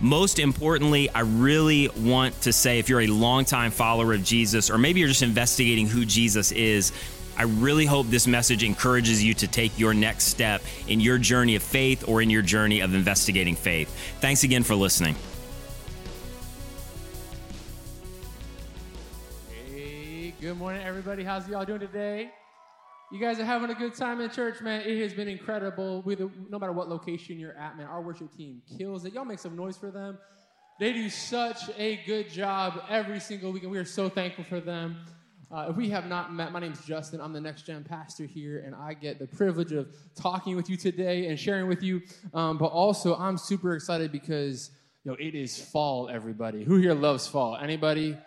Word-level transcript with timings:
Most 0.00 0.38
importantly, 0.38 1.10
I 1.10 1.20
really 1.20 1.88
want 1.88 2.40
to 2.42 2.52
say 2.52 2.78
if 2.78 2.88
you're 2.88 3.00
a 3.00 3.08
longtime 3.08 3.72
follower 3.72 4.12
of 4.14 4.22
Jesus, 4.22 4.70
or 4.70 4.78
maybe 4.78 5.00
you're 5.00 5.08
just 5.08 5.22
investigating 5.22 5.88
who 5.88 6.04
Jesus 6.04 6.52
is, 6.52 6.92
I 7.36 7.42
really 7.42 7.86
hope 7.86 8.06
this 8.08 8.26
message 8.26 8.62
encourages 8.62 9.22
you 9.22 9.34
to 9.34 9.46
take 9.48 9.76
your 9.78 9.94
next 9.94 10.24
step 10.24 10.62
in 10.86 11.00
your 11.00 11.18
journey 11.18 11.56
of 11.56 11.62
faith 11.62 12.08
or 12.08 12.22
in 12.22 12.30
your 12.30 12.42
journey 12.42 12.80
of 12.80 12.94
investigating 12.94 13.56
faith. 13.56 13.88
Thanks 14.20 14.44
again 14.44 14.62
for 14.62 14.74
listening. 14.74 15.16
Hey, 19.68 20.34
good 20.40 20.56
morning, 20.56 20.82
everybody. 20.82 21.24
How's 21.24 21.48
y'all 21.48 21.64
doing 21.64 21.80
today? 21.80 22.30
You 23.10 23.18
guys 23.18 23.38
are 23.38 23.44
having 23.44 23.70
a 23.70 23.74
good 23.74 23.94
time 23.94 24.20
in 24.20 24.28
church, 24.28 24.60
man. 24.60 24.82
It 24.82 25.00
has 25.00 25.14
been 25.14 25.28
incredible. 25.28 26.02
We, 26.02 26.14
no 26.50 26.58
matter 26.58 26.72
what 26.72 26.90
location 26.90 27.38
you're 27.38 27.56
at, 27.56 27.78
man, 27.78 27.86
our 27.86 28.02
worship 28.02 28.36
team 28.36 28.60
kills 28.76 29.06
it. 29.06 29.14
Y'all 29.14 29.24
make 29.24 29.38
some 29.38 29.56
noise 29.56 29.78
for 29.78 29.90
them. 29.90 30.18
They 30.78 30.92
do 30.92 31.08
such 31.08 31.70
a 31.78 31.96
good 32.04 32.28
job 32.28 32.82
every 32.90 33.18
single 33.18 33.50
week, 33.50 33.62
and 33.62 33.72
we 33.72 33.78
are 33.78 33.86
so 33.86 34.10
thankful 34.10 34.44
for 34.44 34.60
them. 34.60 34.98
Uh, 35.50 35.68
if 35.70 35.76
we 35.76 35.88
have 35.88 36.06
not 36.06 36.34
met, 36.34 36.52
my 36.52 36.60
name 36.60 36.72
is 36.72 36.82
Justin. 36.82 37.22
I'm 37.22 37.32
the 37.32 37.40
next 37.40 37.62
gen 37.62 37.82
pastor 37.82 38.26
here, 38.26 38.62
and 38.66 38.74
I 38.74 38.92
get 38.92 39.18
the 39.18 39.26
privilege 39.26 39.72
of 39.72 39.88
talking 40.14 40.54
with 40.54 40.68
you 40.68 40.76
today 40.76 41.28
and 41.28 41.40
sharing 41.40 41.66
with 41.66 41.82
you. 41.82 42.02
Um, 42.34 42.58
but 42.58 42.66
also, 42.66 43.16
I'm 43.16 43.38
super 43.38 43.74
excited 43.74 44.12
because 44.12 44.70
you 45.02 45.10
know 45.10 45.16
it 45.18 45.34
is 45.34 45.58
fall. 45.58 46.10
Everybody, 46.10 46.62
who 46.62 46.76
here 46.76 46.92
loves 46.92 47.26
fall? 47.26 47.56
Anybody? 47.56 48.18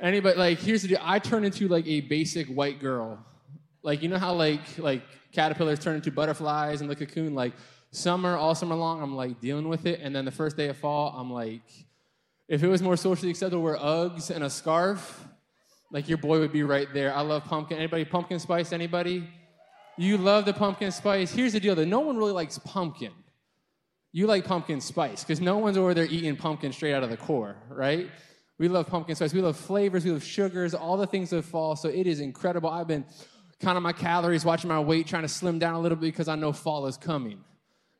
Anybody? 0.00 0.38
Like, 0.38 0.60
here's 0.60 0.82
the 0.82 0.88
deal. 0.88 1.00
I 1.02 1.18
turn 1.18 1.44
into 1.44 1.66
like 1.66 1.88
a 1.88 2.02
basic 2.02 2.46
white 2.46 2.78
girl 2.78 3.26
like 3.82 4.02
you 4.02 4.08
know 4.08 4.18
how 4.18 4.34
like 4.34 4.78
like 4.78 5.02
caterpillars 5.32 5.78
turn 5.78 5.96
into 5.96 6.10
butterflies 6.10 6.80
in 6.80 6.88
the 6.88 6.96
cocoon. 6.96 7.34
Like 7.34 7.52
summer, 7.90 8.36
all 8.36 8.54
summer 8.54 8.74
long, 8.74 9.02
I'm 9.02 9.16
like 9.16 9.40
dealing 9.40 9.68
with 9.68 9.86
it, 9.86 10.00
and 10.02 10.14
then 10.14 10.24
the 10.24 10.30
first 10.30 10.56
day 10.56 10.68
of 10.68 10.76
fall, 10.76 11.14
I'm 11.16 11.32
like, 11.32 11.62
if 12.48 12.62
it 12.62 12.68
was 12.68 12.82
more 12.82 12.96
socially 12.96 13.30
acceptable, 13.30 13.62
wear 13.62 13.76
Uggs 13.76 14.30
and 14.30 14.44
a 14.44 14.50
scarf, 14.50 15.26
like 15.92 16.08
your 16.08 16.18
boy 16.18 16.38
would 16.40 16.52
be 16.52 16.62
right 16.62 16.88
there. 16.92 17.14
I 17.14 17.22
love 17.22 17.44
pumpkin. 17.44 17.78
Anybody 17.78 18.04
pumpkin 18.04 18.38
spice? 18.38 18.72
Anybody? 18.72 19.28
You 19.96 20.18
love 20.18 20.44
the 20.44 20.52
pumpkin 20.52 20.92
spice. 20.92 21.32
Here's 21.32 21.52
the 21.52 21.60
deal: 21.60 21.74
that 21.74 21.86
no 21.86 22.00
one 22.00 22.16
really 22.16 22.32
likes 22.32 22.58
pumpkin. 22.58 23.12
You 24.12 24.26
like 24.26 24.44
pumpkin 24.44 24.80
spice 24.80 25.22
because 25.22 25.40
no 25.40 25.58
one's 25.58 25.76
over 25.76 25.94
there 25.94 26.06
eating 26.06 26.36
pumpkin 26.36 26.72
straight 26.72 26.94
out 26.94 27.04
of 27.04 27.10
the 27.10 27.16
core, 27.16 27.56
right? 27.68 28.10
We 28.58 28.68
love 28.68 28.88
pumpkin 28.88 29.14
spice. 29.14 29.32
We 29.32 29.40
love 29.40 29.56
flavors. 29.56 30.04
We 30.04 30.10
love 30.10 30.22
sugars. 30.22 30.74
All 30.74 30.96
the 30.96 31.06
things 31.06 31.32
of 31.32 31.44
fall. 31.46 31.76
So 31.76 31.88
it 31.88 32.06
is 32.06 32.20
incredible. 32.20 32.68
I've 32.68 32.88
been 32.88 33.04
counting 33.60 33.82
my 33.82 33.92
calories, 33.92 34.44
watching 34.44 34.68
my 34.68 34.80
weight, 34.80 35.06
trying 35.06 35.22
to 35.22 35.28
slim 35.28 35.58
down 35.58 35.74
a 35.74 35.80
little 35.80 35.96
bit 35.96 36.06
because 36.06 36.28
I 36.28 36.34
know 36.34 36.52
fall 36.52 36.86
is 36.86 36.96
coming. 36.96 37.44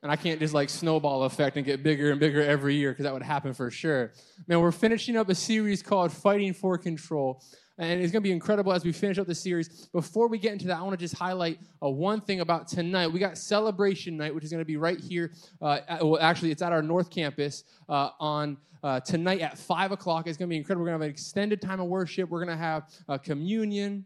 And 0.03 0.11
I 0.11 0.15
can't 0.15 0.39
just 0.39 0.53
like 0.53 0.69
snowball 0.69 1.23
effect 1.23 1.57
and 1.57 1.65
get 1.65 1.83
bigger 1.83 2.09
and 2.09 2.19
bigger 2.19 2.41
every 2.41 2.75
year 2.75 2.91
because 2.91 3.03
that 3.03 3.13
would 3.13 3.21
happen 3.21 3.53
for 3.53 3.69
sure. 3.69 4.11
Man, 4.47 4.59
we're 4.59 4.71
finishing 4.71 5.15
up 5.15 5.29
a 5.29 5.35
series 5.35 5.83
called 5.83 6.11
Fighting 6.11 6.53
for 6.53 6.77
Control. 6.79 7.43
And 7.77 8.01
it's 8.01 8.11
going 8.11 8.21
to 8.21 8.27
be 8.27 8.31
incredible 8.31 8.73
as 8.73 8.83
we 8.83 8.91
finish 8.91 9.17
up 9.19 9.27
the 9.27 9.35
series. 9.35 9.87
Before 9.87 10.27
we 10.27 10.37
get 10.37 10.53
into 10.53 10.67
that, 10.67 10.77
I 10.77 10.81
want 10.81 10.93
to 10.93 11.03
just 11.03 11.15
highlight 11.15 11.59
uh, 11.83 11.89
one 11.89 12.21
thing 12.21 12.41
about 12.41 12.67
tonight. 12.67 13.07
We 13.07 13.19
got 13.19 13.37
Celebration 13.37 14.17
Night, 14.17 14.33
which 14.33 14.43
is 14.43 14.51
going 14.51 14.61
to 14.61 14.65
be 14.65 14.77
right 14.77 14.99
here. 14.99 15.33
Uh, 15.61 15.79
at, 15.87 16.05
well, 16.05 16.19
actually, 16.19 16.51
it's 16.51 16.61
at 16.61 16.71
our 16.71 16.81
North 16.81 17.09
Campus 17.09 17.63
uh, 17.87 18.09
on 18.19 18.57
uh, 18.83 18.99
tonight 18.99 19.41
at 19.41 19.57
5 19.57 19.91
o'clock. 19.91 20.27
It's 20.27 20.37
going 20.37 20.47
to 20.47 20.53
be 20.53 20.57
incredible. 20.57 20.83
We're 20.83 20.89
going 20.89 20.99
to 20.99 21.05
have 21.05 21.09
an 21.09 21.13
extended 21.13 21.61
time 21.61 21.79
of 21.79 21.87
worship. 21.87 22.29
We're 22.29 22.43
going 22.43 22.57
to 22.57 22.63
have 22.63 22.89
a 23.07 23.17
communion. 23.17 24.05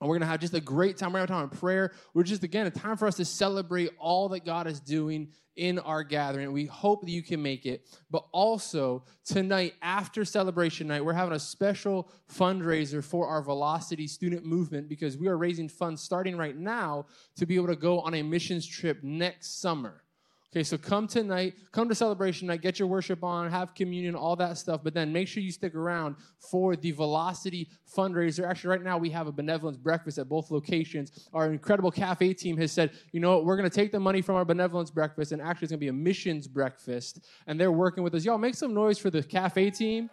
And 0.00 0.08
we're 0.08 0.14
going 0.14 0.22
to 0.22 0.28
have 0.28 0.40
just 0.40 0.54
a 0.54 0.60
great 0.60 0.96
time. 0.96 1.12
We're 1.12 1.18
going 1.20 1.28
to 1.28 1.34
have 1.34 1.40
time 1.42 1.50
of 1.52 1.60
prayer. 1.60 1.92
We're 2.14 2.22
just, 2.22 2.42
again, 2.42 2.66
a 2.66 2.70
time 2.70 2.96
for 2.96 3.06
us 3.06 3.16
to 3.16 3.24
celebrate 3.24 3.90
all 3.98 4.30
that 4.30 4.44
God 4.44 4.66
is 4.66 4.80
doing 4.80 5.28
in 5.56 5.78
our 5.80 6.02
gathering. 6.02 6.52
We 6.52 6.64
hope 6.64 7.02
that 7.02 7.10
you 7.10 7.22
can 7.22 7.42
make 7.42 7.66
it. 7.66 7.86
But 8.10 8.24
also, 8.32 9.04
tonight, 9.26 9.74
after 9.82 10.24
celebration 10.24 10.86
night, 10.86 11.04
we're 11.04 11.12
having 11.12 11.34
a 11.34 11.38
special 11.38 12.10
fundraiser 12.32 13.04
for 13.04 13.26
our 13.28 13.42
Velocity 13.42 14.06
student 14.06 14.44
movement 14.46 14.88
because 14.88 15.18
we 15.18 15.28
are 15.28 15.36
raising 15.36 15.68
funds 15.68 16.00
starting 16.00 16.36
right 16.36 16.56
now 16.56 17.06
to 17.36 17.44
be 17.44 17.56
able 17.56 17.66
to 17.66 17.76
go 17.76 18.00
on 18.00 18.14
a 18.14 18.22
missions 18.22 18.66
trip 18.66 19.02
next 19.02 19.60
summer. 19.60 19.99
Okay, 20.52 20.64
so 20.64 20.76
come 20.76 21.06
tonight, 21.06 21.54
come 21.70 21.88
to 21.88 21.94
celebration 21.94 22.48
night, 22.48 22.60
get 22.60 22.76
your 22.76 22.88
worship 22.88 23.22
on, 23.22 23.48
have 23.48 23.72
communion, 23.72 24.16
all 24.16 24.34
that 24.34 24.58
stuff, 24.58 24.80
but 24.82 24.92
then 24.92 25.12
make 25.12 25.28
sure 25.28 25.44
you 25.44 25.52
stick 25.52 25.76
around 25.76 26.16
for 26.50 26.74
the 26.74 26.90
Velocity 26.90 27.68
fundraiser. 27.96 28.44
Actually, 28.44 28.70
right 28.70 28.82
now 28.82 28.98
we 28.98 29.10
have 29.10 29.28
a 29.28 29.32
benevolence 29.32 29.76
breakfast 29.76 30.18
at 30.18 30.28
both 30.28 30.50
locations. 30.50 31.28
Our 31.32 31.52
incredible 31.52 31.92
cafe 31.92 32.34
team 32.34 32.56
has 32.56 32.72
said, 32.72 32.90
you 33.12 33.20
know 33.20 33.36
what, 33.36 33.44
we're 33.44 33.56
to 33.70 33.74
take 33.74 33.92
the 33.92 34.00
money 34.00 34.22
from 34.22 34.34
our 34.34 34.44
benevolence 34.44 34.90
breakfast, 34.90 35.30
and 35.30 35.40
actually 35.40 35.66
it's 35.66 35.72
to 35.72 35.78
be 35.78 35.86
a 35.86 35.92
missions 35.92 36.48
breakfast, 36.48 37.28
and 37.46 37.60
they're 37.60 37.70
working 37.70 38.02
with 38.02 38.12
us. 38.16 38.24
Y'all 38.24 38.36
make 38.36 38.56
some 38.56 38.74
noise 38.74 38.98
for 38.98 39.10
the 39.10 39.22
cafe 39.22 39.70
team. 39.70 40.10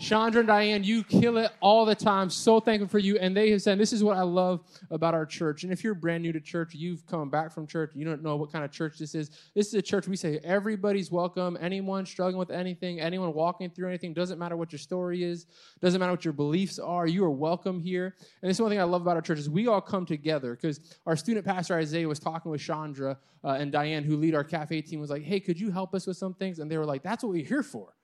Chandra 0.00 0.40
and 0.40 0.46
Diane, 0.46 0.84
you 0.84 1.02
kill 1.02 1.38
it 1.38 1.50
all 1.60 1.84
the 1.84 1.94
time. 1.94 2.30
So 2.30 2.60
thankful 2.60 2.86
for 2.86 3.00
you. 3.00 3.18
And 3.18 3.36
they 3.36 3.50
have 3.50 3.62
said, 3.62 3.78
This 3.78 3.92
is 3.92 4.04
what 4.04 4.16
I 4.16 4.22
love 4.22 4.60
about 4.92 5.12
our 5.12 5.26
church. 5.26 5.64
And 5.64 5.72
if 5.72 5.82
you're 5.82 5.94
brand 5.94 6.22
new 6.22 6.32
to 6.32 6.40
church, 6.40 6.72
you've 6.72 7.04
come 7.06 7.30
back 7.30 7.52
from 7.52 7.66
church, 7.66 7.90
you 7.96 8.04
don't 8.04 8.22
know 8.22 8.36
what 8.36 8.52
kind 8.52 8.64
of 8.64 8.70
church 8.70 8.98
this 8.98 9.16
is. 9.16 9.30
This 9.56 9.66
is 9.66 9.74
a 9.74 9.82
church 9.82 10.06
we 10.06 10.14
say 10.14 10.38
everybody's 10.44 11.10
welcome. 11.10 11.58
Anyone 11.60 12.06
struggling 12.06 12.38
with 12.38 12.52
anything, 12.52 13.00
anyone 13.00 13.34
walking 13.34 13.70
through 13.70 13.88
anything, 13.88 14.14
doesn't 14.14 14.38
matter 14.38 14.56
what 14.56 14.70
your 14.70 14.78
story 14.78 15.24
is, 15.24 15.46
doesn't 15.80 15.98
matter 15.98 16.12
what 16.12 16.24
your 16.24 16.32
beliefs 16.32 16.78
are, 16.78 17.08
you 17.08 17.24
are 17.24 17.30
welcome 17.30 17.80
here. 17.80 18.14
And 18.40 18.48
this 18.48 18.58
is 18.58 18.60
one 18.60 18.70
thing 18.70 18.80
I 18.80 18.84
love 18.84 19.02
about 19.02 19.16
our 19.16 19.22
church 19.22 19.40
is 19.40 19.50
we 19.50 19.66
all 19.66 19.80
come 19.80 20.06
together 20.06 20.54
because 20.54 20.78
our 21.06 21.16
student 21.16 21.44
pastor 21.44 21.74
Isaiah 21.74 22.06
was 22.06 22.20
talking 22.20 22.52
with 22.52 22.60
Chandra 22.60 23.18
uh, 23.42 23.56
and 23.58 23.72
Diane, 23.72 24.04
who 24.04 24.16
lead 24.16 24.36
our 24.36 24.44
cafe 24.44 24.80
team, 24.80 25.00
was 25.00 25.10
like, 25.10 25.24
Hey, 25.24 25.40
could 25.40 25.58
you 25.58 25.72
help 25.72 25.92
us 25.92 26.06
with 26.06 26.16
some 26.16 26.34
things? 26.34 26.60
And 26.60 26.70
they 26.70 26.78
were 26.78 26.86
like, 26.86 27.02
That's 27.02 27.24
what 27.24 27.32
we're 27.32 27.44
here 27.44 27.64
for. 27.64 27.94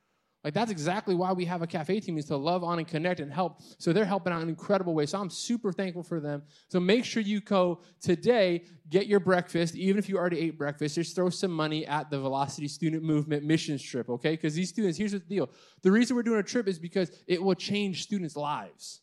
Like 0.45 0.53
that's 0.53 0.71
exactly 0.71 1.15
why 1.15 1.33
we 1.33 1.47
have 1.47 1.63
a 1.63 1.67
cafe 1.67 2.01
team 2.01 2.19
is 2.19 2.27
to 2.27 2.37
love 2.37 2.63
on 2.63 2.79
and 2.79 2.87
connect 2.87 3.19
and 3.21 3.33
help. 3.33 3.63
So 3.79 3.95
they're 3.95 4.05
helping 4.05 4.31
out 4.31 4.43
in 4.43 4.51
incredible 4.51 4.95
ways. 4.95 5.11
So 5.11 5.19
I'm 5.19 5.31
super 5.31 5.73
thankful 5.73 6.03
for 6.03 6.21
them. 6.21 6.43
So 6.69 6.79
make 6.79 7.07
sure 7.07 7.23
you 7.23 7.41
go 7.41 7.81
today, 8.03 8.67
get 8.91 9.07
your 9.07 9.21
breakfast, 9.21 9.75
even 9.75 9.99
if 9.99 10.07
you 10.07 10.19
already 10.19 10.39
ate 10.41 10.59
breakfast, 10.59 10.97
just 10.97 11.17
throw 11.17 11.31
some 11.31 11.51
money 11.51 11.87
at 11.87 12.11
the 12.11 12.21
Velocity 12.21 12.69
Student 12.69 13.03
Movement 13.03 13.43
missions 13.43 13.83
trip, 13.83 14.11
okay? 14.11 14.33
Because 14.33 14.55
these 14.55 14.69
students, 14.69 14.99
here's 14.99 15.13
the 15.13 15.19
deal. 15.19 15.49
The 15.83 15.91
reason 15.91 16.15
we're 16.15 16.23
doing 16.23 16.41
a 16.41 16.43
trip 16.43 16.69
is 16.69 16.79
because 16.79 17.11
it 17.27 17.43
will 17.43 17.55
change 17.55 18.03
students' 18.03 18.37
lives. 18.37 19.01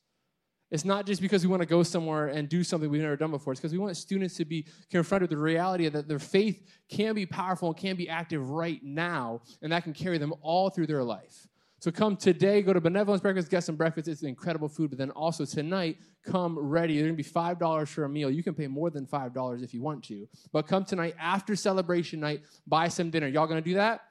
It's 0.72 0.86
not 0.86 1.06
just 1.06 1.22
because 1.22 1.44
we 1.44 1.50
want 1.50 1.62
to 1.62 1.68
go 1.68 1.84
somewhere 1.84 2.28
and 2.28 2.48
do 2.48 2.64
something 2.64 2.90
we've 2.90 3.02
never 3.02 3.18
done 3.18 3.32
before. 3.32 3.52
It's 3.52 3.60
because 3.60 3.74
we 3.74 3.78
want 3.78 3.98
students 3.98 4.36
to 4.38 4.46
be 4.46 4.66
confronted 4.90 5.30
with 5.30 5.38
the 5.38 5.44
reality 5.44 5.88
that 5.90 6.08
their 6.08 6.18
faith 6.18 6.66
can 6.90 7.14
be 7.14 7.26
powerful 7.26 7.68
and 7.70 7.78
can 7.78 7.98
be 7.98 8.08
active 8.08 8.50
right 8.50 8.82
now, 8.82 9.42
and 9.62 9.72
that 9.74 9.84
can 9.84 9.94
carry 9.94 10.18
them 10.18 10.34
all 10.42 10.70
through 10.70 10.88
their 10.88 11.04
life. 11.04 11.48
So 11.80 11.92
come 11.92 12.16
today, 12.16 12.62
go 12.62 12.74
to 12.74 12.80
Benevolence 12.80 13.22
Breakfast, 13.22 13.50
get 13.50 13.64
some 13.64 13.76
breakfast. 13.76 14.08
It's 14.08 14.22
incredible 14.22 14.70
food. 14.70 14.92
But 14.92 15.00
then 15.00 15.10
also 15.10 15.46
tonight, 15.46 15.98
come 16.24 16.58
ready. 16.58 16.94
There's 16.94 17.08
going 17.08 17.18
to 17.18 17.24
be 17.24 17.28
$5 17.28 17.88
for 17.88 18.04
a 18.04 18.10
meal. 18.10 18.30
You 18.30 18.44
can 18.44 18.54
pay 18.54 18.68
more 18.68 18.92
than 18.92 19.08
$5 19.08 19.64
if 19.64 19.74
you 19.74 19.82
want 19.82 20.04
to. 20.06 20.28
But 20.54 20.68
come 20.68 20.86
tonight 20.86 21.16
after 21.20 21.56
celebration 21.56 22.20
night, 22.20 22.44
buy 22.68 22.88
some 22.88 23.10
dinner. 23.10 23.28
Y'all 23.28 23.48
going 23.48 23.62
to 23.62 23.68
do 23.68 23.74
that? 23.76 24.02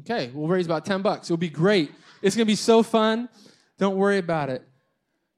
Okay, 0.00 0.32
we'll 0.34 0.48
raise 0.48 0.66
about 0.66 0.84
10 0.84 1.02
bucks. 1.02 1.28
It'll 1.28 1.36
be 1.36 1.48
great. 1.48 1.92
It's 2.20 2.34
going 2.34 2.46
to 2.46 2.50
be 2.50 2.56
so 2.56 2.82
fun. 2.82 3.28
Don't 3.78 3.96
worry 3.96 4.18
about 4.18 4.50
it. 4.50 4.66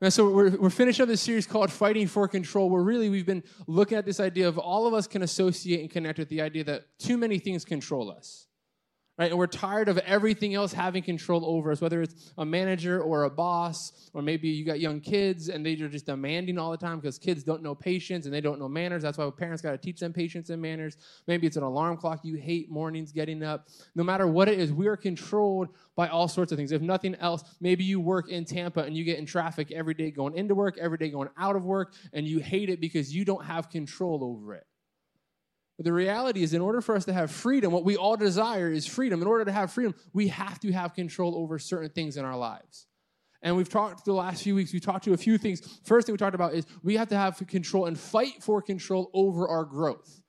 And 0.00 0.12
so 0.12 0.29
we're, 0.29 0.50
we're 0.56 0.70
finishing 0.70 1.02
up 1.02 1.08
this 1.08 1.23
series 1.23 1.46
called 1.46 1.70
Fighting 1.70 2.06
for 2.06 2.29
Control, 2.29 2.69
where 2.69 2.82
really 2.82 3.08
we've 3.08 3.26
been 3.26 3.44
looking 3.67 3.96
at 3.96 4.05
this 4.05 4.20
idea 4.20 4.49
of 4.49 4.58
all 4.58 4.87
of 4.87 4.94
us 4.94 5.06
can 5.06 5.23
associate 5.23 5.81
and 5.81 5.91
connect 5.91 6.19
with 6.19 6.29
the 6.29 6.41
idea 6.41 6.64
that 6.64 6.87
too 6.99 7.17
many 7.17 7.38
things 7.38 7.64
control 7.64 8.11
us 8.11 8.49
right? 9.17 9.31
And 9.31 9.39
we're 9.39 9.47
tired 9.47 9.89
of 9.89 9.99
everything 9.99 10.55
else 10.55 10.73
having 10.73 11.03
control 11.03 11.47
over 11.47 11.71
us, 11.71 11.81
whether 11.81 12.03
it's 12.03 12.33
a 12.37 12.45
manager 12.45 13.01
or 13.01 13.25
a 13.25 13.31
boss, 13.31 14.11
or 14.13 14.23
maybe 14.23 14.49
you 14.49 14.65
got 14.65 14.81
young 14.81 15.01
kids 15.01 15.49
and 15.49 15.65
they're 15.65 15.77
just 15.89 16.07
demanding 16.07 16.59
all 16.59 16.73
the 16.73 16.77
time 16.77 16.99
because 16.99 17.19
kids 17.19 17.45
don't 17.45 17.63
know 17.63 17.75
patience 17.75 18.25
and 18.25 18.35
they 18.35 18.41
don't 18.41 18.59
know 18.59 18.69
manners. 18.69 19.03
That's 19.03 19.17
why 19.17 19.31
parents 19.31 19.63
got 19.63 19.71
to 19.71 19.79
teach 19.79 20.01
them 20.01 20.13
patience 20.13 20.51
and 20.51 20.61
manners. 20.61 20.97
Maybe 21.29 21.47
it's 21.47 21.57
an 21.57 21.63
alarm 21.63 21.97
clock 21.97 22.25
you 22.25 22.35
hate 22.35 22.71
mornings 22.71 23.13
getting 23.13 23.43
up. 23.45 23.69
No 23.95 24.03
matter 24.03 24.27
what 24.27 24.49
it 24.49 24.59
is, 24.59 24.73
we 24.73 24.89
are 24.89 24.97
controlled 24.97 25.69
by 25.95 26.09
all 26.09 26.27
sorts 26.27 26.51
of 26.51 26.59
things. 26.59 26.73
If 26.73 26.83
nothing 26.83 27.15
else, 27.17 27.45
maybe 27.61 27.85
you 27.85 28.01
work 28.01 28.29
in 28.29 28.45
Tampa 28.45 28.81
and 28.81 28.97
you 28.97 29.05
get 29.05 29.19
in 29.19 29.27
traffic 29.27 29.71
every 29.71 29.95
day 29.95 30.11
going 30.11 30.37
into 30.37 30.57
work, 30.57 30.77
every 30.79 30.99
day 30.99 31.11
going 31.11 31.29
out 31.39 31.55
of 31.55 31.65
work, 31.65 31.93
and 32.13 32.27
you 32.27 32.41
hate 32.41 32.69
it 32.69 32.81
because 32.81 33.15
you 33.15 33.25
don't 33.25 33.45
have 33.45 33.71
control 33.71 34.25
over 34.25 34.55
it. 34.55 34.67
But 35.76 35.85
the 35.85 35.93
reality 35.93 36.43
is, 36.43 36.55
in 36.55 36.61
order 36.61 36.81
for 36.81 36.94
us 36.94 37.05
to 37.06 37.12
have 37.12 37.31
freedom, 37.31 37.73
what 37.73 37.85
we 37.85 37.97
all 37.97 38.17
desire 38.17 38.71
is 38.71 38.87
freedom. 38.87 39.21
In 39.21 39.26
order 39.26 39.44
to 39.44 39.53
have 39.53 39.73
freedom, 39.73 39.94
we 40.12 40.29
have 40.29 40.61
to 40.61 40.73
have 40.73 40.94
control 40.94 41.37
over 41.37 41.59
certain 41.59 41.91
things 41.91 42.17
in 42.17 42.25
our 42.25 42.37
lives. 42.37 42.87
And 43.43 43.56
we've 43.56 43.69
talked 43.69 44.05
the 44.05 44.12
last 44.12 44.43
few 44.43 44.55
weeks, 44.55 44.73
we 44.73 44.81
talked 44.81 45.05
to 45.05 45.12
a 45.12 45.19
few 45.19 45.37
things. 45.37 45.61
First 45.85 46.06
thing 46.06 46.15
we 46.15 46.19
talked 46.19 46.35
about 46.35 46.55
is 46.55 46.65
we 46.82 46.97
have 46.97 47.09
to 47.09 47.17
have 47.17 47.37
control 47.47 47.87
and 47.87 47.99
fight 47.99 48.43
for 48.43 48.62
control 48.62 49.11
over 49.12 49.47
our 49.49 49.65
growth. 49.65 50.23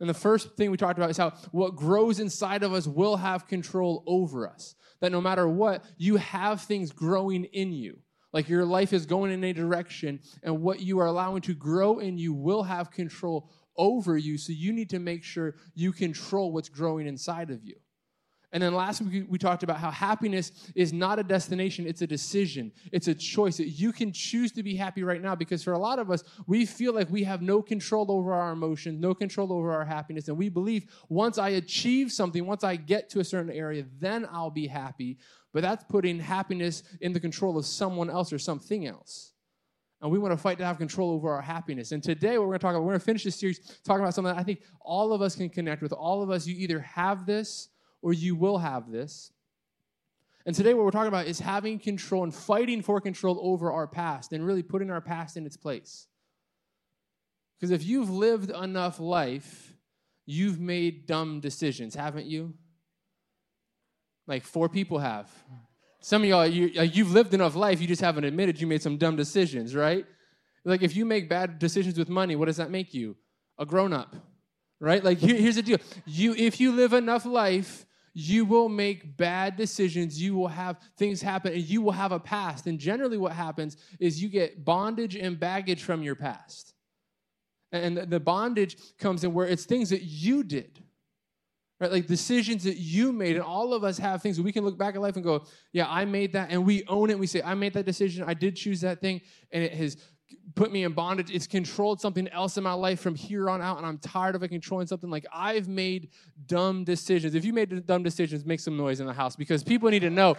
And 0.00 0.08
the 0.08 0.14
first 0.14 0.56
thing 0.56 0.70
we 0.70 0.76
talked 0.76 0.98
about 0.98 1.10
is 1.10 1.16
how 1.16 1.30
what 1.52 1.76
grows 1.76 2.18
inside 2.18 2.62
of 2.62 2.72
us 2.72 2.86
will 2.86 3.16
have 3.16 3.46
control 3.46 4.02
over 4.06 4.48
us. 4.48 4.74
That 5.00 5.12
no 5.12 5.20
matter 5.20 5.46
what, 5.48 5.84
you 5.96 6.16
have 6.16 6.62
things 6.62 6.92
growing 6.92 7.44
in 7.44 7.72
you. 7.72 7.98
Like 8.32 8.48
your 8.48 8.64
life 8.64 8.94
is 8.94 9.04
going 9.04 9.30
in 9.30 9.44
a 9.44 9.52
direction, 9.52 10.20
and 10.42 10.62
what 10.62 10.80
you 10.80 10.98
are 11.00 11.06
allowing 11.06 11.42
to 11.42 11.54
grow 11.54 11.98
in 11.98 12.16
you 12.16 12.32
will 12.32 12.62
have 12.62 12.90
control 12.90 13.50
over 13.76 14.16
you. 14.16 14.38
So 14.38 14.52
you 14.52 14.72
need 14.72 14.90
to 14.90 14.98
make 14.98 15.24
sure 15.24 15.54
you 15.74 15.92
control 15.92 16.52
what's 16.52 16.68
growing 16.68 17.06
inside 17.06 17.50
of 17.50 17.64
you. 17.64 17.76
And 18.54 18.62
then 18.62 18.74
last 18.74 19.00
week 19.00 19.24
we 19.28 19.38
talked 19.38 19.62
about 19.62 19.78
how 19.78 19.90
happiness 19.90 20.52
is 20.74 20.92
not 20.92 21.18
a 21.18 21.22
destination, 21.22 21.86
it's 21.86 22.02
a 22.02 22.06
decision. 22.06 22.70
It's 22.92 23.08
a 23.08 23.14
choice 23.14 23.56
that 23.56 23.68
you 23.68 23.92
can 23.92 24.12
choose 24.12 24.52
to 24.52 24.62
be 24.62 24.76
happy 24.76 25.02
right 25.02 25.22
now 25.22 25.34
because 25.34 25.64
for 25.64 25.72
a 25.72 25.78
lot 25.78 25.98
of 25.98 26.10
us, 26.10 26.22
we 26.46 26.66
feel 26.66 26.92
like 26.92 27.10
we 27.10 27.24
have 27.24 27.40
no 27.40 27.62
control 27.62 28.12
over 28.12 28.34
our 28.34 28.52
emotions, 28.52 29.00
no 29.00 29.14
control 29.14 29.54
over 29.54 29.72
our 29.72 29.86
happiness. 29.86 30.28
And 30.28 30.36
we 30.36 30.50
believe 30.50 30.84
once 31.08 31.38
I 31.38 31.50
achieve 31.50 32.12
something, 32.12 32.46
once 32.46 32.62
I 32.62 32.76
get 32.76 33.08
to 33.10 33.20
a 33.20 33.24
certain 33.24 33.50
area, 33.50 33.86
then 33.98 34.28
I'll 34.30 34.50
be 34.50 34.66
happy. 34.66 35.16
But 35.54 35.62
that's 35.62 35.84
putting 35.84 36.20
happiness 36.20 36.82
in 37.00 37.14
the 37.14 37.20
control 37.20 37.56
of 37.56 37.64
someone 37.64 38.10
else 38.10 38.34
or 38.34 38.38
something 38.38 38.86
else. 38.86 39.31
And 40.02 40.10
we 40.10 40.18
want 40.18 40.32
to 40.32 40.36
fight 40.36 40.58
to 40.58 40.64
have 40.64 40.78
control 40.78 41.12
over 41.12 41.30
our 41.30 41.40
happiness. 41.40 41.92
And 41.92 42.02
today, 42.02 42.36
what 42.36 42.40
we're 42.40 42.46
going 42.48 42.58
to 42.58 42.62
talk 42.64 42.74
about, 42.74 42.82
we're 42.82 42.90
going 42.90 42.98
to 42.98 43.04
finish 43.04 43.22
this 43.22 43.36
series 43.36 43.60
talking 43.84 44.02
about 44.02 44.14
something 44.14 44.34
that 44.34 44.40
I 44.40 44.42
think 44.42 44.62
all 44.80 45.12
of 45.12 45.22
us 45.22 45.36
can 45.36 45.48
connect 45.48 45.80
with. 45.80 45.92
All 45.92 46.24
of 46.24 46.30
us, 46.30 46.44
you 46.44 46.56
either 46.56 46.80
have 46.80 47.24
this 47.24 47.68
or 48.02 48.12
you 48.12 48.34
will 48.34 48.58
have 48.58 48.90
this. 48.90 49.30
And 50.44 50.56
today, 50.56 50.74
what 50.74 50.84
we're 50.84 50.90
talking 50.90 51.06
about 51.06 51.28
is 51.28 51.38
having 51.38 51.78
control 51.78 52.24
and 52.24 52.34
fighting 52.34 52.82
for 52.82 53.00
control 53.00 53.38
over 53.40 53.70
our 53.70 53.86
past 53.86 54.32
and 54.32 54.44
really 54.44 54.64
putting 54.64 54.90
our 54.90 55.00
past 55.00 55.36
in 55.36 55.46
its 55.46 55.56
place. 55.56 56.08
Because 57.56 57.70
if 57.70 57.84
you've 57.86 58.10
lived 58.10 58.50
enough 58.50 58.98
life, 58.98 59.72
you've 60.26 60.58
made 60.58 61.06
dumb 61.06 61.38
decisions, 61.38 61.94
haven't 61.94 62.26
you? 62.26 62.54
Like 64.26 64.42
four 64.42 64.68
people 64.68 64.98
have. 64.98 65.30
Some 66.04 66.22
of 66.22 66.28
y'all, 66.28 66.46
you, 66.46 66.66
you've 66.82 67.12
lived 67.12 67.32
enough 67.32 67.54
life, 67.54 67.80
you 67.80 67.86
just 67.86 68.02
haven't 68.02 68.24
admitted 68.24 68.60
you 68.60 68.66
made 68.66 68.82
some 68.82 68.96
dumb 68.96 69.14
decisions, 69.14 69.74
right? 69.74 70.04
Like 70.64 70.82
if 70.82 70.96
you 70.96 71.04
make 71.04 71.28
bad 71.28 71.60
decisions 71.60 71.96
with 71.96 72.08
money, 72.08 72.34
what 72.36 72.46
does 72.46 72.56
that 72.56 72.70
make 72.70 72.92
you? 72.92 73.16
A 73.58 73.64
grown 73.64 73.92
up, 73.92 74.16
right? 74.80 75.02
Like 75.02 75.18
here, 75.18 75.36
here's 75.36 75.54
the 75.56 75.62
deal: 75.62 75.78
you, 76.04 76.34
if 76.36 76.60
you 76.60 76.72
live 76.72 76.92
enough 76.92 77.24
life, 77.24 77.86
you 78.14 78.44
will 78.44 78.68
make 78.68 79.16
bad 79.16 79.56
decisions. 79.56 80.20
You 80.20 80.34
will 80.34 80.48
have 80.48 80.78
things 80.96 81.22
happen, 81.22 81.52
and 81.52 81.62
you 81.62 81.82
will 81.82 81.92
have 81.92 82.10
a 82.10 82.18
past. 82.18 82.66
And 82.66 82.78
generally, 82.78 83.16
what 83.16 83.32
happens 83.32 83.76
is 84.00 84.20
you 84.20 84.28
get 84.28 84.64
bondage 84.64 85.14
and 85.14 85.38
baggage 85.38 85.82
from 85.82 86.02
your 86.02 86.16
past. 86.16 86.74
And 87.70 87.96
the 87.96 88.20
bondage 88.20 88.76
comes 88.98 89.24
in 89.24 89.32
where 89.32 89.46
it's 89.46 89.64
things 89.64 89.90
that 89.90 90.02
you 90.02 90.42
did, 90.42 90.81
right? 91.82 91.90
Like 91.90 92.06
decisions 92.06 92.62
that 92.62 92.76
you 92.76 93.12
made. 93.12 93.34
And 93.34 93.44
all 93.44 93.74
of 93.74 93.82
us 93.82 93.98
have 93.98 94.22
things 94.22 94.40
we 94.40 94.52
can 94.52 94.64
look 94.64 94.78
back 94.78 94.94
at 94.94 95.00
life 95.00 95.16
and 95.16 95.24
go, 95.24 95.44
yeah, 95.72 95.86
I 95.88 96.04
made 96.04 96.32
that. 96.34 96.50
And 96.50 96.64
we 96.64 96.84
own 96.86 97.10
it. 97.10 97.18
We 97.18 97.26
say, 97.26 97.42
I 97.42 97.54
made 97.54 97.74
that 97.74 97.84
decision. 97.84 98.24
I 98.24 98.34
did 98.34 98.54
choose 98.54 98.80
that 98.82 99.00
thing. 99.00 99.20
And 99.50 99.64
it 99.64 99.72
has 99.72 99.96
put 100.54 100.70
me 100.70 100.84
in 100.84 100.92
bondage. 100.92 101.32
It's 101.32 101.48
controlled 101.48 102.00
something 102.00 102.28
else 102.28 102.56
in 102.56 102.62
my 102.62 102.72
life 102.72 103.00
from 103.00 103.16
here 103.16 103.50
on 103.50 103.60
out, 103.60 103.78
and 103.78 103.86
I'm 103.86 103.98
tired 103.98 104.36
of 104.36 104.42
it 104.44 104.48
controlling 104.48 104.86
something. 104.86 105.10
Like 105.10 105.26
I've 105.34 105.68
made 105.68 106.10
dumb 106.46 106.84
decisions. 106.84 107.34
If 107.34 107.44
you 107.44 107.52
made 107.52 107.84
dumb 107.84 108.04
decisions, 108.04 108.44
make 108.46 108.60
some 108.60 108.76
noise 108.76 109.00
in 109.00 109.06
the 109.06 109.12
house 109.12 109.34
because 109.34 109.64
people 109.64 109.90
need 109.90 110.00
to 110.00 110.10
know. 110.10 110.36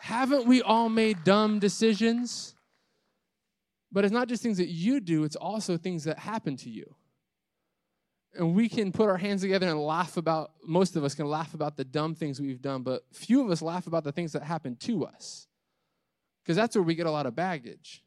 Haven't 0.00 0.46
we 0.46 0.62
all 0.62 0.88
made 0.88 1.22
dumb 1.22 1.58
decisions? 1.58 2.54
But 3.92 4.04
it's 4.04 4.12
not 4.12 4.26
just 4.26 4.42
things 4.42 4.56
that 4.56 4.68
you 4.68 5.00
do, 5.00 5.22
it's 5.22 5.36
also 5.36 5.76
things 5.76 6.04
that 6.04 6.18
happen 6.18 6.56
to 6.58 6.70
you. 6.70 6.96
And 8.36 8.54
we 8.54 8.68
can 8.68 8.90
put 8.90 9.08
our 9.08 9.16
hands 9.16 9.42
together 9.42 9.68
and 9.68 9.80
laugh 9.80 10.16
about, 10.16 10.52
most 10.64 10.96
of 10.96 11.04
us 11.04 11.14
can 11.14 11.26
laugh 11.26 11.54
about 11.54 11.76
the 11.76 11.84
dumb 11.84 12.14
things 12.14 12.40
we've 12.40 12.60
done, 12.60 12.82
but 12.82 13.04
few 13.12 13.44
of 13.44 13.50
us 13.50 13.62
laugh 13.62 13.86
about 13.86 14.02
the 14.02 14.12
things 14.12 14.32
that 14.32 14.42
happen 14.42 14.76
to 14.80 15.04
us. 15.04 15.46
Because 16.42 16.56
that's 16.56 16.74
where 16.74 16.82
we 16.82 16.94
get 16.94 17.06
a 17.06 17.10
lot 17.10 17.26
of 17.26 17.36
baggage. 17.36 18.02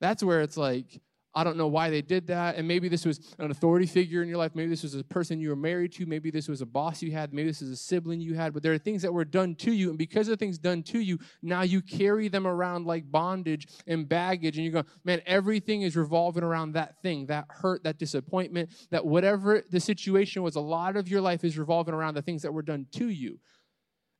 That's 0.00 0.22
where 0.22 0.40
it's 0.40 0.56
like, 0.56 1.00
I 1.38 1.44
don't 1.44 1.56
know 1.56 1.68
why 1.68 1.88
they 1.88 2.02
did 2.02 2.26
that. 2.26 2.56
And 2.56 2.66
maybe 2.66 2.88
this 2.88 3.06
was 3.06 3.20
an 3.38 3.52
authority 3.52 3.86
figure 3.86 4.24
in 4.24 4.28
your 4.28 4.38
life. 4.38 4.56
Maybe 4.56 4.70
this 4.70 4.82
was 4.82 4.96
a 4.96 5.04
person 5.04 5.38
you 5.38 5.50
were 5.50 5.54
married 5.54 5.92
to. 5.92 6.04
Maybe 6.04 6.32
this 6.32 6.48
was 6.48 6.62
a 6.62 6.66
boss 6.66 7.00
you 7.00 7.12
had. 7.12 7.32
Maybe 7.32 7.46
this 7.46 7.62
is 7.62 7.70
a 7.70 7.76
sibling 7.76 8.20
you 8.20 8.34
had. 8.34 8.52
But 8.52 8.64
there 8.64 8.72
are 8.72 8.78
things 8.78 9.02
that 9.02 9.12
were 9.12 9.24
done 9.24 9.54
to 9.54 9.72
you. 9.72 9.90
And 9.90 9.96
because 9.96 10.26
of 10.26 10.40
things 10.40 10.58
done 10.58 10.82
to 10.82 10.98
you, 10.98 11.16
now 11.40 11.62
you 11.62 11.80
carry 11.80 12.26
them 12.26 12.44
around 12.44 12.86
like 12.86 13.08
bondage 13.08 13.68
and 13.86 14.08
baggage. 14.08 14.56
And 14.56 14.64
you 14.66 14.72
go, 14.72 14.82
man, 15.04 15.22
everything 15.26 15.82
is 15.82 15.94
revolving 15.94 16.42
around 16.42 16.72
that 16.72 17.00
thing, 17.02 17.26
that 17.26 17.44
hurt, 17.48 17.84
that 17.84 17.98
disappointment, 17.98 18.70
that 18.90 19.06
whatever 19.06 19.62
the 19.70 19.78
situation 19.78 20.42
was, 20.42 20.56
a 20.56 20.60
lot 20.60 20.96
of 20.96 21.06
your 21.06 21.20
life 21.20 21.44
is 21.44 21.56
revolving 21.56 21.94
around 21.94 22.14
the 22.14 22.22
things 22.22 22.42
that 22.42 22.52
were 22.52 22.62
done 22.62 22.88
to 22.94 23.08
you. 23.10 23.38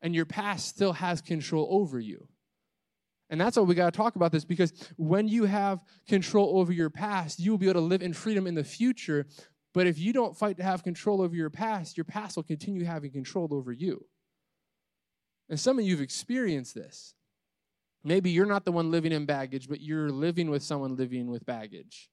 And 0.03 0.15
your 0.15 0.25
past 0.25 0.69
still 0.69 0.93
has 0.93 1.21
control 1.21 1.67
over 1.69 1.99
you. 1.99 2.29
And 3.31 3.41
that's 3.41 3.57
why 3.57 3.63
we 3.63 3.75
got 3.75 3.93
to 3.93 3.97
talk 3.97 4.17
about 4.17 4.33
this 4.33 4.45
because 4.45 4.73
when 4.97 5.29
you 5.29 5.45
have 5.45 5.85
control 6.09 6.59
over 6.59 6.73
your 6.73 6.91
past, 6.91 7.39
you 7.39 7.51
will 7.51 7.59
be 7.59 7.67
able 7.67 7.81
to 7.81 7.87
live 7.87 8.03
in 8.03 8.15
freedom 8.15 8.47
in 8.47 8.55
the 8.55 8.65
future. 8.65 9.27
But 9.75 9.87
if 9.87 9.99
you 9.99 10.13
don't 10.13 10.37
fight 10.37 10.57
to 10.57 10.63
have 10.63 10.83
control 10.83 11.21
over 11.21 11.35
your 11.35 11.51
past, 11.51 11.97
your 11.97 12.05
past 12.05 12.37
will 12.37 12.43
continue 12.43 12.85
having 12.85 13.11
control 13.11 13.49
over 13.53 13.71
you. 13.71 14.07
And 15.51 15.61
some 15.61 15.79
of 15.79 15.85
you 15.85 15.93
have 15.93 16.03
experienced 16.03 16.75
this. 16.75 17.15
Maybe 18.03 18.31
you're 18.31 18.47
not 18.47 18.65
the 18.65 18.73
one 18.73 18.91
living 18.91 19.13
in 19.13 19.27
baggage, 19.27 19.69
but 19.69 19.81
you're 19.81 20.11
living 20.11 20.51
with 20.51 20.63
someone 20.63 20.97
living 20.97 21.27
with 21.27 21.45
baggage. 21.45 22.09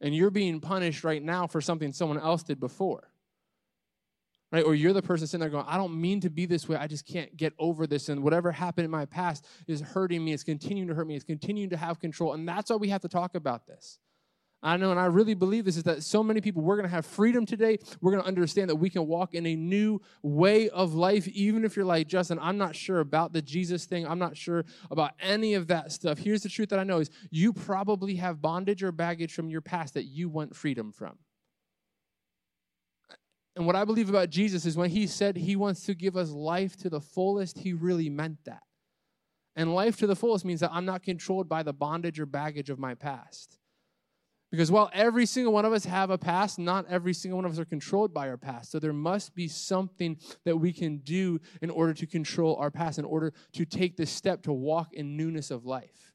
And 0.00 0.14
you're 0.14 0.30
being 0.30 0.60
punished 0.60 1.02
right 1.02 1.22
now 1.22 1.46
for 1.46 1.60
something 1.60 1.92
someone 1.92 2.18
else 2.18 2.42
did 2.42 2.60
before 2.60 3.11
right? 4.52 4.64
Or 4.64 4.74
you're 4.74 4.92
the 4.92 5.02
person 5.02 5.26
sitting 5.26 5.40
there 5.40 5.48
going, 5.48 5.64
I 5.66 5.78
don't 5.78 5.98
mean 5.98 6.20
to 6.20 6.30
be 6.30 6.44
this 6.46 6.68
way. 6.68 6.76
I 6.76 6.86
just 6.86 7.06
can't 7.06 7.34
get 7.36 7.54
over 7.58 7.86
this. 7.86 8.10
And 8.10 8.22
whatever 8.22 8.52
happened 8.52 8.84
in 8.84 8.90
my 8.90 9.06
past 9.06 9.46
is 9.66 9.80
hurting 9.80 10.22
me. 10.22 10.34
It's 10.34 10.44
continuing 10.44 10.88
to 10.88 10.94
hurt 10.94 11.06
me. 11.06 11.16
It's 11.16 11.24
continuing 11.24 11.70
to 11.70 11.76
have 11.78 11.98
control. 11.98 12.34
And 12.34 12.46
that's 12.46 12.70
why 12.70 12.76
we 12.76 12.90
have 12.90 13.00
to 13.00 13.08
talk 13.08 13.34
about 13.34 13.66
this. 13.66 13.98
I 14.64 14.76
know, 14.76 14.92
and 14.92 15.00
I 15.00 15.06
really 15.06 15.34
believe 15.34 15.64
this 15.64 15.76
is 15.76 15.82
that 15.84 16.04
so 16.04 16.22
many 16.22 16.40
people, 16.40 16.62
we're 16.62 16.76
going 16.76 16.88
to 16.88 16.94
have 16.94 17.04
freedom 17.04 17.44
today. 17.44 17.78
We're 18.00 18.12
going 18.12 18.22
to 18.22 18.28
understand 18.28 18.70
that 18.70 18.76
we 18.76 18.90
can 18.90 19.08
walk 19.08 19.34
in 19.34 19.44
a 19.44 19.56
new 19.56 20.00
way 20.22 20.68
of 20.68 20.94
life, 20.94 21.26
even 21.28 21.64
if 21.64 21.74
you're 21.74 21.84
like, 21.84 22.06
Justin, 22.06 22.38
I'm 22.40 22.58
not 22.58 22.76
sure 22.76 23.00
about 23.00 23.32
the 23.32 23.42
Jesus 23.42 23.86
thing. 23.86 24.06
I'm 24.06 24.20
not 24.20 24.36
sure 24.36 24.64
about 24.88 25.14
any 25.18 25.54
of 25.54 25.66
that 25.66 25.90
stuff. 25.90 26.18
Here's 26.18 26.44
the 26.44 26.48
truth 26.48 26.68
that 26.68 26.78
I 26.78 26.84
know 26.84 26.98
is 26.98 27.10
you 27.30 27.52
probably 27.52 28.14
have 28.16 28.40
bondage 28.40 28.84
or 28.84 28.92
baggage 28.92 29.32
from 29.32 29.50
your 29.50 29.62
past 29.62 29.94
that 29.94 30.04
you 30.04 30.28
want 30.28 30.54
freedom 30.54 30.92
from. 30.92 31.18
And 33.54 33.66
what 33.66 33.76
I 33.76 33.84
believe 33.84 34.08
about 34.08 34.30
Jesus 34.30 34.64
is 34.64 34.76
when 34.76 34.90
he 34.90 35.06
said 35.06 35.36
he 35.36 35.56
wants 35.56 35.84
to 35.84 35.94
give 35.94 36.16
us 36.16 36.30
life 36.30 36.76
to 36.78 36.90
the 36.90 37.00
fullest, 37.00 37.58
he 37.58 37.72
really 37.72 38.08
meant 38.08 38.38
that. 38.44 38.62
And 39.54 39.74
life 39.74 39.98
to 39.98 40.06
the 40.06 40.16
fullest 40.16 40.44
means 40.44 40.60
that 40.60 40.72
I'm 40.72 40.86
not 40.86 41.02
controlled 41.02 41.48
by 41.48 41.62
the 41.62 41.74
bondage 41.74 42.18
or 42.18 42.24
baggage 42.24 42.70
of 42.70 42.78
my 42.78 42.94
past. 42.94 43.58
Because 44.50 44.70
while 44.70 44.90
every 44.92 45.24
single 45.24 45.52
one 45.52 45.64
of 45.64 45.72
us 45.72 45.86
have 45.86 46.10
a 46.10 46.18
past, 46.18 46.58
not 46.58 46.84
every 46.86 47.14
single 47.14 47.36
one 47.38 47.46
of 47.46 47.52
us 47.52 47.58
are 47.58 47.64
controlled 47.64 48.12
by 48.12 48.28
our 48.28 48.36
past. 48.36 48.70
So 48.70 48.78
there 48.78 48.92
must 48.92 49.34
be 49.34 49.48
something 49.48 50.18
that 50.44 50.58
we 50.58 50.74
can 50.74 50.98
do 50.98 51.40
in 51.62 51.70
order 51.70 51.94
to 51.94 52.06
control 52.06 52.56
our 52.56 52.70
past, 52.70 52.98
in 52.98 53.06
order 53.06 53.32
to 53.52 53.64
take 53.64 53.96
this 53.96 54.10
step 54.10 54.42
to 54.42 54.52
walk 54.52 54.92
in 54.92 55.16
newness 55.16 55.50
of 55.50 55.64
life. 55.64 56.11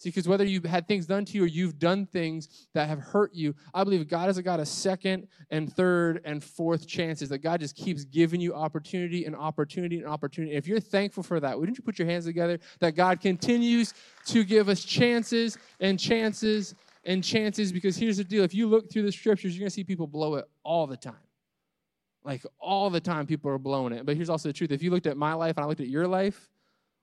See, 0.00 0.08
because 0.08 0.26
whether 0.26 0.46
you've 0.46 0.64
had 0.64 0.88
things 0.88 1.04
done 1.04 1.26
to 1.26 1.36
you 1.36 1.44
or 1.44 1.46
you've 1.46 1.78
done 1.78 2.06
things 2.06 2.48
that 2.72 2.88
have 2.88 3.00
hurt 3.00 3.34
you, 3.34 3.54
I 3.74 3.84
believe 3.84 4.08
God 4.08 4.28
has 4.28 4.38
got 4.40 4.58
a 4.58 4.64
second 4.64 5.28
and 5.50 5.70
third 5.70 6.22
and 6.24 6.42
fourth 6.42 6.88
chances, 6.88 7.28
that 7.28 7.40
God 7.40 7.60
just 7.60 7.76
keeps 7.76 8.04
giving 8.04 8.40
you 8.40 8.54
opportunity 8.54 9.26
and 9.26 9.36
opportunity 9.36 9.98
and 9.98 10.06
opportunity. 10.06 10.54
If 10.54 10.66
you're 10.66 10.80
thankful 10.80 11.22
for 11.22 11.38
that, 11.40 11.60
wouldn't 11.60 11.76
you 11.76 11.84
put 11.84 11.98
your 11.98 12.08
hands 12.08 12.24
together 12.24 12.58
that 12.78 12.92
God 12.92 13.20
continues 13.20 13.92
to 14.28 14.42
give 14.42 14.70
us 14.70 14.82
chances 14.84 15.58
and 15.80 16.00
chances 16.00 16.74
and 17.04 17.22
chances? 17.22 17.70
Because 17.70 17.98
here's 17.98 18.16
the 18.16 18.24
deal 18.24 18.42
if 18.42 18.54
you 18.54 18.68
look 18.68 18.90
through 18.90 19.02
the 19.02 19.12
scriptures, 19.12 19.54
you're 19.54 19.60
going 19.60 19.68
to 19.68 19.74
see 19.74 19.84
people 19.84 20.06
blow 20.06 20.36
it 20.36 20.46
all 20.64 20.86
the 20.86 20.96
time. 20.96 21.12
Like 22.24 22.42
all 22.58 22.88
the 22.88 23.00
time, 23.00 23.26
people 23.26 23.50
are 23.50 23.58
blowing 23.58 23.92
it. 23.92 24.06
But 24.06 24.16
here's 24.16 24.30
also 24.30 24.48
the 24.48 24.54
truth 24.54 24.72
if 24.72 24.82
you 24.82 24.90
looked 24.90 25.06
at 25.06 25.18
my 25.18 25.34
life 25.34 25.58
and 25.58 25.64
I 25.64 25.68
looked 25.68 25.82
at 25.82 25.88
your 25.88 26.08
life, 26.08 26.48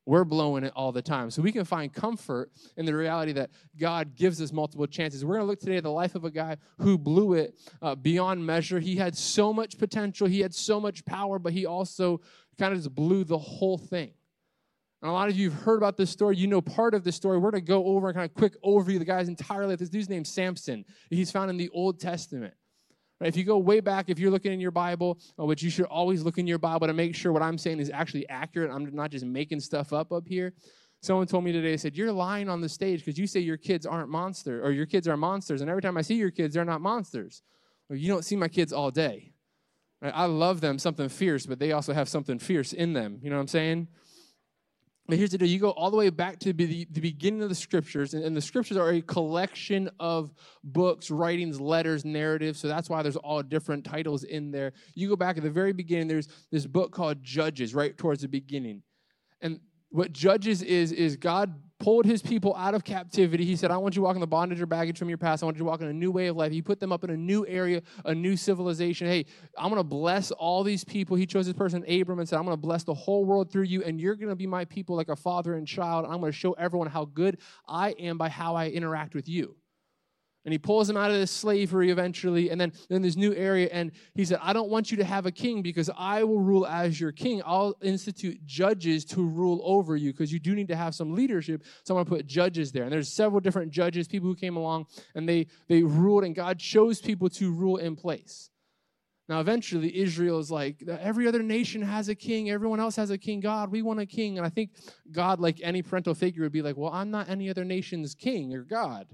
we're 0.08 0.24
blowing 0.24 0.64
it 0.64 0.72
all 0.74 0.94
the 0.94 1.02
time. 1.02 1.30
So 1.30 1.42
we 1.42 1.52
can 1.52 1.66
find 1.66 1.94
comfort 1.94 2.50
in 2.78 2.86
the 2.86 2.96
reality 2.96 3.34
that 3.34 3.50
God 3.78 4.16
gives 4.16 4.42
us 4.42 4.54
multiple 4.54 4.88
chances. 4.88 5.26
We're 5.26 5.36
going 5.36 5.46
to 5.46 5.50
look 5.50 5.60
today 5.60 5.76
at 5.76 5.84
the 5.84 5.92
life 5.92 6.16
of 6.16 6.24
a 6.24 6.32
guy 6.32 6.56
who 6.80 6.98
blew 6.98 7.34
it 7.34 7.60
uh, 7.82 7.94
beyond 7.94 8.46
measure. 8.46 8.80
He 8.80 8.96
had 8.96 9.18
so 9.18 9.52
much 9.52 9.78
potential, 9.78 10.26
he 10.26 10.40
had 10.40 10.56
so 10.56 10.80
much 10.80 11.04
power, 11.04 11.40
but 11.40 11.52
he 11.52 11.66
also 11.66 12.22
kind 12.58 12.72
of 12.72 12.80
just 12.80 12.96
blew 12.96 13.26
the 13.26 13.38
whole 13.38 13.78
thing. 13.78 14.12
And 15.02 15.10
a 15.10 15.14
lot 15.14 15.28
of 15.28 15.36
you 15.36 15.50
have 15.52 15.62
heard 15.62 15.78
about 15.78 15.98
this 15.98 16.10
story. 16.10 16.38
You 16.38 16.48
know 16.48 16.62
part 16.62 16.94
of 16.94 17.04
the 17.04 17.12
story. 17.12 17.38
We're 17.38 17.52
going 17.52 17.66
to 17.66 17.68
go 17.68 17.86
over 17.86 18.08
and 18.08 18.16
kind 18.16 18.30
of 18.30 18.34
quick 18.34 18.60
overview 18.64 19.00
the 19.00 19.06
guy's 19.06 19.28
entirely. 19.28 19.76
This 19.76 19.90
dude's 19.90 20.10
named 20.10 20.26
Samson. 20.26 20.86
He's 21.10 21.32
found 21.32 21.50
in 21.50 21.58
the 21.58 21.70
Old 21.70 22.00
Testament. 22.00 22.54
Right? 23.20 23.28
If 23.28 23.36
you 23.36 23.44
go 23.44 23.58
way 23.58 23.80
back, 23.80 24.10
if 24.10 24.20
you're 24.20 24.32
looking 24.32 24.54
in 24.54 24.60
your 24.60 24.72
Bible, 24.72 25.20
uh, 25.40 25.46
which 25.46 25.64
you 25.64 25.70
should 25.70 25.86
always 25.86 26.24
look 26.24 26.38
in 26.38 26.48
your 26.48 26.60
Bible 26.60 26.88
to 26.88 26.94
make 26.94 27.16
sure 27.16 27.32
what 27.32 27.42
I'm 27.42 27.58
saying 27.58 27.80
is 27.80 27.90
actually 27.92 28.28
accurate, 28.30 28.72
I'm 28.72 28.94
not 28.94 29.12
just 29.12 29.26
making 29.26 29.60
stuff 29.60 29.94
up 29.94 30.12
up 30.12 30.28
here. 30.28 30.54
Someone 31.02 31.28
told 31.28 31.44
me 31.44 31.52
today, 31.52 31.74
I 31.74 31.78
said, 31.78 31.96
You're 31.96 32.12
lying 32.12 32.50
on 32.50 32.62
the 32.62 32.70
stage 32.70 33.00
because 33.06 33.20
you 33.20 33.28
say 33.28 33.40
your 33.40 33.58
kids 33.58 33.86
aren't 33.86 34.10
monsters 34.10 34.64
or 34.64 34.72
your 34.72 34.86
kids 34.86 35.08
are 35.08 35.18
monsters. 35.18 35.62
And 35.62 35.70
every 35.70 35.82
time 35.82 35.98
I 35.98 36.02
see 36.02 36.16
your 36.16 36.32
kids, 36.32 36.54
they're 36.54 36.66
not 36.66 36.82
monsters. 36.82 37.42
You 37.90 38.08
don't 38.08 38.26
see 38.26 38.36
my 38.36 38.48
kids 38.48 38.74
all 38.74 38.92
day. 38.92 39.32
Right? 40.02 40.14
I 40.16 40.26
love 40.26 40.62
them 40.62 40.78
something 40.78 41.10
fierce, 41.10 41.46
but 41.46 41.60
they 41.60 41.72
also 41.72 41.94
have 41.94 42.10
something 42.10 42.40
fierce 42.40 42.74
in 42.74 42.94
them. 42.94 43.20
You 43.22 43.30
know 43.30 43.38
what 43.38 43.44
I'm 43.44 43.48
saying? 43.48 43.88
But 45.08 45.18
here's 45.18 45.30
the 45.30 45.38
deal 45.38 45.48
you 45.48 45.60
go 45.60 45.70
all 45.70 45.90
the 45.90 45.96
way 45.96 46.10
back 46.10 46.38
to 46.40 46.52
the, 46.52 46.86
the 46.92 47.00
beginning 47.00 47.42
of 47.42 47.50
the 47.50 47.56
scriptures, 47.56 48.14
and, 48.14 48.26
and, 48.26 48.36
the 48.36 48.42
scriptures 48.42 48.76
are 48.76 48.90
a 48.90 49.02
collection 49.02 49.90
of 50.02 50.34
books, 50.66 51.10
writings, 51.10 51.62
letters, 51.62 52.04
narratives. 52.04 52.60
So 52.60 52.68
that's 52.68 52.90
why 52.90 53.04
there's 53.04 53.16
all 53.16 53.42
different 53.42 53.86
titles 53.86 54.26
in 54.26 54.52
there. 54.52 54.74
You 54.96 55.08
go 55.08 55.16
back 55.16 55.38
at 55.38 55.44
the 55.44 55.50
very 55.50 55.72
beginning, 55.72 56.10
there's 56.10 56.28
this 56.52 56.66
book 56.66 56.92
called 56.92 57.24
Judges, 57.24 57.74
right 57.74 57.98
towards 57.98 58.22
the 58.22 58.28
beginning. 58.28 58.84
And 59.42 59.62
what 59.90 60.12
Judges 60.12 60.62
is, 60.62 60.92
is 60.92 61.16
God 61.16 61.54
pulled 61.80 62.06
his 62.06 62.22
people 62.22 62.56
out 62.56 62.74
of 62.74 62.84
captivity. 62.84 63.46
He 63.46 63.56
said, 63.56 63.70
I 63.70 63.78
want 63.78 63.96
you 63.96 64.02
to 64.02 64.04
walk 64.04 64.16
in 64.16 64.22
the 64.22 64.28
bondage 64.28 64.60
or 64.60 64.66
baggage 64.66 64.98
from 64.98 65.10
your 65.10 65.18
past. 65.18 65.44
I 65.44 65.46
want 65.46 65.58
you 65.58 65.60
to 65.60 65.66
walk 65.66 65.82
in 65.82 65.88
a 65.88 65.94
new 65.94 66.12
way 66.12 66.28
of 66.28 66.36
life. 66.36 66.52
He 66.52 66.62
put 66.62 66.80
them 66.80 66.92
up 66.92 67.04
in 67.04 67.12
a 67.12 67.18
new 67.18 67.46
area, 67.46 67.82
a 68.04 68.16
new 68.16 68.36
civilization. 68.36 69.08
Hey, 69.08 69.26
I'm 69.58 69.70
going 69.70 69.80
to 69.80 69.84
bless 69.84 70.32
all 70.32 70.64
these 70.64 70.84
people. 70.84 71.16
He 71.16 71.26
chose 71.26 71.46
this 71.46 71.54
person, 71.54 71.84
Abram, 71.88 72.20
and 72.20 72.28
said, 72.28 72.38
I'm 72.38 72.46
going 72.46 72.58
to 72.58 72.62
bless 72.62 72.84
the 72.84 72.94
whole 72.94 73.26
world 73.26 73.52
through 73.52 73.64
you, 73.64 73.84
and 73.84 74.02
you're 74.02 74.16
going 74.16 74.30
to 74.30 74.36
be 74.36 74.48
my 74.48 74.66
people 74.66 74.96
like 74.96 75.10
a 75.10 75.16
father 75.16 75.54
and 75.54 75.68
child. 75.68 76.06
And 76.06 76.14
I'm 76.14 76.20
going 76.20 76.32
to 76.32 76.38
show 76.38 76.54
everyone 76.54 76.88
how 76.88 77.06
good 77.06 77.38
I 77.68 77.92
am 77.92 78.18
by 78.18 78.30
how 78.30 78.56
I 78.56 78.70
interact 78.70 79.14
with 79.14 79.30
you 79.30 79.56
and 80.48 80.54
he 80.54 80.58
pulls 80.58 80.90
him 80.90 80.96
out 80.96 81.12
of 81.12 81.18
this 81.18 81.30
slavery 81.30 81.92
eventually 81.92 82.50
and 82.50 82.60
then 82.60 82.72
in 82.90 83.02
this 83.02 83.18
new 83.18 83.34
area 83.36 83.68
and 83.74 83.92
he 84.16 84.24
said 84.24 84.40
i 84.42 84.54
don't 84.54 84.70
want 84.70 84.90
you 84.90 84.96
to 84.96 85.04
have 85.04 85.26
a 85.26 85.32
king 85.32 85.62
because 85.62 85.90
i 85.98 86.24
will 86.24 86.40
rule 86.40 86.66
as 86.66 87.02
your 87.02 87.12
king 87.12 87.42
i'll 87.46 87.76
institute 87.82 88.40
judges 88.46 89.04
to 89.04 89.28
rule 89.28 89.60
over 89.66 89.98
you 89.98 90.14
because 90.14 90.32
you 90.32 90.40
do 90.40 90.56
need 90.56 90.70
to 90.70 90.76
have 90.76 90.96
some 90.96 91.14
leadership 91.14 91.66
so 91.84 91.94
i'm 91.94 91.98
going 91.98 92.06
to 92.06 92.24
put 92.24 92.26
judges 92.26 92.72
there 92.72 92.84
and 92.84 92.94
there's 92.94 93.12
several 93.12 93.42
different 93.42 93.70
judges 93.72 94.08
people 94.08 94.30
who 94.30 94.36
came 94.36 94.56
along 94.56 94.88
and 95.16 95.28
they 95.28 95.46
they 95.68 95.84
ruled 95.84 96.24
and 96.24 96.34
god 96.34 96.58
chose 96.58 97.02
people 97.02 97.30
to 97.30 97.52
rule 97.52 97.76
in 97.76 97.94
place 97.94 98.50
now, 99.30 99.42
eventually, 99.42 99.94
Israel 100.00 100.40
is 100.40 100.50
like, 100.50 100.82
every 100.88 101.28
other 101.28 101.44
nation 101.44 101.82
has 101.82 102.08
a 102.08 102.16
king. 102.16 102.50
Everyone 102.50 102.80
else 102.80 102.96
has 102.96 103.10
a 103.10 103.18
king. 103.18 103.42
God, 103.42 103.70
we 103.70 103.82
want 103.82 104.00
a 104.00 104.06
king. 104.06 104.38
And 104.38 104.48
I 104.48 104.50
think 104.50 104.70
God, 105.12 105.42
like 105.42 105.60
any 105.62 105.82
parental 105.82 106.16
figure, 106.16 106.44
would 106.44 106.54
be 106.54 106.62
like, 106.62 106.78
well, 106.78 106.94
I'm 106.94 107.12
not 107.12 107.28
any 107.28 107.50
other 107.50 107.66
nation's 107.66 108.16
king 108.16 108.54
or 108.54 108.62
God. 108.62 109.08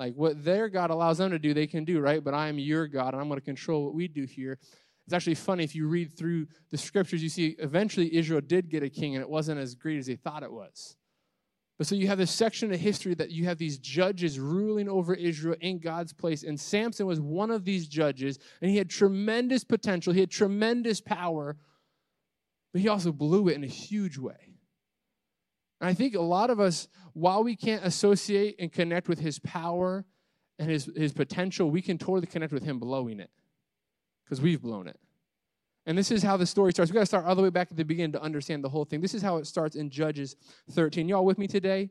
Like 0.00 0.14
what 0.14 0.42
their 0.42 0.70
God 0.70 0.88
allows 0.88 1.18
them 1.18 1.30
to 1.30 1.38
do, 1.38 1.52
they 1.52 1.66
can 1.66 1.84
do, 1.84 2.00
right? 2.00 2.24
But 2.24 2.32
I 2.32 2.48
am 2.48 2.58
your 2.58 2.88
God, 2.88 3.12
and 3.12 3.20
I'm 3.20 3.28
going 3.28 3.38
to 3.38 3.44
control 3.44 3.84
what 3.84 3.92
we 3.92 4.08
do 4.08 4.24
here. 4.24 4.58
It's 5.04 5.12
actually 5.12 5.34
funny 5.34 5.62
if 5.62 5.74
you 5.74 5.88
read 5.88 6.16
through 6.16 6.46
the 6.70 6.78
scriptures, 6.78 7.22
you 7.22 7.28
see 7.28 7.54
eventually 7.58 8.16
Israel 8.16 8.40
did 8.40 8.70
get 8.70 8.82
a 8.82 8.88
king, 8.88 9.14
and 9.14 9.20
it 9.20 9.28
wasn't 9.28 9.60
as 9.60 9.74
great 9.74 9.98
as 9.98 10.06
they 10.06 10.16
thought 10.16 10.42
it 10.42 10.50
was. 10.50 10.96
But 11.76 11.86
so 11.86 11.96
you 11.96 12.06
have 12.06 12.16
this 12.16 12.30
section 12.30 12.72
of 12.72 12.80
history 12.80 13.12
that 13.16 13.30
you 13.30 13.44
have 13.44 13.58
these 13.58 13.78
judges 13.78 14.40
ruling 14.40 14.88
over 14.88 15.12
Israel 15.12 15.56
in 15.60 15.80
God's 15.80 16.14
place. 16.14 16.44
And 16.44 16.58
Samson 16.58 17.04
was 17.04 17.20
one 17.20 17.50
of 17.50 17.66
these 17.66 17.86
judges, 17.86 18.38
and 18.62 18.70
he 18.70 18.78
had 18.78 18.88
tremendous 18.88 19.64
potential, 19.64 20.14
he 20.14 20.20
had 20.20 20.30
tremendous 20.30 21.02
power, 21.02 21.58
but 22.72 22.80
he 22.80 22.88
also 22.88 23.12
blew 23.12 23.48
it 23.48 23.54
in 23.54 23.64
a 23.64 23.66
huge 23.66 24.16
way. 24.16 24.49
And 25.80 25.88
I 25.88 25.94
think 25.94 26.14
a 26.14 26.20
lot 26.20 26.50
of 26.50 26.60
us, 26.60 26.88
while 27.14 27.42
we 27.42 27.56
can't 27.56 27.84
associate 27.84 28.56
and 28.58 28.72
connect 28.72 29.08
with 29.08 29.18
his 29.18 29.38
power 29.38 30.04
and 30.58 30.70
his, 30.70 30.90
his 30.94 31.12
potential, 31.12 31.70
we 31.70 31.82
can 31.82 31.98
totally 31.98 32.26
connect 32.26 32.52
with 32.52 32.62
him 32.62 32.78
blowing 32.78 33.18
it 33.18 33.30
because 34.24 34.40
we've 34.40 34.60
blown 34.60 34.86
it. 34.86 34.98
And 35.86 35.96
this 35.96 36.10
is 36.10 36.22
how 36.22 36.36
the 36.36 36.46
story 36.46 36.72
starts. 36.72 36.90
we 36.90 36.94
got 36.94 37.00
to 37.00 37.06
start 37.06 37.24
all 37.24 37.34
the 37.34 37.42
way 37.42 37.50
back 37.50 37.68
at 37.70 37.76
the 37.76 37.84
beginning 37.84 38.12
to 38.12 38.22
understand 38.22 38.62
the 38.62 38.68
whole 38.68 38.84
thing. 38.84 39.00
This 39.00 39.14
is 39.14 39.22
how 39.22 39.38
it 39.38 39.46
starts 39.46 39.74
in 39.74 39.90
Judges 39.90 40.36
13. 40.70 41.08
Y'all 41.08 41.24
with 41.24 41.38
me 41.38 41.46
today? 41.46 41.88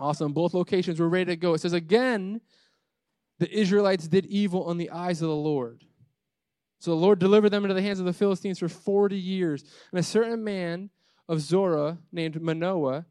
Awesome. 0.00 0.32
Both 0.32 0.54
locations, 0.54 0.98
we're 0.98 1.08
ready 1.08 1.26
to 1.26 1.36
go. 1.36 1.54
It 1.54 1.60
says, 1.60 1.72
Again, 1.72 2.40
the 3.38 3.50
Israelites 3.50 4.08
did 4.08 4.26
evil 4.26 4.70
in 4.70 4.76
the 4.76 4.90
eyes 4.90 5.22
of 5.22 5.28
the 5.28 5.34
Lord. 5.34 5.84
So 6.80 6.90
the 6.90 6.96
Lord 6.96 7.18
delivered 7.18 7.50
them 7.50 7.64
into 7.64 7.74
the 7.74 7.82
hands 7.82 8.00
of 8.00 8.06
the 8.06 8.12
Philistines 8.12 8.58
for 8.58 8.68
40 8.68 9.16
years. 9.16 9.64
And 9.92 10.00
a 10.00 10.02
certain 10.02 10.42
man 10.42 10.90
of 11.30 11.40
Zorah 11.40 11.96
named 12.12 12.42
Manoah 12.42 13.06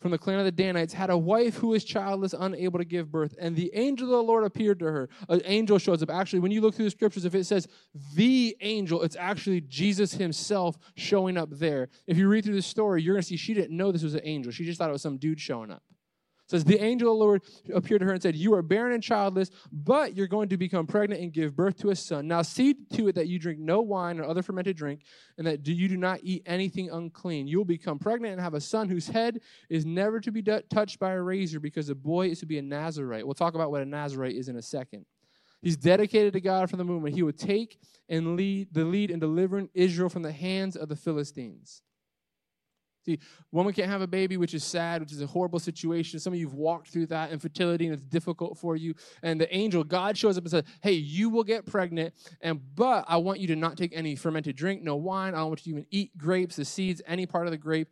from 0.00 0.12
the 0.12 0.18
clan 0.18 0.38
of 0.38 0.44
the 0.44 0.52
Danites 0.52 0.92
had 0.92 1.10
a 1.10 1.18
wife 1.18 1.56
who 1.56 1.68
was 1.68 1.82
childless, 1.82 2.34
unable 2.38 2.78
to 2.78 2.84
give 2.84 3.10
birth. 3.10 3.34
And 3.40 3.56
the 3.56 3.70
angel 3.74 4.06
of 4.06 4.12
the 4.12 4.22
Lord 4.22 4.44
appeared 4.44 4.78
to 4.80 4.84
her. 4.84 5.08
An 5.28 5.40
angel 5.44 5.78
shows 5.78 6.02
up. 6.02 6.10
Actually, 6.10 6.40
when 6.40 6.52
you 6.52 6.60
look 6.60 6.74
through 6.74 6.84
the 6.84 6.90
scriptures, 6.90 7.24
if 7.24 7.34
it 7.34 7.44
says 7.44 7.66
the 8.14 8.54
angel, 8.60 9.02
it's 9.02 9.16
actually 9.16 9.62
Jesus 9.62 10.12
himself 10.12 10.76
showing 10.94 11.36
up 11.36 11.48
there. 11.50 11.88
If 12.06 12.18
you 12.18 12.28
read 12.28 12.44
through 12.44 12.54
the 12.54 12.62
story, 12.62 13.02
you're 13.02 13.14
going 13.14 13.22
to 13.22 13.26
see 13.26 13.36
she 13.36 13.54
didn't 13.54 13.76
know 13.76 13.90
this 13.90 14.02
was 14.02 14.14
an 14.14 14.20
angel. 14.24 14.52
She 14.52 14.64
just 14.64 14.78
thought 14.78 14.90
it 14.90 14.92
was 14.92 15.02
some 15.02 15.16
dude 15.16 15.40
showing 15.40 15.70
up 15.70 15.82
says 16.46 16.64
the 16.64 16.82
angel 16.82 17.12
of 17.12 17.18
the 17.18 17.24
lord 17.24 17.42
appeared 17.74 18.00
to 18.00 18.06
her 18.06 18.12
and 18.12 18.22
said 18.22 18.36
you 18.36 18.54
are 18.54 18.62
barren 18.62 18.92
and 18.92 19.02
childless 19.02 19.50
but 19.72 20.16
you're 20.16 20.26
going 20.26 20.48
to 20.48 20.56
become 20.56 20.86
pregnant 20.86 21.20
and 21.20 21.32
give 21.32 21.56
birth 21.56 21.76
to 21.78 21.90
a 21.90 21.96
son. 21.96 22.26
Now 22.26 22.42
see 22.42 22.74
to 22.92 23.08
it 23.08 23.14
that 23.14 23.28
you 23.28 23.38
drink 23.38 23.58
no 23.58 23.80
wine 23.80 24.18
or 24.20 24.24
other 24.24 24.42
fermented 24.42 24.76
drink 24.76 25.02
and 25.38 25.46
that 25.46 25.66
you 25.66 25.88
do 25.88 25.96
not 25.96 26.20
eat 26.22 26.42
anything 26.46 26.90
unclean. 26.90 27.46
You 27.46 27.58
will 27.58 27.64
become 27.64 27.98
pregnant 27.98 28.32
and 28.32 28.40
have 28.40 28.54
a 28.54 28.60
son 28.60 28.88
whose 28.88 29.08
head 29.08 29.40
is 29.68 29.84
never 29.84 30.20
to 30.20 30.30
be 30.30 30.42
touched 30.42 30.98
by 30.98 31.12
a 31.12 31.20
razor 31.20 31.60
because 31.60 31.88
the 31.88 31.94
boy 31.94 32.28
is 32.28 32.40
to 32.40 32.46
be 32.46 32.58
a 32.58 32.62
nazarite. 32.62 33.26
We'll 33.26 33.34
talk 33.34 33.54
about 33.54 33.70
what 33.70 33.82
a 33.82 33.86
nazarite 33.86 34.36
is 34.36 34.48
in 34.48 34.56
a 34.56 34.62
second. 34.62 35.04
He's 35.62 35.76
dedicated 35.76 36.34
to 36.34 36.40
God 36.40 36.68
from 36.68 36.78
the 36.78 36.84
moment 36.84 37.14
he 37.14 37.22
would 37.22 37.38
take 37.38 37.78
and 38.08 38.36
lead 38.36 38.68
the 38.72 38.84
lead 38.84 39.10
in 39.10 39.18
delivering 39.18 39.70
Israel 39.72 40.10
from 40.10 40.22
the 40.22 40.32
hands 40.32 40.76
of 40.76 40.88
the 40.88 40.96
Philistines. 40.96 41.82
See, 43.04 43.18
woman 43.52 43.74
can't 43.74 43.90
have 43.90 44.00
a 44.00 44.06
baby, 44.06 44.36
which 44.36 44.54
is 44.54 44.64
sad, 44.64 45.02
which 45.02 45.12
is 45.12 45.20
a 45.20 45.26
horrible 45.26 45.58
situation. 45.58 46.18
Some 46.18 46.32
of 46.32 46.38
you 46.38 46.46
have 46.46 46.54
walked 46.54 46.88
through 46.88 47.06
that 47.06 47.32
infertility 47.32 47.84
and 47.84 47.94
it's 47.94 48.04
difficult 48.04 48.56
for 48.58 48.76
you. 48.76 48.94
And 49.22 49.38
the 49.38 49.54
angel, 49.54 49.84
God 49.84 50.16
shows 50.16 50.38
up 50.38 50.44
and 50.44 50.50
says, 50.50 50.64
Hey, 50.82 50.92
you 50.92 51.28
will 51.28 51.44
get 51.44 51.66
pregnant, 51.66 52.14
and 52.40 52.60
but 52.74 53.04
I 53.06 53.18
want 53.18 53.40
you 53.40 53.46
to 53.48 53.56
not 53.56 53.76
take 53.76 53.92
any 53.94 54.16
fermented 54.16 54.56
drink, 54.56 54.82
no 54.82 54.96
wine. 54.96 55.34
I 55.34 55.38
don't 55.38 55.48
want 55.48 55.66
you 55.66 55.72
to 55.72 55.78
even 55.78 55.86
eat 55.90 56.16
grapes, 56.16 56.56
the 56.56 56.64
seeds, 56.64 57.02
any 57.06 57.26
part 57.26 57.46
of 57.46 57.50
the 57.50 57.58
grape. 57.58 57.88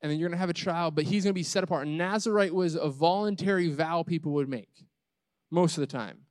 And 0.00 0.10
then 0.10 0.18
you're 0.18 0.28
gonna 0.28 0.38
have 0.38 0.50
a 0.50 0.54
child, 0.54 0.94
but 0.94 1.04
he's 1.04 1.24
gonna 1.24 1.34
be 1.34 1.42
set 1.42 1.64
apart. 1.64 1.86
Nazarite 1.86 2.54
was 2.54 2.74
a 2.74 2.88
voluntary 2.88 3.68
vow 3.68 4.02
people 4.02 4.32
would 4.32 4.48
make 4.48 4.84
most 5.50 5.76
of 5.76 5.80
the 5.80 5.86
time. 5.86 6.27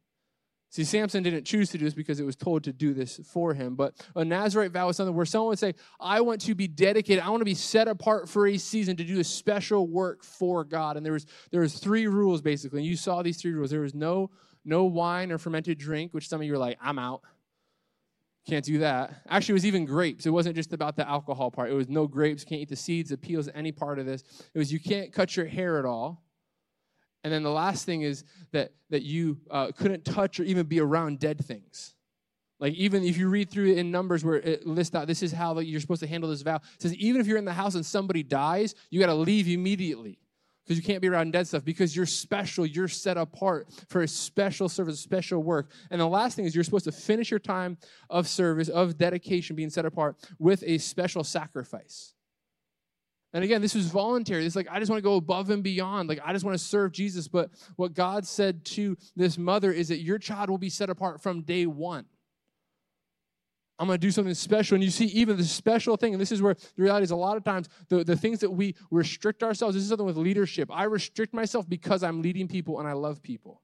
See, 0.70 0.84
Samson 0.84 1.24
didn't 1.24 1.46
choose 1.46 1.70
to 1.70 1.78
do 1.78 1.86
this 1.86 1.94
because 1.94 2.20
it 2.20 2.26
was 2.26 2.36
told 2.36 2.64
to 2.66 2.74
do 2.74 2.94
this 2.94 3.22
for 3.26 3.54
him. 3.54 3.76
But 3.76 3.94
a 4.16 4.26
Nazarite 4.26 4.72
vow 4.72 4.90
is 4.90 4.98
something 4.98 5.16
where 5.16 5.26
someone 5.26 5.50
would 5.50 5.60
say, 5.60 5.76
I 6.00 6.20
want 6.22 6.42
to 6.42 6.56
be 6.56 6.68
dedicated. 6.68 7.24
I 7.24 7.30
want 7.30 7.40
to 7.42 7.46
be 7.46 7.54
set 7.54 7.88
apart 7.88 8.28
for 8.28 8.48
a 8.48 8.58
season 8.58 8.98
to 8.98 9.04
do 9.04 9.20
a 9.20 9.24
special 9.24 9.88
work 9.88 10.24
for 10.24 10.66
God. 10.66 10.98
And 10.98 11.06
there 11.06 11.14
was 11.14 11.26
there 11.52 11.62
was 11.62 11.80
three 11.80 12.08
rules 12.08 12.42
basically. 12.42 12.80
And 12.80 12.88
you 12.88 12.98
saw 12.98 13.22
these 13.22 13.38
three 13.38 13.54
rules. 13.54 13.70
There 13.72 13.82
was 13.82 13.96
no 13.96 14.30
no 14.66 14.84
wine 14.84 15.32
or 15.32 15.38
fermented 15.38 15.78
drink, 15.78 16.14
which 16.14 16.28
some 16.28 16.42
of 16.42 16.48
you 16.48 16.54
are 16.54 16.58
like, 16.58 16.78
I'm 16.82 17.00
out. 17.00 17.22
Can't 18.48 18.64
do 18.64 18.80
that. 18.80 19.22
Actually, 19.30 19.54
it 19.54 19.56
was 19.56 19.66
even 19.66 19.86
grapes. 19.86 20.26
It 20.26 20.30
wasn't 20.30 20.56
just 20.56 20.74
about 20.74 20.96
the 20.96 21.08
alcohol 21.08 21.52
part. 21.52 21.70
It 21.70 21.74
was 21.74 21.90
no 21.90 22.08
grapes, 22.08 22.44
can't 22.46 22.62
eat 22.62 22.70
the 22.70 22.78
seeds, 22.78 23.10
the 23.10 23.18
peels, 23.18 23.50
any 23.54 23.72
part 23.72 24.00
of 24.00 24.06
this. 24.06 24.24
It 24.54 24.58
was 24.58 24.72
you 24.72 24.80
can't 24.80 25.12
cut 25.12 25.36
your 25.36 25.46
hair 25.46 25.80
at 25.80 25.86
all. 25.86 26.24
And 27.24 27.34
then 27.34 27.44
the 27.44 27.52
last 27.52 27.86
thing 27.86 28.04
is 28.04 28.24
that, 28.52 28.72
that 28.90 29.04
you 29.04 29.38
uh, 29.52 29.72
couldn't 29.76 30.06
touch 30.06 30.40
or 30.40 30.44
even 30.44 30.66
be 30.66 30.80
around 30.80 31.20
dead 31.20 31.44
things. 31.44 31.96
Like 32.60 32.74
even 32.74 33.04
if 33.04 33.18
you 33.18 33.30
read 33.30 33.50
through 33.50 33.72
it 33.72 33.78
in 33.78 33.92
Numbers 33.92 34.24
where 34.26 34.36
it 34.36 34.66
lists 34.66 34.96
out 34.96 35.08
this 35.08 35.22
is 35.22 35.32
how 35.32 35.60
you're 35.60 35.80
supposed 35.80 36.02
to 36.02 36.08
handle 36.08 36.30
this 36.30 36.42
vow. 36.42 36.56
It 36.56 36.82
says 36.82 36.96
even 36.96 37.22
if 37.22 37.28
you're 37.28 37.38
in 37.38 37.46
the 37.46 37.54
house 37.54 37.76
and 37.76 37.86
somebody 37.86 38.24
dies, 38.24 38.76
you 38.90 39.00
got 39.00 39.08
to 39.08 39.14
leave 39.14 39.48
immediately 39.48 40.20
because 40.64 40.78
you 40.78 40.84
can't 40.84 41.02
be 41.02 41.08
around 41.08 41.32
dead 41.32 41.48
stuff 41.48 41.64
because 41.64 41.96
you're 41.96 42.06
special. 42.06 42.66
You're 42.66 42.88
set 42.88 43.16
apart 43.18 43.68
for 43.88 44.02
a 44.02 44.08
special 44.08 44.68
service, 44.68 45.00
special 45.00 45.42
work. 45.42 45.72
And 45.92 46.02
the 46.02 46.08
last 46.08 46.36
thing 46.36 46.46
is 46.46 46.56
you're 46.56 46.64
supposed 46.64 46.86
to 46.86 46.92
finish 46.92 47.32
your 47.32 47.40
time 47.40 47.78
of 48.10 48.28
service, 48.28 48.68
of 48.70 48.98
dedication, 48.98 49.56
being 49.56 49.70
set 49.70 49.86
apart 49.86 50.18
with 50.40 50.64
a 50.66 50.78
special 50.80 51.24
sacrifice. 51.24 52.16
And 53.38 53.44
again, 53.44 53.62
this 53.62 53.76
was 53.76 53.86
voluntary. 53.86 54.48
It's 54.48 54.56
like, 54.56 54.68
I 54.68 54.80
just 54.80 54.90
want 54.90 54.98
to 54.98 55.08
go 55.08 55.14
above 55.14 55.52
and 55.52 55.62
beyond. 55.62 56.10
Like, 56.10 56.20
I 56.26 56.34
just 56.34 56.44
want 56.44 56.58
to 56.58 56.64
serve 56.64 56.92
Jesus. 56.92 57.28
But 57.28 57.52
what 57.76 57.94
God 57.94 58.26
said 58.26 58.66
to 58.66 58.98
this 59.16 59.38
mother 59.38 59.72
is 59.72 59.90
that 59.90 60.00
your 60.00 60.18
child 60.18 60.50
will 60.50 60.58
be 60.58 60.72
set 60.72 60.90
apart 60.90 61.22
from 61.22 61.44
day 61.44 61.68
one. 61.68 62.06
I'm 63.78 63.86
going 63.86 64.00
to 64.00 64.02
do 64.02 64.10
something 64.10 64.34
special. 64.34 64.74
And 64.74 64.84
you 64.84 64.90
see, 64.90 65.06
even 65.06 65.38
the 65.38 65.44
special 65.44 65.98
thing, 65.98 66.16
and 66.16 66.20
this 66.20 66.32
is 66.32 66.42
where 66.42 66.56
the 66.56 66.82
reality 66.82 67.04
is 67.04 67.12
a 67.12 67.16
lot 67.16 67.38
of 67.38 67.44
times 67.44 67.70
the, 67.90 68.04
the 68.04 68.16
things 68.16 68.40
that 68.40 68.50
we 68.50 68.74
restrict 68.90 69.44
ourselves, 69.44 69.76
this 69.76 69.84
is 69.84 69.90
something 69.90 70.08
with 70.08 70.18
leadership. 70.18 70.72
I 70.74 70.86
restrict 70.86 71.36
myself 71.36 71.70
because 71.70 72.02
I'm 72.02 72.24
leading 72.24 72.48
people 72.48 72.80
and 72.80 72.88
I 72.88 72.94
love 72.94 73.22
people. 73.22 73.62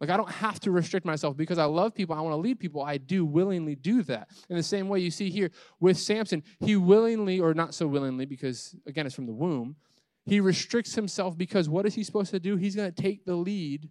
Like, 0.00 0.08
I 0.08 0.16
don't 0.16 0.30
have 0.30 0.58
to 0.60 0.70
restrict 0.70 1.04
myself 1.04 1.36
because 1.36 1.58
I 1.58 1.64
love 1.64 1.94
people. 1.94 2.16
I 2.16 2.20
want 2.20 2.32
to 2.32 2.38
lead 2.38 2.58
people. 2.58 2.82
I 2.82 2.96
do 2.96 3.24
willingly 3.24 3.74
do 3.74 4.02
that. 4.04 4.30
In 4.48 4.56
the 4.56 4.62
same 4.62 4.88
way 4.88 5.00
you 5.00 5.10
see 5.10 5.30
here 5.30 5.50
with 5.78 5.98
Samson, 5.98 6.42
he 6.58 6.76
willingly, 6.76 7.38
or 7.38 7.52
not 7.52 7.74
so 7.74 7.86
willingly, 7.86 8.24
because 8.24 8.74
again, 8.86 9.04
it's 9.04 9.14
from 9.14 9.26
the 9.26 9.32
womb, 9.32 9.76
he 10.24 10.40
restricts 10.40 10.94
himself 10.94 11.36
because 11.36 11.68
what 11.68 11.84
is 11.84 11.94
he 11.94 12.02
supposed 12.02 12.30
to 12.30 12.40
do? 12.40 12.56
He's 12.56 12.76
going 12.76 12.90
to 12.90 13.02
take 13.02 13.26
the 13.26 13.34
lead 13.34 13.90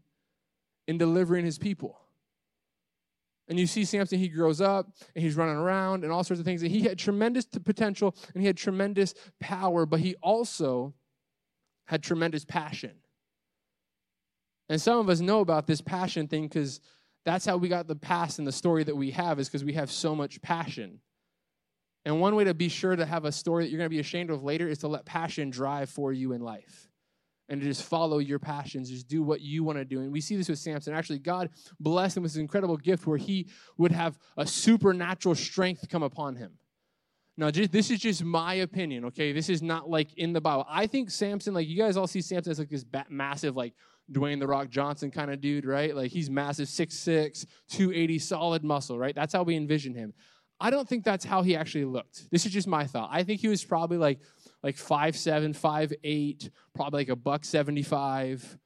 in 0.87 0.97
delivering 0.97 1.45
his 1.45 1.59
people. 1.59 1.99
And 3.47 3.59
you 3.59 3.67
see 3.67 3.83
Samson, 3.83 4.19
he 4.19 4.27
grows 4.27 4.61
up 4.61 4.87
and 5.15 5.23
he's 5.23 5.35
running 5.35 5.55
around 5.55 6.03
and 6.03 6.13
all 6.13 6.23
sorts 6.23 6.39
of 6.39 6.45
things. 6.45 6.61
And 6.61 6.71
he 6.71 6.81
had 6.81 6.97
tremendous 6.97 7.45
potential 7.45 8.15
and 8.33 8.41
he 8.41 8.47
had 8.47 8.57
tremendous 8.57 9.13
power, 9.39 9.85
but 9.85 9.99
he 9.99 10.15
also 10.21 10.93
had 11.85 12.03
tremendous 12.03 12.45
passion. 12.45 12.91
And 14.69 14.79
some 14.79 14.99
of 14.99 15.09
us 15.09 15.19
know 15.19 15.39
about 15.41 15.67
this 15.67 15.81
passion 15.81 16.27
thing 16.27 16.43
because 16.43 16.79
that's 17.25 17.45
how 17.45 17.57
we 17.57 17.67
got 17.67 17.87
the 17.87 17.95
past 17.95 18.39
and 18.39 18.47
the 18.47 18.51
story 18.51 18.83
that 18.83 18.95
we 18.95 19.11
have, 19.11 19.39
is 19.39 19.49
because 19.49 19.63
we 19.63 19.73
have 19.73 19.91
so 19.91 20.15
much 20.15 20.41
passion. 20.41 20.99
And 22.05 22.21
one 22.21 22.35
way 22.35 22.45
to 22.45 22.53
be 22.53 22.69
sure 22.69 22.95
to 22.95 23.05
have 23.05 23.25
a 23.25 23.31
story 23.31 23.63
that 23.63 23.69
you're 23.69 23.77
going 23.77 23.89
to 23.89 23.95
be 23.95 23.99
ashamed 23.99 24.29
of 24.29 24.43
later 24.43 24.67
is 24.67 24.79
to 24.79 24.87
let 24.87 25.05
passion 25.05 25.49
drive 25.49 25.89
for 25.89 26.13
you 26.13 26.31
in 26.31 26.41
life 26.41 26.89
and 27.49 27.59
to 27.59 27.67
just 27.67 27.83
follow 27.83 28.19
your 28.19 28.39
passions, 28.39 28.89
just 28.89 29.07
do 29.07 29.23
what 29.23 29.41
you 29.41 29.63
want 29.63 29.77
to 29.79 29.85
do. 29.85 29.99
And 29.99 30.11
we 30.11 30.21
see 30.21 30.35
this 30.37 30.47
with 30.47 30.59
Samson. 30.59 30.93
Actually, 30.93 31.19
God 31.19 31.49
blessed 31.79 32.17
him 32.17 32.23
with 32.23 32.33
this 32.33 32.39
incredible 32.39 32.77
gift 32.77 33.07
where 33.07 33.17
he 33.17 33.47
would 33.77 33.91
have 33.91 34.17
a 34.37 34.45
supernatural 34.45 35.35
strength 35.35 35.89
come 35.89 36.03
upon 36.03 36.35
him. 36.35 36.53
Now, 37.37 37.49
just, 37.51 37.71
this 37.71 37.89
is 37.89 37.99
just 37.99 38.23
my 38.23 38.55
opinion, 38.55 39.05
okay? 39.05 39.31
This 39.31 39.49
is 39.49 39.61
not 39.61 39.89
like 39.89 40.13
in 40.15 40.33
the 40.33 40.41
Bible. 40.41 40.65
I 40.69 40.87
think 40.87 41.09
Samson, 41.09 41.53
like 41.53 41.67
you 41.67 41.77
guys 41.77 41.97
all 41.97 42.07
see 42.07 42.21
Samson 42.21 42.51
as 42.51 42.59
like 42.59 42.69
this 42.69 42.85
massive, 43.09 43.55
like 43.55 43.73
Dwayne 44.11 44.39
the 44.39 44.47
Rock 44.47 44.69
Johnson 44.69 45.11
kind 45.11 45.31
of 45.31 45.41
dude, 45.41 45.65
right? 45.65 45.95
Like 45.95 46.11
he's 46.11 46.29
massive, 46.29 46.67
6'6, 46.67 47.45
280, 47.69 48.19
solid 48.19 48.63
muscle, 48.63 48.97
right? 48.97 49.15
That's 49.15 49.33
how 49.33 49.43
we 49.43 49.55
envision 49.55 49.93
him. 49.93 50.13
I 50.61 50.69
don't 50.69 50.87
think 50.87 51.05
that's 51.05 51.23
how 51.23 51.41
he 51.41 51.55
actually 51.55 51.85
looked. 51.85 52.29
This 52.31 52.45
is 52.45 52.51
just 52.51 52.67
my 52.67 52.85
thought. 52.85 53.09
I 53.11 53.23
think 53.23 53.39
he 53.39 53.47
was 53.47 53.63
probably 53.63 53.97
like 53.97 54.19
like 54.61 54.75
five 54.75 55.15
seven, 55.15 55.53
five 55.53 55.93
eight, 56.03 56.49
probably 56.75 57.01
like 57.01 57.09
a 57.09 57.15
buck 57.15 57.45
75. 57.45 58.57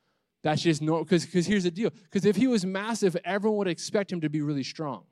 That's 0.42 0.62
just 0.62 0.82
normal. 0.82 1.06
Because 1.06 1.46
here's 1.46 1.64
the 1.64 1.72
deal. 1.72 1.92
Because 1.92 2.26
if 2.26 2.36
he 2.36 2.48
was 2.48 2.66
massive, 2.66 3.16
everyone 3.24 3.60
would 3.60 3.68
expect 3.68 4.12
him 4.12 4.22
to 4.22 4.30
be 4.30 4.42
really 4.42 4.64
strong. 4.64 5.04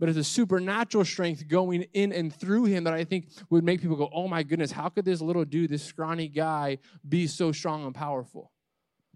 But 0.00 0.08
it's 0.08 0.18
a 0.18 0.24
supernatural 0.24 1.04
strength 1.04 1.48
going 1.48 1.82
in 1.92 2.12
and 2.12 2.32
through 2.34 2.66
him 2.66 2.84
that 2.84 2.94
I 2.94 3.04
think 3.04 3.26
would 3.50 3.64
make 3.64 3.80
people 3.80 3.96
go, 3.96 4.08
oh 4.12 4.28
my 4.28 4.44
goodness, 4.44 4.70
how 4.70 4.88
could 4.88 5.04
this 5.04 5.20
little 5.20 5.44
dude, 5.44 5.70
this 5.70 5.82
scrawny 5.82 6.28
guy, 6.28 6.78
be 7.06 7.26
so 7.26 7.52
strong 7.52 7.84
and 7.84 7.94
powerful? 7.94 8.52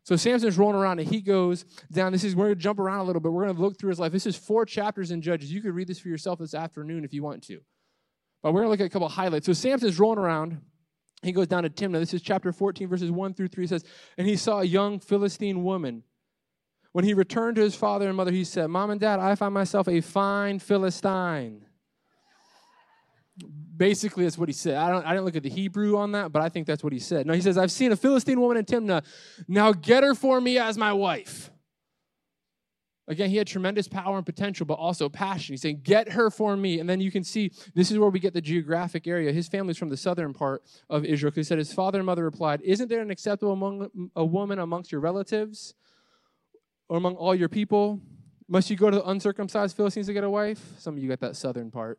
So 0.05 0.17
Samson's 0.17 0.59
rolling 0.59 0.77
around 0.77 0.99
and 0.99 1.09
he 1.09 1.21
goes 1.21 1.65
down. 1.93 2.13
This 2.13 2.25
is, 2.25 2.35
we're 2.35 2.47
going 2.47 2.57
to 2.57 2.61
jump 2.61 2.81
around 2.81 3.01
a 3.01 3.05
little 3.05 3.21
bit. 3.21 3.33
We're 3.33 3.45
going 3.45 3.55
to 3.55 3.63
look 3.63 3.79
through 3.79 3.91
his 3.91 4.01
life. 4.01 4.11
This 4.11 4.27
is 4.27 4.37
four 4.37 4.67
chapters 4.67 5.11
in 5.11 5.23
Judges. 5.23 5.53
You 5.53 5.63
could 5.63 5.75
read 5.75 5.87
this 5.87 6.01
for 6.01 6.09
yourself 6.09 6.41
this 6.41 6.55
afternoon 6.55 7.05
if 7.05 7.15
you 7.15 7.23
want 7.23 7.43
to. 7.45 7.61
But 8.43 8.53
we're 8.53 8.63
going 8.63 8.67
to 8.67 8.71
look 8.71 8.81
at 8.81 8.87
a 8.87 8.91
couple 8.91 9.09
highlights. 9.09 9.47
So 9.47 9.53
Samson's 9.53 9.99
rolling 10.01 10.19
around. 10.19 10.61
He 11.23 11.31
goes 11.31 11.47
down 11.47 11.63
to 11.63 11.71
Timnah. 11.71 12.01
This 12.01 12.15
is 12.15 12.23
chapter 12.23 12.53
14, 12.53 12.89
verses 12.89 13.13
1 13.13 13.35
through 13.35 13.49
3. 13.49 13.65
It 13.65 13.69
says, 13.69 13.85
And 14.19 14.27
he 14.27 14.35
saw 14.35 14.61
a 14.61 14.65
young 14.65 14.99
Philistine 14.99 15.63
woman. 15.63 16.03
When 16.91 17.05
he 17.05 17.15
returned 17.15 17.57
to 17.57 17.63
his 17.63 17.77
father 17.77 18.09
and 18.09 18.17
mother, 18.17 18.33
he 18.33 18.45
said, 18.45 18.67
Mom 18.67 18.91
and 18.91 19.01
Dad, 19.01 19.21
I 19.21 19.37
find 19.37 19.55
myself 19.55 19.89
a 19.89 20.01
fine 20.01 20.59
Philistine. 20.59 21.65
Basically, 23.75 24.25
that's 24.25 24.37
what 24.37 24.49
he 24.49 24.53
said. 24.53 24.77
I, 24.77 24.91
don't, 24.91 25.05
I 25.07 25.11
didn't 25.11 25.25
look 25.25 25.37
at 25.37 25.43
the 25.43 25.51
Hebrew 25.51 25.97
on 25.97 26.13
that, 26.13 26.31
but 26.31 26.43
I 26.43 26.49
think 26.49 26.67
that's 26.67 26.85
what 26.85 26.93
he 26.93 26.99
said. 26.99 27.27
No, 27.27 27.33
he 27.33 27.41
says, 27.41 27.57
I've 27.57 27.73
seen 27.73 27.91
a 27.91 27.97
Philistine 27.97 28.41
woman 28.41 28.59
in 28.59 28.65
Timnah. 28.65 29.05
Now 29.49 29.73
get 29.73 30.05
her 30.05 30.15
for 30.15 30.41
me 30.41 30.59
as 30.59 30.77
my 30.77 30.93
wife. 30.93 31.51
Again, 33.09 33.31
he 33.31 33.37
had 33.37 33.49
tremendous 33.49 33.89
power 33.89 34.17
and 34.17 34.25
potential, 34.25 34.65
but 34.65 34.75
also 34.75 35.09
passion. 35.09 35.55
He's 35.55 35.63
saying, 35.63 35.81
Get 35.83 36.13
her 36.13 36.31
for 36.31 36.57
me. 36.57 36.79
And 36.79 36.89
then 36.89 37.01
you 37.01 37.11
can 37.11 37.25
see 37.25 37.51
this 37.75 37.91
is 37.91 37.99
where 37.99 38.09
we 38.09 38.21
get 38.21 38.33
the 38.33 38.41
geographic 38.41 39.07
area. 39.07 39.33
His 39.33 39.49
family's 39.49 39.77
from 39.77 39.89
the 39.89 39.97
southern 39.97 40.33
part 40.33 40.63
of 40.89 41.05
Israel. 41.05 41.33
He 41.35 41.43
said, 41.43 41.59
His 41.59 41.73
father 41.73 41.99
and 41.99 42.07
mother 42.07 42.25
replied, 42.25 42.61
Isn't 42.63 42.89
there 42.89 43.01
an 43.01 43.11
acceptable 43.11 43.53
among 43.53 44.11
a 44.15 44.25
woman 44.25 44.61
amongst 44.61 44.93
your 44.93 45.01
relatives 45.01 45.75
or 46.89 46.97
among 46.97 47.17
all 47.17 47.35
your 47.35 47.49
people? 47.49 48.01
Must 48.49 48.71
you 48.71 48.77
go 48.77 48.91
to 48.91 48.97
the 48.97 49.09
uncircumcised 49.09 49.77
Philistines 49.77 50.07
to 50.07 50.13
get 50.13 50.25
a 50.25 50.31
wife? 50.31 50.63
Some 50.79 50.97
of 50.97 51.03
you 51.03 51.09
got 51.09 51.21
that 51.21 51.37
southern 51.37 51.71
part. 51.71 51.99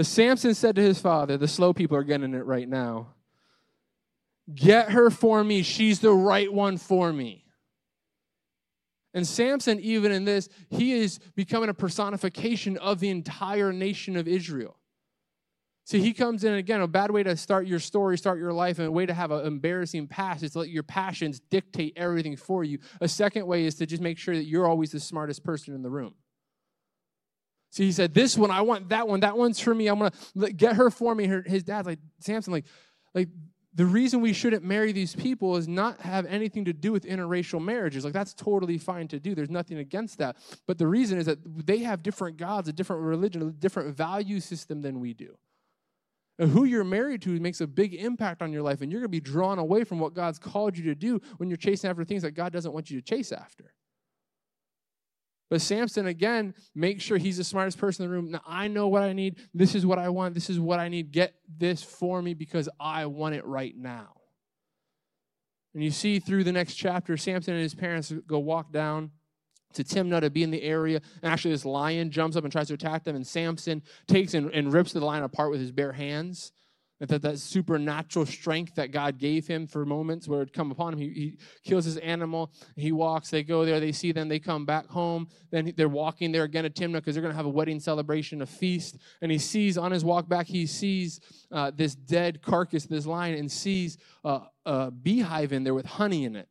The 0.00 0.04
Samson 0.04 0.54
said 0.54 0.76
to 0.76 0.80
his 0.80 0.98
father, 0.98 1.36
The 1.36 1.46
slow 1.46 1.74
people 1.74 1.94
are 1.94 2.02
getting 2.02 2.32
it 2.32 2.46
right 2.46 2.66
now. 2.66 3.08
Get 4.54 4.92
her 4.92 5.10
for 5.10 5.44
me. 5.44 5.62
She's 5.62 6.00
the 6.00 6.10
right 6.10 6.50
one 6.50 6.78
for 6.78 7.12
me. 7.12 7.44
And 9.12 9.26
Samson, 9.26 9.78
even 9.78 10.10
in 10.10 10.24
this, 10.24 10.48
he 10.70 10.94
is 10.94 11.18
becoming 11.36 11.68
a 11.68 11.74
personification 11.74 12.78
of 12.78 12.98
the 13.00 13.10
entire 13.10 13.74
nation 13.74 14.16
of 14.16 14.26
Israel. 14.26 14.78
See, 15.84 16.00
he 16.00 16.14
comes 16.14 16.44
in 16.44 16.54
again, 16.54 16.80
a 16.80 16.88
bad 16.88 17.10
way 17.10 17.22
to 17.22 17.36
start 17.36 17.66
your 17.66 17.78
story, 17.78 18.16
start 18.16 18.38
your 18.38 18.54
life, 18.54 18.78
and 18.78 18.88
a 18.88 18.90
way 18.90 19.04
to 19.04 19.12
have 19.12 19.30
an 19.30 19.44
embarrassing 19.44 20.06
past 20.06 20.42
is 20.42 20.52
to 20.52 20.60
let 20.60 20.70
your 20.70 20.82
passions 20.82 21.40
dictate 21.50 21.92
everything 21.96 22.36
for 22.36 22.64
you. 22.64 22.78
A 23.02 23.08
second 23.08 23.46
way 23.46 23.66
is 23.66 23.74
to 23.74 23.84
just 23.84 24.00
make 24.00 24.16
sure 24.16 24.34
that 24.34 24.46
you're 24.46 24.66
always 24.66 24.92
the 24.92 25.00
smartest 25.00 25.44
person 25.44 25.74
in 25.74 25.82
the 25.82 25.90
room. 25.90 26.14
See, 27.70 27.84
he 27.84 27.92
said, 27.92 28.12
This 28.12 28.36
one, 28.36 28.50
I 28.50 28.60
want 28.60 28.88
that 28.90 29.08
one. 29.08 29.20
That 29.20 29.36
one's 29.36 29.60
for 29.60 29.74
me. 29.74 29.86
I'm 29.86 29.98
going 29.98 30.12
to 30.40 30.52
get 30.52 30.76
her 30.76 30.90
for 30.90 31.14
me. 31.14 31.26
Her, 31.26 31.42
his 31.42 31.62
dad's 31.62 31.86
like, 31.86 32.00
Samson, 32.18 32.52
like, 32.52 32.66
like 33.14 33.28
the 33.74 33.86
reason 33.86 34.20
we 34.20 34.32
shouldn't 34.32 34.64
marry 34.64 34.90
these 34.90 35.14
people 35.14 35.56
is 35.56 35.68
not 35.68 36.00
have 36.00 36.26
anything 36.26 36.64
to 36.64 36.72
do 36.72 36.90
with 36.90 37.04
interracial 37.04 37.62
marriages. 37.62 38.04
Like 38.04 38.12
that's 38.12 38.34
totally 38.34 38.78
fine 38.78 39.06
to 39.08 39.20
do. 39.20 39.34
There's 39.34 39.50
nothing 39.50 39.78
against 39.78 40.18
that. 40.18 40.36
But 40.66 40.78
the 40.78 40.88
reason 40.88 41.18
is 41.18 41.26
that 41.26 41.38
they 41.66 41.78
have 41.78 42.02
different 42.02 42.36
gods, 42.36 42.68
a 42.68 42.72
different 42.72 43.02
religion, 43.02 43.42
a 43.42 43.50
different 43.52 43.96
value 43.96 44.40
system 44.40 44.82
than 44.82 44.98
we 44.98 45.14
do. 45.14 45.36
And 46.40 46.50
who 46.50 46.64
you're 46.64 46.84
married 46.84 47.22
to 47.22 47.38
makes 47.38 47.60
a 47.60 47.66
big 47.66 47.94
impact 47.94 48.40
on 48.40 48.50
your 48.50 48.62
life, 48.62 48.80
and 48.80 48.90
you're 48.90 49.02
going 49.02 49.10
to 49.10 49.10
be 49.10 49.20
drawn 49.20 49.58
away 49.58 49.84
from 49.84 49.98
what 49.98 50.14
God's 50.14 50.38
called 50.38 50.76
you 50.76 50.84
to 50.84 50.94
do 50.94 51.20
when 51.36 51.50
you're 51.50 51.58
chasing 51.58 51.90
after 51.90 52.02
things 52.02 52.22
that 52.22 52.30
God 52.30 52.50
doesn't 52.50 52.72
want 52.72 52.90
you 52.90 52.98
to 52.98 53.04
chase 53.04 53.30
after. 53.30 53.74
But 55.50 55.60
Samson, 55.60 56.06
again, 56.06 56.54
makes 56.76 57.02
sure 57.02 57.18
he's 57.18 57.36
the 57.36 57.44
smartest 57.44 57.76
person 57.76 58.04
in 58.04 58.10
the 58.10 58.16
room. 58.16 58.30
Now, 58.30 58.42
I 58.46 58.68
know 58.68 58.86
what 58.86 59.02
I 59.02 59.12
need. 59.12 59.36
This 59.52 59.74
is 59.74 59.84
what 59.84 59.98
I 59.98 60.08
want. 60.08 60.32
This 60.32 60.48
is 60.48 60.60
what 60.60 60.78
I 60.78 60.88
need. 60.88 61.10
Get 61.10 61.34
this 61.58 61.82
for 61.82 62.22
me 62.22 62.34
because 62.34 62.68
I 62.78 63.06
want 63.06 63.34
it 63.34 63.44
right 63.44 63.76
now. 63.76 64.14
And 65.74 65.82
you 65.82 65.90
see 65.90 66.20
through 66.20 66.44
the 66.44 66.52
next 66.52 66.74
chapter, 66.74 67.16
Samson 67.16 67.54
and 67.54 67.62
his 67.62 67.74
parents 67.74 68.12
go 68.28 68.38
walk 68.38 68.72
down 68.72 69.10
to 69.72 69.82
Timnah 69.82 70.20
to 70.20 70.30
be 70.30 70.44
in 70.44 70.52
the 70.52 70.62
area. 70.62 71.00
And 71.22 71.32
actually, 71.32 71.52
this 71.52 71.64
lion 71.64 72.12
jumps 72.12 72.36
up 72.36 72.44
and 72.44 72.52
tries 72.52 72.68
to 72.68 72.74
attack 72.74 73.02
them. 73.02 73.16
And 73.16 73.26
Samson 73.26 73.82
takes 74.06 74.34
and, 74.34 74.52
and 74.52 74.72
rips 74.72 74.92
the 74.92 75.04
lion 75.04 75.24
apart 75.24 75.50
with 75.50 75.60
his 75.60 75.72
bare 75.72 75.92
hands 75.92 76.52
that 77.00 77.22
that 77.22 77.38
supernatural 77.38 78.26
strength 78.26 78.74
that 78.74 78.92
God 78.92 79.18
gave 79.18 79.46
him 79.46 79.66
for 79.66 79.86
moments 79.86 80.28
where 80.28 80.42
it 80.42 80.52
come 80.52 80.70
upon 80.70 80.92
him. 80.92 80.98
He, 80.98 81.08
he 81.08 81.38
kills 81.64 81.86
his 81.86 81.96
animal. 81.98 82.52
He 82.76 82.92
walks. 82.92 83.30
They 83.30 83.42
go 83.42 83.64
there. 83.64 83.80
They 83.80 83.92
see 83.92 84.12
them. 84.12 84.28
They 84.28 84.38
come 84.38 84.66
back 84.66 84.86
home. 84.86 85.28
Then 85.50 85.72
they're 85.76 85.88
walking 85.88 86.30
there 86.30 86.44
again 86.44 86.66
at 86.66 86.74
Timnah 86.74 86.94
because 86.94 87.14
they're 87.14 87.22
going 87.22 87.32
to 87.32 87.36
have 87.36 87.46
a 87.46 87.50
wedding 87.50 87.80
celebration, 87.80 88.42
a 88.42 88.46
feast. 88.46 88.98
And 89.22 89.32
he 89.32 89.38
sees 89.38 89.78
on 89.78 89.92
his 89.92 90.04
walk 90.04 90.28
back, 90.28 90.46
he 90.46 90.66
sees 90.66 91.20
uh, 91.50 91.70
this 91.74 91.94
dead 91.94 92.42
carcass, 92.42 92.84
this 92.84 93.06
lion, 93.06 93.38
and 93.38 93.50
sees 93.50 93.96
uh, 94.22 94.40
a 94.66 94.90
beehive 94.90 95.52
in 95.52 95.64
there 95.64 95.74
with 95.74 95.86
honey 95.86 96.24
in 96.24 96.36
it. 96.36 96.48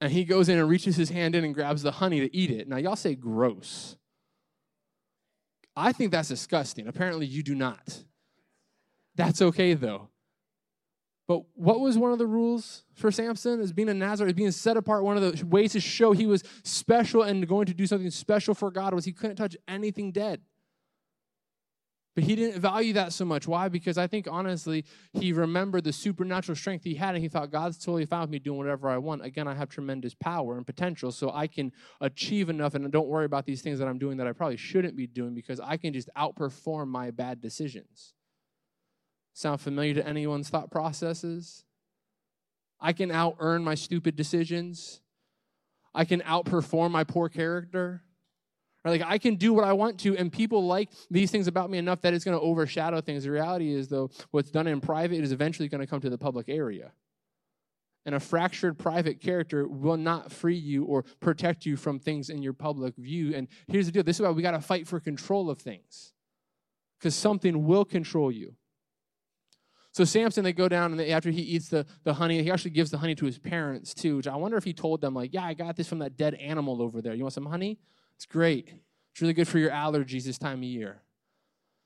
And 0.00 0.10
he 0.10 0.24
goes 0.24 0.48
in 0.48 0.58
and 0.58 0.68
reaches 0.68 0.96
his 0.96 1.10
hand 1.10 1.36
in 1.36 1.44
and 1.44 1.54
grabs 1.54 1.82
the 1.82 1.92
honey 1.92 2.18
to 2.18 2.36
eat 2.36 2.50
it. 2.50 2.66
Now, 2.66 2.78
y'all 2.78 2.96
say 2.96 3.14
gross. 3.14 3.96
I 5.76 5.92
think 5.92 6.10
that's 6.10 6.28
disgusting. 6.28 6.88
Apparently, 6.88 7.24
you 7.24 7.44
do 7.44 7.54
not. 7.54 8.02
That's 9.14 9.42
okay 9.42 9.74
though. 9.74 10.08
But 11.28 11.42
what 11.54 11.80
was 11.80 11.96
one 11.96 12.12
of 12.12 12.18
the 12.18 12.26
rules 12.26 12.84
for 12.94 13.10
Samson 13.10 13.60
as 13.60 13.72
being 13.72 13.88
a 13.88 13.94
Nazarite, 13.94 14.36
being 14.36 14.50
set 14.50 14.76
apart? 14.76 15.04
One 15.04 15.16
of 15.16 15.38
the 15.38 15.46
ways 15.46 15.72
to 15.72 15.80
show 15.80 16.12
he 16.12 16.26
was 16.26 16.42
special 16.64 17.22
and 17.22 17.46
going 17.46 17.66
to 17.66 17.74
do 17.74 17.86
something 17.86 18.10
special 18.10 18.54
for 18.54 18.70
God 18.70 18.92
was 18.92 19.04
he 19.04 19.12
couldn't 19.12 19.36
touch 19.36 19.56
anything 19.68 20.12
dead. 20.12 20.40
But 22.14 22.24
he 22.24 22.36
didn't 22.36 22.60
value 22.60 22.92
that 22.94 23.14
so 23.14 23.24
much. 23.24 23.48
Why? 23.48 23.68
Because 23.70 23.96
I 23.96 24.06
think 24.06 24.28
honestly, 24.30 24.84
he 25.14 25.32
remembered 25.32 25.84
the 25.84 25.92
supernatural 25.94 26.56
strength 26.56 26.84
he 26.84 26.94
had, 26.94 27.14
and 27.14 27.22
he 27.22 27.28
thought, 27.28 27.50
God's 27.50 27.78
totally 27.78 28.04
fine 28.04 28.20
with 28.22 28.30
me 28.30 28.38
doing 28.38 28.58
whatever 28.58 28.90
I 28.90 28.98
want. 28.98 29.24
Again, 29.24 29.48
I 29.48 29.54
have 29.54 29.70
tremendous 29.70 30.14
power 30.14 30.58
and 30.58 30.66
potential, 30.66 31.10
so 31.10 31.30
I 31.32 31.46
can 31.46 31.72
achieve 32.02 32.50
enough 32.50 32.74
and 32.74 32.92
don't 32.92 33.08
worry 33.08 33.24
about 33.24 33.46
these 33.46 33.62
things 33.62 33.78
that 33.78 33.88
I'm 33.88 33.98
doing 33.98 34.18
that 34.18 34.26
I 34.26 34.32
probably 34.32 34.58
shouldn't 34.58 34.96
be 34.96 35.06
doing 35.06 35.34
because 35.34 35.58
I 35.58 35.78
can 35.78 35.94
just 35.94 36.10
outperform 36.14 36.88
my 36.88 37.10
bad 37.10 37.40
decisions. 37.40 38.12
Sound 39.34 39.60
familiar 39.60 39.94
to 39.94 40.06
anyone's 40.06 40.48
thought 40.48 40.70
processes? 40.70 41.64
I 42.80 42.92
can 42.92 43.10
out 43.10 43.36
earn 43.38 43.64
my 43.64 43.74
stupid 43.74 44.16
decisions. 44.16 45.00
I 45.94 46.04
can 46.04 46.20
outperform 46.20 46.90
my 46.90 47.04
poor 47.04 47.28
character. 47.28 48.02
Or 48.84 48.90
like 48.90 49.02
I 49.02 49.18
can 49.18 49.36
do 49.36 49.52
what 49.52 49.64
I 49.64 49.72
want 49.72 50.00
to, 50.00 50.16
and 50.16 50.32
people 50.32 50.66
like 50.66 50.90
these 51.10 51.30
things 51.30 51.46
about 51.46 51.70
me 51.70 51.78
enough 51.78 52.00
that 52.00 52.14
it's 52.14 52.24
going 52.24 52.36
to 52.36 52.42
overshadow 52.42 53.00
things. 53.00 53.24
The 53.24 53.30
reality 53.30 53.72
is, 53.72 53.88
though, 53.88 54.10
what's 54.32 54.50
done 54.50 54.66
in 54.66 54.80
private 54.80 55.20
is 55.20 55.30
eventually 55.30 55.68
going 55.68 55.80
to 55.80 55.86
come 55.86 56.00
to 56.00 56.10
the 56.10 56.18
public 56.18 56.48
area. 56.48 56.92
And 58.04 58.16
a 58.16 58.20
fractured 58.20 58.78
private 58.78 59.20
character 59.20 59.68
will 59.68 59.96
not 59.96 60.32
free 60.32 60.56
you 60.56 60.84
or 60.84 61.04
protect 61.20 61.64
you 61.64 61.76
from 61.76 62.00
things 62.00 62.30
in 62.30 62.42
your 62.42 62.52
public 62.52 62.96
view. 62.96 63.32
And 63.36 63.46
here's 63.68 63.86
the 63.86 63.92
deal 63.92 64.02
this 64.02 64.16
is 64.16 64.22
why 64.22 64.30
we 64.30 64.42
got 64.42 64.50
to 64.52 64.60
fight 64.60 64.88
for 64.88 64.98
control 64.98 65.48
of 65.48 65.60
things, 65.60 66.12
because 66.98 67.14
something 67.14 67.64
will 67.64 67.84
control 67.84 68.32
you. 68.32 68.56
So 69.92 70.04
Samson, 70.04 70.42
they 70.42 70.54
go 70.54 70.68
down 70.68 70.90
and 70.90 70.98
they, 70.98 71.12
after 71.12 71.30
he 71.30 71.42
eats 71.42 71.68
the, 71.68 71.84
the 72.02 72.14
honey, 72.14 72.42
he 72.42 72.50
actually 72.50 72.70
gives 72.70 72.90
the 72.90 72.98
honey 72.98 73.14
to 73.14 73.26
his 73.26 73.38
parents 73.38 73.92
too. 73.92 74.16
Which 74.16 74.26
I 74.26 74.36
wonder 74.36 74.56
if 74.56 74.64
he 74.64 74.72
told 74.72 75.02
them 75.02 75.14
like, 75.14 75.34
"Yeah, 75.34 75.44
I 75.44 75.54
got 75.54 75.76
this 75.76 75.88
from 75.88 75.98
that 75.98 76.16
dead 76.16 76.34
animal 76.34 76.80
over 76.80 77.02
there. 77.02 77.14
You 77.14 77.24
want 77.24 77.34
some 77.34 77.46
honey? 77.46 77.78
It's 78.16 78.24
great. 78.24 78.72
It's 79.12 79.20
really 79.20 79.34
good 79.34 79.48
for 79.48 79.58
your 79.58 79.70
allergies 79.70 80.24
this 80.24 80.38
time 80.38 80.58
of 80.58 80.64
year." 80.64 81.02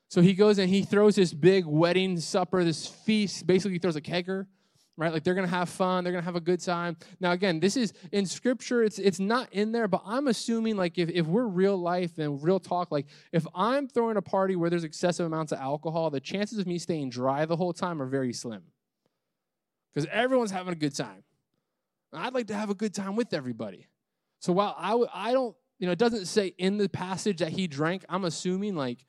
So 0.09 0.21
he 0.21 0.33
goes 0.33 0.57
and 0.57 0.69
he 0.69 0.83
throws 0.83 1.15
this 1.15 1.33
big 1.33 1.65
wedding 1.65 2.17
supper, 2.17 2.63
this 2.63 2.87
feast. 2.87 3.45
Basically, 3.45 3.73
he 3.73 3.79
throws 3.79 3.97
a 3.97 4.01
kegger 4.01 4.47
right? 4.97 5.13
Like 5.13 5.23
they're 5.23 5.35
gonna 5.35 5.47
have 5.47 5.69
fun, 5.69 6.03
they're 6.03 6.11
gonna 6.11 6.25
have 6.25 6.35
a 6.35 6.41
good 6.41 6.59
time. 6.59 6.97
Now, 7.19 7.31
again, 7.31 7.59
this 7.59 7.77
is 7.77 7.93
in 8.11 8.25
scripture, 8.25 8.83
it's 8.83 8.99
it's 8.99 9.19
not 9.19 9.53
in 9.53 9.71
there, 9.71 9.87
but 9.87 10.01
I'm 10.05 10.27
assuming 10.27 10.75
like 10.75 10.97
if, 10.97 11.09
if 11.09 11.25
we're 11.27 11.45
real 11.45 11.77
life 11.77 12.17
and 12.17 12.41
real 12.43 12.59
talk, 12.59 12.91
like 12.91 13.05
if 13.31 13.45
I'm 13.55 13.87
throwing 13.87 14.17
a 14.17 14.21
party 14.21 14.55
where 14.55 14.69
there's 14.69 14.83
excessive 14.83 15.25
amounts 15.25 15.51
of 15.51 15.59
alcohol, 15.59 16.09
the 16.09 16.19
chances 16.19 16.57
of 16.57 16.67
me 16.67 16.79
staying 16.79 17.11
dry 17.11 17.45
the 17.45 17.55
whole 17.55 17.73
time 17.73 18.01
are 18.01 18.07
very 18.07 18.33
slim. 18.33 18.63
Because 19.93 20.09
everyone's 20.11 20.51
having 20.51 20.73
a 20.73 20.77
good 20.77 20.95
time. 20.95 21.23
I'd 22.13 22.33
like 22.33 22.47
to 22.47 22.55
have 22.55 22.69
a 22.69 22.75
good 22.75 22.93
time 22.93 23.15
with 23.15 23.33
everybody. 23.33 23.87
So 24.39 24.53
while 24.53 24.75
I 24.77 24.91
w- 24.91 25.09
I 25.13 25.33
don't, 25.33 25.55
you 25.79 25.85
know, 25.85 25.91
it 25.91 25.99
doesn't 25.99 26.25
say 26.25 26.53
in 26.57 26.77
the 26.77 26.89
passage 26.89 27.39
that 27.39 27.51
he 27.51 27.67
drank, 27.67 28.05
I'm 28.09 28.25
assuming 28.25 28.75
like 28.75 29.05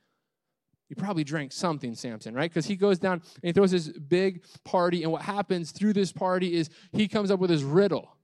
he 0.89 0.95
probably 0.95 1.25
drank 1.25 1.53
something, 1.53 1.95
Samson, 1.95 2.35
right? 2.35 2.51
Because 2.51 2.67
he 2.67 2.77
goes 2.77 2.99
down 2.99 3.15
and 3.15 3.43
he 3.43 3.53
throws 3.53 3.71
this 3.71 3.89
big 3.89 4.43
party, 4.65 5.03
and 5.03 5.13
what 5.13 5.23
happens 5.23 5.71
through 5.71 5.93
this 5.93 6.13
party 6.13 6.55
is 6.55 6.71
he 6.93 7.07
comes 7.07 7.31
up 7.31 7.39
with 7.41 7.51
his 7.51 7.63
riddle 7.63 8.18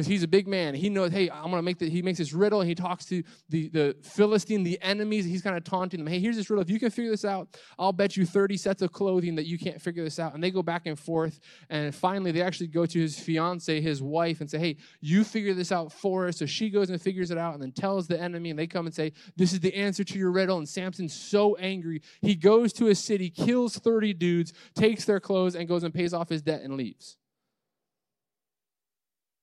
because 0.00 0.10
he's 0.10 0.22
a 0.22 0.28
big 0.28 0.48
man. 0.48 0.74
He 0.74 0.88
knows, 0.88 1.12
hey, 1.12 1.28
I'm 1.28 1.50
gonna 1.50 1.60
make 1.60 1.78
the. 1.78 1.90
He 1.90 2.00
makes 2.00 2.16
this 2.16 2.32
riddle, 2.32 2.62
and 2.62 2.68
he 2.68 2.74
talks 2.74 3.04
to 3.06 3.22
the 3.50 3.68
the 3.68 3.94
Philistine, 4.02 4.62
the 4.62 4.80
enemies. 4.80 5.26
He's 5.26 5.42
kind 5.42 5.58
of 5.58 5.62
taunting 5.62 6.00
them. 6.02 6.06
Hey, 6.06 6.18
here's 6.18 6.36
this 6.36 6.48
riddle. 6.48 6.62
If 6.62 6.70
you 6.70 6.80
can 6.80 6.88
figure 6.88 7.10
this 7.10 7.26
out, 7.26 7.48
I'll 7.78 7.92
bet 7.92 8.16
you 8.16 8.24
30 8.24 8.56
sets 8.56 8.80
of 8.80 8.92
clothing 8.92 9.34
that 9.34 9.44
you 9.44 9.58
can't 9.58 9.78
figure 9.78 10.02
this 10.02 10.18
out. 10.18 10.32
And 10.32 10.42
they 10.42 10.50
go 10.50 10.62
back 10.62 10.86
and 10.86 10.98
forth, 10.98 11.38
and 11.68 11.94
finally 11.94 12.32
they 12.32 12.40
actually 12.40 12.68
go 12.68 12.86
to 12.86 12.98
his 12.98 13.18
fiance, 13.18 13.78
his 13.78 14.02
wife, 14.02 14.40
and 14.40 14.50
say, 14.50 14.58
hey, 14.58 14.78
you 15.02 15.22
figure 15.22 15.52
this 15.52 15.70
out 15.70 15.92
for 15.92 16.28
us. 16.28 16.38
So 16.38 16.46
she 16.46 16.70
goes 16.70 16.88
and 16.88 16.98
figures 17.00 17.30
it 17.30 17.36
out, 17.36 17.52
and 17.52 17.62
then 17.62 17.72
tells 17.72 18.06
the 18.06 18.18
enemy, 18.18 18.48
and 18.48 18.58
they 18.58 18.66
come 18.66 18.86
and 18.86 18.94
say, 18.94 19.12
this 19.36 19.52
is 19.52 19.60
the 19.60 19.74
answer 19.74 20.02
to 20.02 20.18
your 20.18 20.30
riddle. 20.30 20.56
And 20.56 20.66
Samson's 20.66 21.14
so 21.14 21.56
angry, 21.56 22.00
he 22.22 22.34
goes 22.34 22.72
to 22.74 22.88
a 22.88 22.94
city, 22.94 23.28
kills 23.28 23.76
30 23.76 24.14
dudes, 24.14 24.54
takes 24.74 25.04
their 25.04 25.20
clothes, 25.20 25.54
and 25.54 25.68
goes 25.68 25.84
and 25.84 25.92
pays 25.92 26.14
off 26.14 26.30
his 26.30 26.40
debt 26.40 26.62
and 26.62 26.78
leaves. 26.78 27.18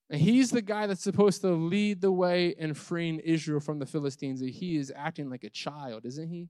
And 0.09 0.21
he's 0.21 0.51
the 0.51 0.61
guy 0.61 0.87
that's 0.87 1.03
supposed 1.03 1.41
to 1.41 1.51
lead 1.51 1.99
the 1.99 2.11
way 2.11 2.55
in 2.57 2.73
freeing 2.73 3.19
Israel 3.19 3.59
from 3.59 3.79
the 3.79 3.85
Philistines. 3.85 4.41
And 4.41 4.49
he 4.49 4.77
is 4.77 4.91
acting 4.95 5.29
like 5.29 5.43
a 5.43 5.49
child, 5.49 6.05
isn't 6.05 6.29
he? 6.29 6.49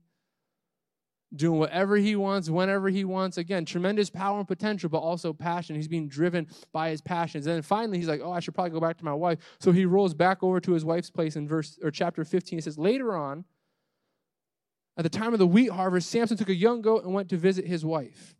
Doing 1.34 1.58
whatever 1.58 1.96
he 1.96 2.14
wants, 2.16 2.48
whenever 2.48 2.88
he 2.88 3.04
wants. 3.04 3.36
Again, 3.36 3.64
tremendous 3.64 4.10
power 4.10 4.38
and 4.38 4.48
potential, 4.48 4.88
but 4.88 4.98
also 4.98 5.32
passion. 5.32 5.76
He's 5.76 5.88
being 5.88 6.08
driven 6.08 6.46
by 6.72 6.90
his 6.90 7.00
passions. 7.00 7.46
And 7.46 7.56
then 7.56 7.62
finally, 7.62 7.98
he's 7.98 8.08
like, 8.08 8.22
"Oh, 8.22 8.32
I 8.32 8.40
should 8.40 8.54
probably 8.54 8.70
go 8.70 8.80
back 8.80 8.96
to 8.98 9.04
my 9.04 9.12
wife." 9.12 9.38
So 9.60 9.72
he 9.72 9.84
rolls 9.84 10.14
back 10.14 10.42
over 10.42 10.60
to 10.60 10.72
his 10.72 10.84
wife's 10.84 11.10
place 11.10 11.36
in 11.36 11.46
verse 11.46 11.78
or 11.82 11.90
chapter 11.90 12.24
15. 12.24 12.60
It 12.60 12.62
says, 12.64 12.78
"Later 12.78 13.14
on, 13.14 13.44
at 14.96 15.02
the 15.02 15.10
time 15.10 15.32
of 15.34 15.38
the 15.38 15.46
wheat 15.46 15.70
harvest, 15.70 16.08
Samson 16.08 16.36
took 16.38 16.48
a 16.48 16.54
young 16.54 16.80
goat 16.80 17.04
and 17.04 17.12
went 17.12 17.28
to 17.28 17.36
visit 17.36 17.66
his 17.66 17.84
wife." 17.84 18.34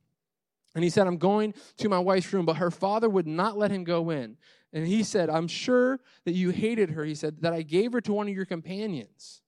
And 0.74 0.84
he 0.84 0.90
said, 0.90 1.06
I'm 1.06 1.18
going 1.18 1.54
to 1.78 1.88
my 1.88 1.98
wife's 1.98 2.32
room, 2.32 2.46
but 2.46 2.58
her 2.58 2.70
father 2.70 3.08
would 3.08 3.26
not 3.26 3.58
let 3.58 3.70
him 3.70 3.84
go 3.84 4.10
in. 4.10 4.36
And 4.72 4.86
he 4.86 5.02
said, 5.02 5.30
I'm 5.30 5.48
sure 5.48 6.00
that 6.24 6.32
you 6.32 6.50
hated 6.50 6.90
her. 6.90 7.04
He 7.04 7.14
said, 7.14 7.40
that 7.40 7.52
I 7.52 7.62
gave 7.62 7.92
her 7.92 8.00
to 8.02 8.12
one 8.12 8.28
of 8.28 8.34
your 8.34 8.44
companions. 8.44 9.40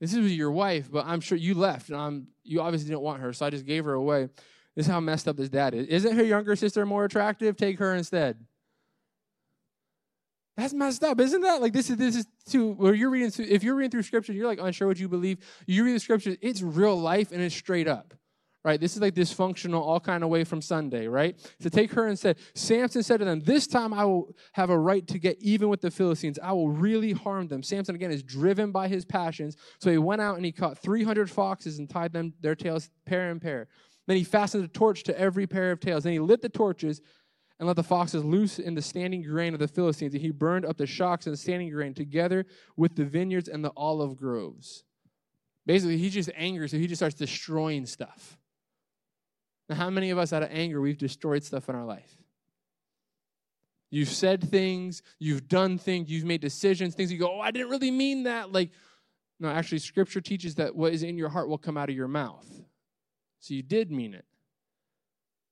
This 0.00 0.14
is 0.14 0.36
your 0.36 0.50
wife, 0.50 0.90
but 0.90 1.06
I'm 1.06 1.20
sure 1.20 1.38
you 1.38 1.54
left, 1.54 1.88
and 1.88 1.98
I'm, 1.98 2.28
you 2.44 2.60
obviously 2.60 2.88
didn't 2.88 3.00
want 3.00 3.22
her, 3.22 3.32
so 3.32 3.46
I 3.46 3.50
just 3.50 3.64
gave 3.64 3.84
her 3.86 3.94
away. 3.94 4.28
This 4.74 4.86
is 4.86 4.92
how 4.92 5.00
messed 5.00 5.26
up 5.26 5.38
his 5.38 5.48
dad 5.48 5.74
is. 5.74 5.86
Isn't 5.86 6.16
her 6.16 6.22
younger 6.22 6.54
sister 6.54 6.84
more 6.84 7.06
attractive? 7.06 7.56
Take 7.56 7.78
her 7.78 7.94
instead. 7.94 8.36
That's 10.56 10.74
messed 10.74 11.02
up, 11.02 11.18
isn't 11.18 11.40
that? 11.42 11.60
Like 11.60 11.72
this 11.72 11.90
is 11.90 11.96
this 11.96 12.16
is 12.16 12.26
too 12.48 12.72
where 12.72 12.94
you're 12.94 13.10
reading 13.10 13.30
if 13.46 13.62
you're 13.62 13.74
reading 13.74 13.90
through 13.90 14.02
scripture, 14.02 14.32
you're 14.32 14.46
like 14.46 14.58
unsure 14.60 14.88
what 14.88 14.98
you 14.98 15.08
believe. 15.08 15.38
You 15.66 15.84
read 15.84 15.94
the 15.94 16.00
scripture, 16.00 16.34
it's 16.40 16.62
real 16.62 16.98
life 16.98 17.30
and 17.30 17.42
it's 17.42 17.54
straight 17.54 17.88
up 17.88 18.14
right? 18.66 18.80
This 18.80 18.96
is 18.96 19.00
like 19.00 19.14
dysfunctional, 19.14 19.80
all 19.80 20.00
kind 20.00 20.24
of 20.24 20.28
way 20.28 20.42
from 20.42 20.60
Sunday, 20.60 21.06
right? 21.06 21.38
To 21.60 21.70
take 21.70 21.92
her 21.92 22.08
and 22.08 22.18
said, 22.18 22.36
Samson 22.56 23.04
said 23.04 23.18
to 23.18 23.24
them, 23.24 23.38
This 23.38 23.68
time 23.68 23.94
I 23.94 24.04
will 24.04 24.34
have 24.54 24.70
a 24.70 24.78
right 24.78 25.06
to 25.06 25.20
get 25.20 25.40
even 25.40 25.68
with 25.68 25.80
the 25.80 25.90
Philistines. 25.90 26.36
I 26.42 26.52
will 26.52 26.68
really 26.68 27.12
harm 27.12 27.46
them. 27.46 27.62
Samson, 27.62 27.94
again, 27.94 28.10
is 28.10 28.24
driven 28.24 28.72
by 28.72 28.88
his 28.88 29.04
passions. 29.04 29.56
So 29.78 29.88
he 29.88 29.98
went 29.98 30.20
out 30.20 30.34
and 30.34 30.44
he 30.44 30.50
caught 30.50 30.78
300 30.78 31.30
foxes 31.30 31.78
and 31.78 31.88
tied 31.88 32.12
them, 32.12 32.34
their 32.40 32.56
tails 32.56 32.90
pair 33.06 33.30
in 33.30 33.38
pair. 33.38 33.68
Then 34.08 34.16
he 34.16 34.24
fastened 34.24 34.64
a 34.64 34.68
torch 34.68 35.04
to 35.04 35.18
every 35.18 35.46
pair 35.46 35.70
of 35.70 35.78
tails. 35.78 36.02
Then 36.02 36.14
he 36.14 36.18
lit 36.18 36.42
the 36.42 36.48
torches 36.48 37.00
and 37.60 37.68
let 37.68 37.76
the 37.76 37.84
foxes 37.84 38.24
loose 38.24 38.58
in 38.58 38.74
the 38.74 38.82
standing 38.82 39.22
grain 39.22 39.54
of 39.54 39.60
the 39.60 39.68
Philistines. 39.68 40.12
And 40.12 40.22
he 40.22 40.32
burned 40.32 40.66
up 40.66 40.76
the 40.76 40.86
shocks 40.88 41.26
and 41.26 41.32
the 41.32 41.38
standing 41.38 41.70
grain 41.70 41.94
together 41.94 42.46
with 42.76 42.96
the 42.96 43.04
vineyards 43.04 43.46
and 43.48 43.64
the 43.64 43.72
olive 43.76 44.16
groves. 44.16 44.82
Basically, 45.66 45.98
he's 45.98 46.14
just 46.14 46.30
angry, 46.34 46.68
so 46.68 46.78
he 46.78 46.88
just 46.88 46.98
starts 46.98 47.14
destroying 47.14 47.86
stuff. 47.86 48.36
Now, 49.68 49.76
how 49.76 49.90
many 49.90 50.10
of 50.10 50.18
us, 50.18 50.32
out 50.32 50.42
of 50.42 50.50
anger, 50.52 50.80
we've 50.80 50.98
destroyed 50.98 51.42
stuff 51.42 51.68
in 51.68 51.74
our 51.74 51.84
life? 51.84 52.16
You've 53.90 54.08
said 54.08 54.42
things, 54.48 55.02
you've 55.18 55.48
done 55.48 55.78
things, 55.78 56.10
you've 56.10 56.24
made 56.24 56.40
decisions, 56.40 56.94
things 56.94 57.12
you 57.12 57.18
go, 57.18 57.38
oh, 57.38 57.40
I 57.40 57.50
didn't 57.50 57.70
really 57.70 57.90
mean 57.90 58.24
that. 58.24 58.52
Like, 58.52 58.70
no, 59.38 59.48
actually, 59.48 59.78
Scripture 59.78 60.20
teaches 60.20 60.56
that 60.56 60.74
what 60.74 60.92
is 60.92 61.02
in 61.02 61.16
your 61.16 61.28
heart 61.28 61.48
will 61.48 61.58
come 61.58 61.76
out 61.76 61.88
of 61.88 61.96
your 61.96 62.08
mouth. 62.08 62.46
So 63.40 63.54
you 63.54 63.62
did 63.62 63.90
mean 63.90 64.14
it. 64.14 64.24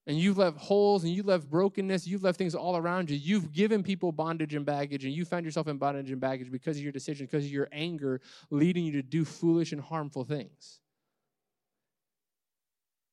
And 0.07 0.19
you've 0.19 0.37
left 0.37 0.59
holes 0.59 1.05
and 1.05 1.13
you've 1.13 1.27
left 1.27 1.49
brokenness, 1.49 2.07
you've 2.07 2.23
left 2.23 2.37
things 2.37 2.55
all 2.55 2.77
around 2.77 3.09
you. 3.09 3.17
You've 3.17 3.53
given 3.53 3.83
people 3.83 4.13
bondage 4.13 4.55
and 4.55 4.67
baggage, 4.67 5.05
and 5.05 5.15
you 5.15 5.25
found 5.25 5.47
yourself 5.47 5.67
in 5.67 5.79
bondage 5.79 6.11
and 6.11 6.21
baggage 6.21 6.51
because 6.51 6.77
of 6.77 6.83
your 6.83 6.93
decision, 6.93 7.27
because 7.27 7.45
of 7.45 7.51
your 7.51 7.69
anger, 7.73 8.21
leading 8.51 8.85
you 8.85 8.93
to 8.93 9.03
do 9.03 9.25
foolish 9.25 9.73
and 9.73 9.81
harmful 9.81 10.25
things. 10.25 10.81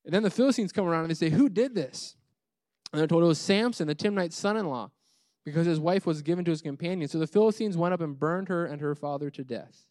And 0.06 0.14
then 0.14 0.24
the 0.24 0.30
Philistines 0.30 0.72
come 0.72 0.86
around 0.86 1.04
and 1.04 1.10
they 1.10 1.16
say, 1.16 1.30
Who 1.30 1.50
did 1.50 1.76
this? 1.76 2.16
And 2.92 3.00
they're 3.00 3.08
told 3.08 3.24
it 3.24 3.28
was 3.28 3.40
Samson, 3.40 3.88
the 3.88 3.96
Timnite's 3.96 4.36
son 4.36 4.58
in 4.58 4.68
law, 4.68 4.92
because 5.46 5.66
his 5.66 5.80
wife 5.80 6.06
was 6.06 6.22
given 6.22 6.44
to 6.46 6.52
his 6.52 6.62
companion. 6.62 7.08
So 7.08 7.20
the 7.20 7.28
Philistines 7.28 7.78
went 7.78 7.94
up 7.94 8.02
and 8.02 8.18
burned 8.18 8.50
her 8.50 8.66
and 8.66 8.82
her 8.82 8.96
father 8.96 9.30
to 9.30 9.44
death. 9.44 9.86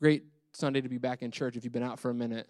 Great 0.00 0.24
Sunday 0.52 0.80
to 0.80 0.88
be 0.88 0.98
back 0.98 1.22
in 1.22 1.30
church 1.30 1.56
if 1.56 1.64
you've 1.64 1.72
been 1.72 1.82
out 1.82 1.98
for 1.98 2.10
a 2.10 2.14
minute. 2.14 2.46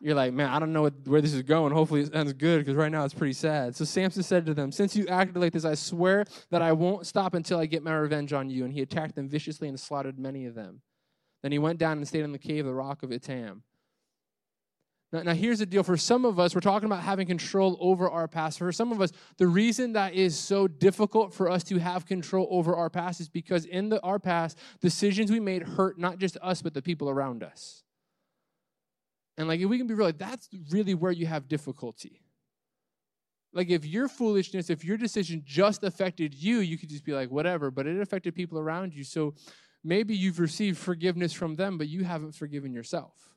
You're 0.00 0.14
like, 0.14 0.34
man, 0.34 0.50
I 0.50 0.58
don't 0.58 0.74
know 0.74 0.82
what, 0.82 0.92
where 1.06 1.22
this 1.22 1.32
is 1.32 1.40
going. 1.40 1.72
Hopefully 1.72 2.02
it 2.02 2.14
ends 2.14 2.34
good 2.34 2.58
because 2.58 2.74
right 2.74 2.92
now 2.92 3.04
it's 3.06 3.14
pretty 3.14 3.32
sad. 3.32 3.74
So 3.74 3.86
Samson 3.86 4.22
said 4.22 4.44
to 4.44 4.52
them, 4.52 4.70
Since 4.70 4.94
you 4.94 5.06
acted 5.06 5.38
like 5.38 5.54
this, 5.54 5.64
I 5.64 5.74
swear 5.74 6.26
that 6.50 6.60
I 6.60 6.72
won't 6.72 7.06
stop 7.06 7.32
until 7.32 7.58
I 7.58 7.64
get 7.64 7.82
my 7.82 7.94
revenge 7.94 8.34
on 8.34 8.50
you. 8.50 8.64
And 8.64 8.74
he 8.74 8.82
attacked 8.82 9.14
them 9.14 9.26
viciously 9.26 9.68
and 9.68 9.80
slaughtered 9.80 10.18
many 10.18 10.44
of 10.44 10.54
them. 10.54 10.82
Then 11.42 11.52
he 11.52 11.58
went 11.58 11.78
down 11.78 11.96
and 11.96 12.06
stayed 12.06 12.24
in 12.24 12.32
the 12.32 12.38
cave 12.38 12.60
of 12.60 12.66
the 12.66 12.74
rock 12.74 13.02
of 13.02 13.10
Etam. 13.10 13.62
Now, 15.12 15.22
now, 15.22 15.34
here's 15.34 15.60
the 15.60 15.66
deal. 15.66 15.84
For 15.84 15.96
some 15.96 16.24
of 16.24 16.40
us, 16.40 16.54
we're 16.54 16.60
talking 16.60 16.86
about 16.86 17.02
having 17.02 17.28
control 17.28 17.76
over 17.80 18.10
our 18.10 18.26
past. 18.26 18.58
For 18.58 18.72
some 18.72 18.90
of 18.90 19.00
us, 19.00 19.12
the 19.38 19.46
reason 19.46 19.92
that 19.92 20.14
is 20.14 20.36
so 20.36 20.66
difficult 20.66 21.32
for 21.32 21.48
us 21.48 21.62
to 21.64 21.78
have 21.78 22.06
control 22.06 22.48
over 22.50 22.74
our 22.74 22.90
past 22.90 23.20
is 23.20 23.28
because 23.28 23.66
in 23.66 23.88
the, 23.88 24.00
our 24.02 24.18
past, 24.18 24.58
decisions 24.80 25.30
we 25.30 25.38
made 25.38 25.62
hurt 25.62 25.98
not 25.98 26.18
just 26.18 26.36
us, 26.42 26.60
but 26.60 26.74
the 26.74 26.82
people 26.82 27.08
around 27.08 27.44
us. 27.44 27.84
And 29.38 29.46
like, 29.46 29.60
if 29.60 29.68
we 29.68 29.78
can 29.78 29.86
be 29.86 29.94
real, 29.94 30.10
that's 30.12 30.48
really 30.70 30.94
where 30.94 31.12
you 31.12 31.26
have 31.26 31.46
difficulty. 31.46 32.22
Like, 33.52 33.70
if 33.70 33.86
your 33.86 34.08
foolishness, 34.08 34.70
if 34.70 34.84
your 34.84 34.96
decision 34.96 35.42
just 35.46 35.84
affected 35.84 36.34
you, 36.34 36.58
you 36.58 36.76
could 36.76 36.88
just 36.88 37.04
be 37.04 37.12
like, 37.12 37.30
whatever, 37.30 37.70
but 37.70 37.86
it 37.86 38.00
affected 38.00 38.34
people 38.34 38.58
around 38.58 38.92
you. 38.92 39.04
So 39.04 39.34
maybe 39.84 40.16
you've 40.16 40.40
received 40.40 40.78
forgiveness 40.78 41.32
from 41.32 41.54
them, 41.54 41.78
but 41.78 41.86
you 41.86 42.02
haven't 42.02 42.34
forgiven 42.34 42.72
yourself. 42.72 43.35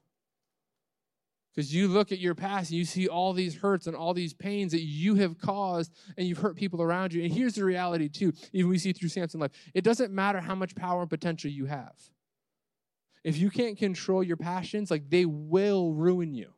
Because 1.59 1.75
you 1.75 1.89
look 1.89 2.13
at 2.13 2.19
your 2.19 2.35
past 2.35 2.69
and 2.69 2.77
you 2.77 2.85
see 2.85 3.09
all 3.09 3.33
these 3.33 3.53
hurts 3.53 3.85
and 3.85 3.93
all 3.93 4.13
these 4.13 4.33
pains 4.33 4.71
that 4.71 4.83
you 4.83 5.15
have 5.15 5.37
caused 5.37 5.91
and 6.17 6.25
you've 6.25 6.37
hurt 6.37 6.55
people 6.55 6.81
around 6.81 7.11
you. 7.11 7.21
And 7.21 7.33
here's 7.33 7.55
the 7.55 7.65
reality, 7.65 8.07
too, 8.07 8.31
even 8.53 8.69
we 8.69 8.77
see 8.77 8.93
through 8.93 9.09
Samson's 9.09 9.41
life 9.41 9.51
it 9.73 9.83
doesn't 9.83 10.13
matter 10.13 10.39
how 10.39 10.55
much 10.55 10.73
power 10.73 11.01
and 11.01 11.09
potential 11.09 11.51
you 11.51 11.65
have. 11.65 11.91
If 13.25 13.37
you 13.37 13.49
can't 13.49 13.77
control 13.77 14.23
your 14.23 14.37
passions, 14.37 14.89
like 14.89 15.09
they 15.09 15.25
will 15.25 15.91
ruin 15.91 16.33
you, 16.33 16.53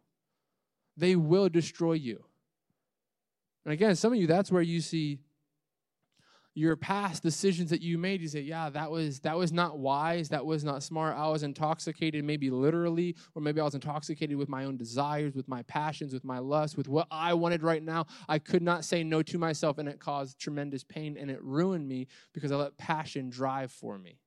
they 0.96 1.16
will 1.16 1.50
destroy 1.50 1.94
you. 1.94 2.24
And 3.66 3.74
again, 3.74 3.96
some 3.96 4.14
of 4.14 4.20
you, 4.20 4.28
that's 4.28 4.52
where 4.52 4.62
you 4.62 4.82
see 4.82 5.18
your 6.54 6.76
past 6.76 7.24
decisions 7.24 7.70
that 7.70 7.82
you 7.82 7.98
made 7.98 8.22
you 8.22 8.28
say 8.28 8.42
yeah 8.42 8.70
that 8.70 8.92
was 8.92 9.22
that 9.22 9.38
was 9.38 9.54
not 9.54 9.80
wise 9.80 10.30
that 10.30 10.46
was 10.46 10.64
not 10.64 10.84
smart. 10.84 11.16
I 11.16 11.28
was 11.30 11.44
intoxicated 11.44 12.26
maybe 12.26 12.50
literally 12.50 13.16
or 13.36 13.42
maybe 13.42 13.62
i 13.62 13.64
was 13.64 13.76
intoxicated 13.76 14.36
with 14.36 14.50
my 14.50 14.66
own 14.66 14.76
desires 14.76 15.34
with 15.34 15.48
my 15.48 15.62
passions 15.64 16.14
with 16.14 16.26
my 16.26 16.40
lust 16.40 16.78
with 16.78 16.90
what 16.90 17.08
i 17.10 17.34
wanted 17.34 17.64
right 17.64 17.82
now. 17.82 18.06
I 18.28 18.40
could 18.40 18.62
not 18.62 18.84
say 18.84 19.04
no 19.04 19.22
to 19.24 19.38
myself 19.38 19.78
and 19.78 19.88
it 19.88 20.00
caused 20.00 20.40
tremendous 20.40 20.84
pain 20.84 21.18
and 21.18 21.32
it 21.32 21.42
ruined 21.42 21.88
me 21.88 22.08
because 22.34 22.52
i 22.52 22.56
let 22.56 22.78
passion 22.78 23.30
drive 23.30 23.72
for 23.72 23.98
me. 23.98 24.20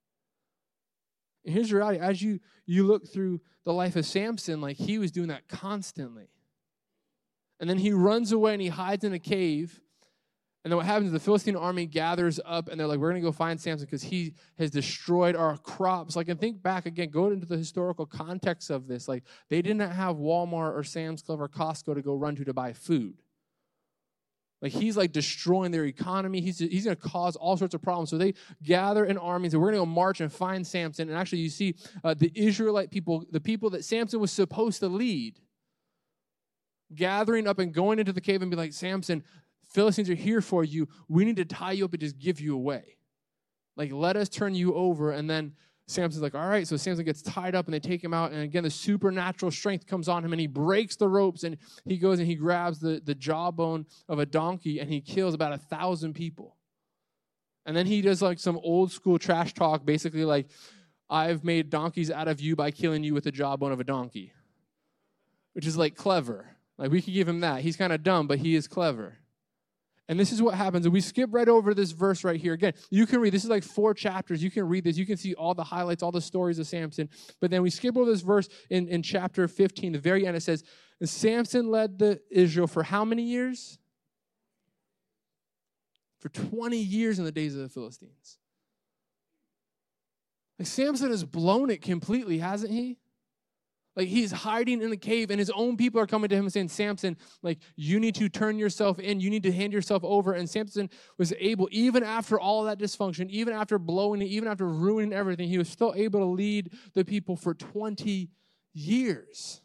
And 1.45 1.53
here's 1.53 1.69
the 1.69 1.77
reality 1.77 1.99
as 2.01 2.23
you 2.23 2.41
you 2.65 2.87
look 2.87 3.07
through 3.07 3.43
the 3.65 3.73
life 3.73 3.97
of 3.97 4.07
samson 4.07 4.63
like 4.63 4.77
he 4.77 4.99
was 4.99 5.13
doing 5.13 5.29
that 5.29 5.47
constantly. 5.49 6.31
And 7.61 7.69
then 7.69 7.79
he 7.79 7.93
runs 7.93 8.33
away 8.33 8.55
and 8.55 8.63
he 8.63 8.69
hides 8.69 9.05
in 9.05 9.13
a 9.13 9.19
cave. 9.19 9.81
And 10.65 10.73
then 10.73 10.79
what 10.79 10.87
happens 10.87 11.09
is 11.09 11.13
the 11.13 11.21
Philistine 11.21 11.57
army 11.57 11.85
gathers 11.85 12.41
up 12.43 12.69
and 12.69 12.81
they're 12.81 12.87
like, 12.87 12.99
we're 12.99 13.11
going 13.11 13.21
to 13.21 13.29
go 13.29 13.33
find 13.33 13.61
Samson 13.61 13.85
because 13.85 14.03
he 14.03 14.33
has 14.59 14.71
destroyed 14.71 15.37
our 15.37 15.59
crops. 15.59 16.17
Like, 16.17 16.29
and 16.29 16.41
think 16.41 16.63
back 16.63 16.87
again, 16.87 17.11
go 17.11 17.27
into 17.27 17.45
the 17.45 17.59
historical 17.59 18.07
context 18.07 18.71
of 18.71 18.89
this. 18.89 19.07
Like, 19.07 19.25
they 19.51 19.61
didn't 19.61 19.91
have 19.91 20.17
Walmart 20.17 20.75
or 20.75 20.83
Sam's 20.83 21.21
Club 21.21 21.43
or 21.43 21.49
Costco 21.49 21.95
to 21.95 22.03
go 22.03 22.15
run 22.15 22.35
to 22.37 22.47
to 22.47 22.55
buy 22.55 22.73
food. 22.73 23.21
Like, 24.63 24.73
he's 24.73 24.97
like 24.97 25.13
destroying 25.13 25.71
their 25.71 25.85
economy. 25.85 26.41
He's, 26.41 26.61
he's 26.61 26.87
going 26.87 26.97
to 26.97 27.03
cause 27.03 27.37
all 27.37 27.59
sorts 27.59 27.75
of 27.75 27.83
problems. 27.83 28.09
So 28.09 28.17
they 28.17 28.33
gather 28.63 29.05
an 29.05 29.19
army 29.19 29.49
and 29.49 29.61
we're 29.61 29.67
going 29.67 29.75
to 29.75 29.81
go 29.81 29.87
march 29.87 30.23
and 30.23 30.33
find 30.33 30.67
Samson. 30.67 31.11
And 31.11 31.19
actually, 31.19 31.41
you 31.41 31.51
see 31.51 31.75
uh, 32.03 32.15
the 32.15 32.33
Israelite 32.35 32.91
people, 32.91 33.27
the 33.31 33.41
people 33.41 33.69
that 33.71 33.85
Samson 33.85 34.19
was 34.19 34.33
supposed 34.33 34.81
to 34.81 34.89
lead, 34.89 35.41
gathering 36.95 37.47
up 37.47 37.59
and 37.59 37.75
going 37.75 37.99
into 37.99 38.15
the 38.15 38.21
cave 38.23 38.41
and 38.41 38.51
be 38.51 38.57
like, 38.57 38.73
Samson, 38.73 39.25
Philistines 39.75 40.09
are 40.09 40.15
here 40.15 40.41
for 40.41 40.63
you. 40.63 40.89
We 41.09 41.25
need 41.25 41.37
to 41.37 41.45
tie 41.45 41.73
you 41.73 41.85
up 41.85 41.93
and 41.93 42.01
just 42.01 42.19
give 42.19 42.41
you 42.41 42.55
away. 42.55 42.97
Like, 43.77 43.93
let 43.93 44.17
us 44.17 44.29
turn 44.29 44.55
you 44.55 44.73
over. 44.75 45.11
And 45.11 45.29
then 45.29 45.53
Samson's 45.89 46.23
like, 46.23 46.37
all 46.37 46.49
right. 46.49 46.67
So 46.67 46.77
Samson 46.77 47.05
gets 47.05 47.23
tied 47.23 47.57
up 47.57 47.67
and 47.67 47.75
they 47.75 47.81
take 47.81 48.03
him 48.03 48.15
out. 48.15 48.31
And 48.31 48.41
again, 48.41 48.63
the 48.63 48.71
supernatural 48.71 49.51
strength 49.51 49.89
comes 49.89 50.09
on 50.09 50.25
him 50.25 50.33
and 50.33 50.41
he 50.41 50.47
breaks 50.47 50.95
the 50.95 51.09
ropes 51.09 51.43
and 51.43 51.59
he 51.85 51.99
goes 51.99 52.21
and 52.21 52.29
he 52.29 52.37
grabs 52.37 52.79
the, 52.79 53.03
the 53.05 53.17
jawbone 53.17 53.85
of 54.09 54.21
a 54.21 54.27
donkey 54.27 54.79
and 54.79 54.89
he 54.89 55.01
kills 55.01 55.35
about 55.35 55.53
a 55.53 55.59
thousand 55.59 56.15
people. 56.15 56.57
And 57.67 57.77
then 57.77 57.87
he 57.87 58.01
does 58.01 58.23
like 58.23 58.39
some 58.39 58.61
old 58.63 58.93
school 58.93 59.19
trash 59.19 59.55
talk, 59.55 59.85
basically 59.85 60.25
like, 60.25 60.47
I've 61.11 61.43
made 61.43 61.69
donkeys 61.69 62.13
out 62.13 62.29
of 62.29 62.41
you 62.41 62.55
by 62.55 62.71
killing 62.71 63.03
you 63.03 63.13
with 63.13 63.25
the 63.25 63.33
jawbone 63.33 63.73
of 63.73 63.81
a 63.81 63.85
donkey, 63.85 64.33
which 65.53 65.67
is 65.67 65.77
like 65.77 65.97
clever. 65.97 66.47
Like 66.79 66.93
we 66.93 67.03
could 67.03 67.13
give 67.13 67.29
him 67.29 67.41
that. 67.41 67.63
He's 67.63 67.77
kind 67.77 67.93
of 67.93 68.05
dumb, 68.05 68.29
but 68.29 68.39
he 68.39 68.55
is 68.55 68.69
clever. 68.69 69.19
And 70.09 70.21
this 70.21 70.33
is 70.33 70.43
what 70.43 70.55
happens. 70.55 70.85
And 70.85 70.93
we 70.93 71.01
skip 71.01 71.31
right 71.33 71.49
over 71.49 71.73
this 71.73 71.93
verse 71.93 72.25
right 72.25 72.39
here. 72.39 72.53
Again, 72.53 72.75
you 72.91 73.07
can 73.07 73.21
read, 73.21 73.33
this 73.33 73.45
is 73.45 73.51
like 73.51 73.63
four 73.63 73.95
chapters. 73.95 74.43
You 74.43 74.51
can 74.51 74.69
read 74.69 74.85
this. 74.85 74.99
You 74.99 75.07
can 75.07 75.17
see 75.17 75.35
all 75.35 75.55
the 75.55 75.65
highlights, 75.65 76.03
all 76.03 76.13
the 76.13 76.21
stories 76.21 76.59
of 76.59 76.67
Samson. 76.67 77.09
But 77.41 77.51
then 77.51 77.63
we 77.63 77.71
skip 77.71 77.97
over 77.97 78.11
this 78.11 78.21
verse 78.21 78.49
in, 78.69 78.87
in 78.89 79.03
chapter 79.03 79.49
15, 79.49 79.93
the 79.93 79.99
very 79.99 80.27
end. 80.27 80.37
It 80.37 80.43
says, 80.43 80.63
Samson 81.03 81.71
led 81.71 81.99
the 81.99 82.21
Israel 82.31 82.67
for 82.67 82.83
how 82.83 83.05
many 83.05 83.23
years? 83.23 83.79
For 86.19 86.29
20 86.29 86.77
years 86.77 87.19
in 87.19 87.25
the 87.25 87.33
days 87.33 87.55
of 87.55 87.63
the 87.63 87.69
Philistines. 87.69 88.39
Like 90.59 90.69
Samson 90.69 91.11
has 91.11 91.25
blown 91.25 91.71
it 91.71 91.83
completely, 91.83 92.39
hasn't 92.39 92.73
he? 92.73 92.99
Like 93.97 94.09
he's 94.09 94.33
hiding 94.33 94.83
in 94.83 94.91
a 94.93 94.97
cave, 94.97 95.31
and 95.31 95.39
his 95.39 95.51
own 95.51 95.77
people 95.77 96.01
are 96.01 96.07
coming 96.07 96.29
to 96.29 96.35
him 96.35 96.45
and 96.45 96.53
saying, 96.53 96.69
Samson, 96.69 97.17
like 97.43 97.59
you 97.77 98.01
need 98.01 98.17
to 98.17 98.29
turn 98.29 98.59
yourself 98.59 98.99
in, 98.99 99.21
you 99.21 99.31
need 99.31 99.45
to 99.45 99.53
hand 99.53 99.73
yourself 99.73 100.03
over. 100.05 100.33
And 100.33 100.51
Samson 100.51 100.91
was 101.17 101.33
able, 101.39 101.69
even 101.71 102.03
after 102.03 102.39
all 102.41 102.65
that 102.65 102.79
dysfunction, 102.79 103.31
even 103.31 103.55
after 103.55 103.79
blowing 103.79 104.21
it, 104.21 104.27
even 104.27 104.49
after 104.49 104.67
ruining 104.67 105.13
everything, 105.13 105.49
he 105.49 105.59
was 105.59 105.69
still 105.69 105.93
able 105.97 106.21
to 106.21 106.27
lead 106.27 106.73
the 106.95 107.05
people 107.05 107.37
for 107.37 107.55
20 107.55 108.31
years. 108.73 109.61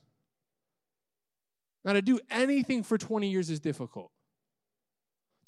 Now, 1.84 1.94
to 1.94 2.02
do 2.02 2.20
anything 2.30 2.84
for 2.84 2.98
20 2.98 3.30
years 3.30 3.50
is 3.50 3.60
difficult. 3.60 4.12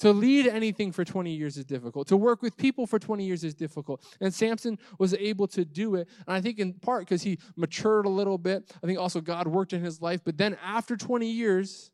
To 0.01 0.11
lead 0.11 0.47
anything 0.47 0.91
for 0.91 1.05
20 1.05 1.31
years 1.31 1.57
is 1.57 1.65
difficult. 1.65 2.07
To 2.07 2.17
work 2.17 2.41
with 2.41 2.57
people 2.57 2.87
for 2.87 2.97
20 2.97 3.23
years 3.23 3.43
is 3.43 3.53
difficult. 3.53 4.03
And 4.19 4.33
Samson 4.33 4.79
was 4.97 5.13
able 5.13 5.47
to 5.49 5.63
do 5.63 5.93
it. 5.93 6.07
And 6.25 6.35
I 6.35 6.41
think 6.41 6.57
in 6.57 6.73
part 6.73 7.01
because 7.01 7.21
he 7.21 7.37
matured 7.55 8.07
a 8.07 8.09
little 8.09 8.39
bit. 8.39 8.73
I 8.83 8.87
think 8.87 8.97
also 8.97 9.21
God 9.21 9.45
worked 9.45 9.73
in 9.73 9.83
his 9.83 10.01
life. 10.01 10.21
But 10.23 10.39
then 10.39 10.57
after 10.63 10.97
20 10.97 11.29
years, 11.29 11.91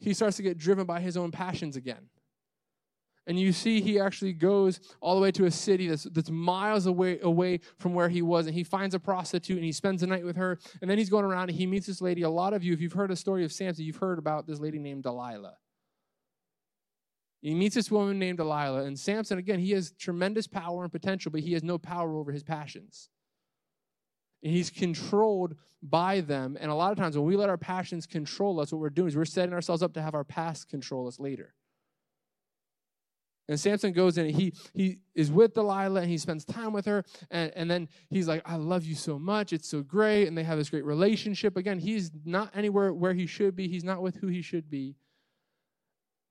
he 0.00 0.12
starts 0.12 0.38
to 0.38 0.42
get 0.42 0.58
driven 0.58 0.86
by 0.86 0.98
his 0.98 1.16
own 1.16 1.30
passions 1.30 1.76
again. 1.76 2.08
And 3.28 3.38
you 3.38 3.52
see, 3.52 3.80
he 3.80 4.00
actually 4.00 4.32
goes 4.32 4.80
all 5.00 5.14
the 5.14 5.22
way 5.22 5.30
to 5.32 5.44
a 5.44 5.52
city 5.52 5.86
that's, 5.86 6.02
that's 6.02 6.30
miles 6.30 6.86
away, 6.86 7.20
away 7.22 7.60
from 7.78 7.94
where 7.94 8.08
he 8.08 8.22
was. 8.22 8.46
And 8.46 8.56
he 8.56 8.64
finds 8.64 8.92
a 8.92 8.98
prostitute 8.98 9.56
and 9.56 9.64
he 9.64 9.70
spends 9.70 10.00
the 10.00 10.08
night 10.08 10.24
with 10.24 10.34
her. 10.34 10.58
And 10.82 10.90
then 10.90 10.98
he's 10.98 11.10
going 11.10 11.24
around 11.24 11.48
and 11.48 11.56
he 11.56 11.64
meets 11.64 11.86
this 11.86 12.00
lady. 12.00 12.22
A 12.22 12.30
lot 12.30 12.54
of 12.54 12.64
you, 12.64 12.72
if 12.72 12.80
you've 12.80 12.92
heard 12.92 13.12
a 13.12 13.16
story 13.16 13.44
of 13.44 13.52
Samson, 13.52 13.84
you've 13.84 13.98
heard 13.98 14.18
about 14.18 14.48
this 14.48 14.58
lady 14.58 14.80
named 14.80 15.04
Delilah. 15.04 15.54
He 17.42 17.54
meets 17.54 17.74
this 17.74 17.90
woman 17.90 18.18
named 18.18 18.38
Delilah, 18.38 18.84
and 18.84 18.98
Samson, 18.98 19.38
again, 19.38 19.58
he 19.58 19.72
has 19.72 19.92
tremendous 19.92 20.46
power 20.46 20.82
and 20.82 20.90
potential, 20.90 21.30
but 21.30 21.42
he 21.42 21.52
has 21.52 21.62
no 21.62 21.78
power 21.78 22.16
over 22.16 22.32
his 22.32 22.42
passions. 22.42 23.08
And 24.42 24.52
he's 24.52 24.70
controlled 24.70 25.54
by 25.82 26.20
them. 26.20 26.56
And 26.60 26.70
a 26.70 26.74
lot 26.74 26.92
of 26.92 26.98
times 26.98 27.16
when 27.16 27.26
we 27.26 27.36
let 27.36 27.48
our 27.48 27.58
passions 27.58 28.06
control 28.06 28.60
us, 28.60 28.72
what 28.72 28.80
we're 28.80 28.90
doing 28.90 29.08
is 29.08 29.16
we're 29.16 29.24
setting 29.24 29.52
ourselves 29.52 29.82
up 29.82 29.92
to 29.94 30.02
have 30.02 30.14
our 30.14 30.24
past 30.24 30.68
control 30.68 31.06
us 31.06 31.20
later. 31.20 31.54
And 33.48 33.60
Samson 33.60 33.92
goes 33.92 34.18
in, 34.18 34.28
he 34.28 34.54
he 34.74 34.98
is 35.14 35.30
with 35.30 35.54
Delilah 35.54 36.00
and 36.00 36.10
he 36.10 36.18
spends 36.18 36.44
time 36.44 36.72
with 36.72 36.84
her. 36.86 37.04
And, 37.30 37.52
and 37.54 37.70
then 37.70 37.88
he's 38.10 38.26
like, 38.26 38.42
I 38.44 38.56
love 38.56 38.84
you 38.84 38.96
so 38.96 39.20
much. 39.20 39.52
It's 39.52 39.68
so 39.68 39.82
great. 39.82 40.26
And 40.26 40.36
they 40.36 40.42
have 40.42 40.58
this 40.58 40.70
great 40.70 40.84
relationship. 40.84 41.56
Again, 41.56 41.78
he's 41.78 42.10
not 42.24 42.50
anywhere 42.54 42.92
where 42.92 43.14
he 43.14 43.26
should 43.26 43.54
be, 43.54 43.68
he's 43.68 43.84
not 43.84 44.02
with 44.02 44.16
who 44.16 44.26
he 44.26 44.42
should 44.42 44.68
be. 44.68 44.96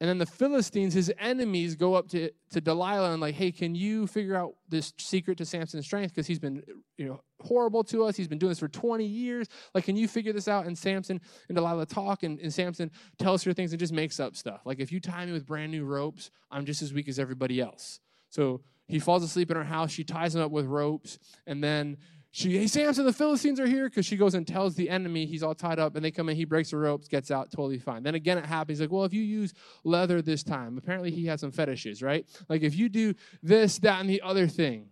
And 0.01 0.09
then 0.09 0.17
the 0.17 0.25
Philistines, 0.25 0.93
his 0.93 1.11
enemies, 1.17 1.75
go 1.75 1.93
up 1.93 2.09
to, 2.09 2.29
to 2.49 2.59
Delilah 2.59 3.13
and 3.13 3.21
like, 3.21 3.35
hey, 3.35 3.51
can 3.51 3.75
you 3.75 4.07
figure 4.07 4.35
out 4.35 4.55
this 4.67 4.93
secret 4.97 5.37
to 5.37 5.45
Samson's 5.45 5.85
strength? 5.85 6.13
Because 6.13 6.27
he's 6.27 6.39
been, 6.39 6.63
you 6.97 7.05
know, 7.05 7.21
horrible 7.39 7.81
to 7.85 8.03
us. 8.03 8.17
He's 8.17 8.27
been 8.27 8.37
doing 8.37 8.49
this 8.49 8.59
for 8.59 8.67
20 8.67 9.05
years. 9.05 9.47
Like, 9.73 9.85
can 9.85 9.95
you 9.95 10.09
figure 10.09 10.33
this 10.33 10.49
out? 10.49 10.65
And 10.65 10.77
Samson 10.77 11.21
and 11.47 11.55
Delilah 11.55 11.85
talk, 11.85 12.23
and, 12.23 12.39
and 12.41 12.53
Samson 12.53 12.91
tells 13.17 13.43
her 13.43 13.53
things 13.53 13.71
and 13.71 13.79
just 13.79 13.93
makes 13.93 14.19
up 14.19 14.35
stuff. 14.35 14.61
Like, 14.65 14.79
if 14.81 14.91
you 14.91 14.99
tie 14.99 15.25
me 15.25 15.31
with 15.31 15.45
brand 15.45 15.71
new 15.71 15.85
ropes, 15.85 16.29
I'm 16.51 16.65
just 16.65 16.81
as 16.81 16.93
weak 16.93 17.07
as 17.07 17.17
everybody 17.17 17.61
else. 17.61 18.01
So 18.29 18.61
he 18.87 18.99
falls 18.99 19.23
asleep 19.23 19.49
in 19.49 19.55
her 19.55 19.63
house. 19.63 19.91
She 19.91 20.03
ties 20.03 20.35
him 20.35 20.41
up 20.41 20.51
with 20.51 20.65
ropes, 20.65 21.19
and 21.47 21.63
then 21.63 21.97
she, 22.35 22.57
hey, 22.57 22.67
Samson, 22.67 23.05
the 23.05 23.13
Philistines 23.13 23.61
are 23.61 23.65
here 23.65 23.87
because 23.87 24.05
she 24.05 24.17
goes 24.17 24.33
and 24.33 24.45
tells 24.45 24.75
the 24.75 24.89
enemy 24.89 25.25
he's 25.25 25.41
all 25.41 25.55
tied 25.55 25.79
up, 25.79 25.95
and 25.95 26.03
they 26.03 26.11
come 26.11 26.27
in. 26.27 26.35
He 26.35 26.43
breaks 26.43 26.71
the 26.71 26.75
ropes, 26.77 27.07
gets 27.07 27.31
out, 27.31 27.49
totally 27.49 27.79
fine. 27.79 28.03
Then 28.03 28.15
again, 28.15 28.37
it 28.37 28.45
happens. 28.45 28.81
Like, 28.81 28.91
well, 28.91 29.05
if 29.05 29.13
you 29.13 29.21
use 29.21 29.53
leather 29.85 30.21
this 30.21 30.43
time, 30.43 30.77
apparently 30.77 31.11
he 31.11 31.27
has 31.27 31.39
some 31.39 31.53
fetishes, 31.53 32.03
right? 32.03 32.25
Like 32.49 32.61
if 32.61 32.75
you 32.75 32.89
do 32.89 33.13
this, 33.41 33.79
that, 33.79 34.01
and 34.01 34.09
the 34.09 34.21
other 34.21 34.47
thing, 34.47 34.89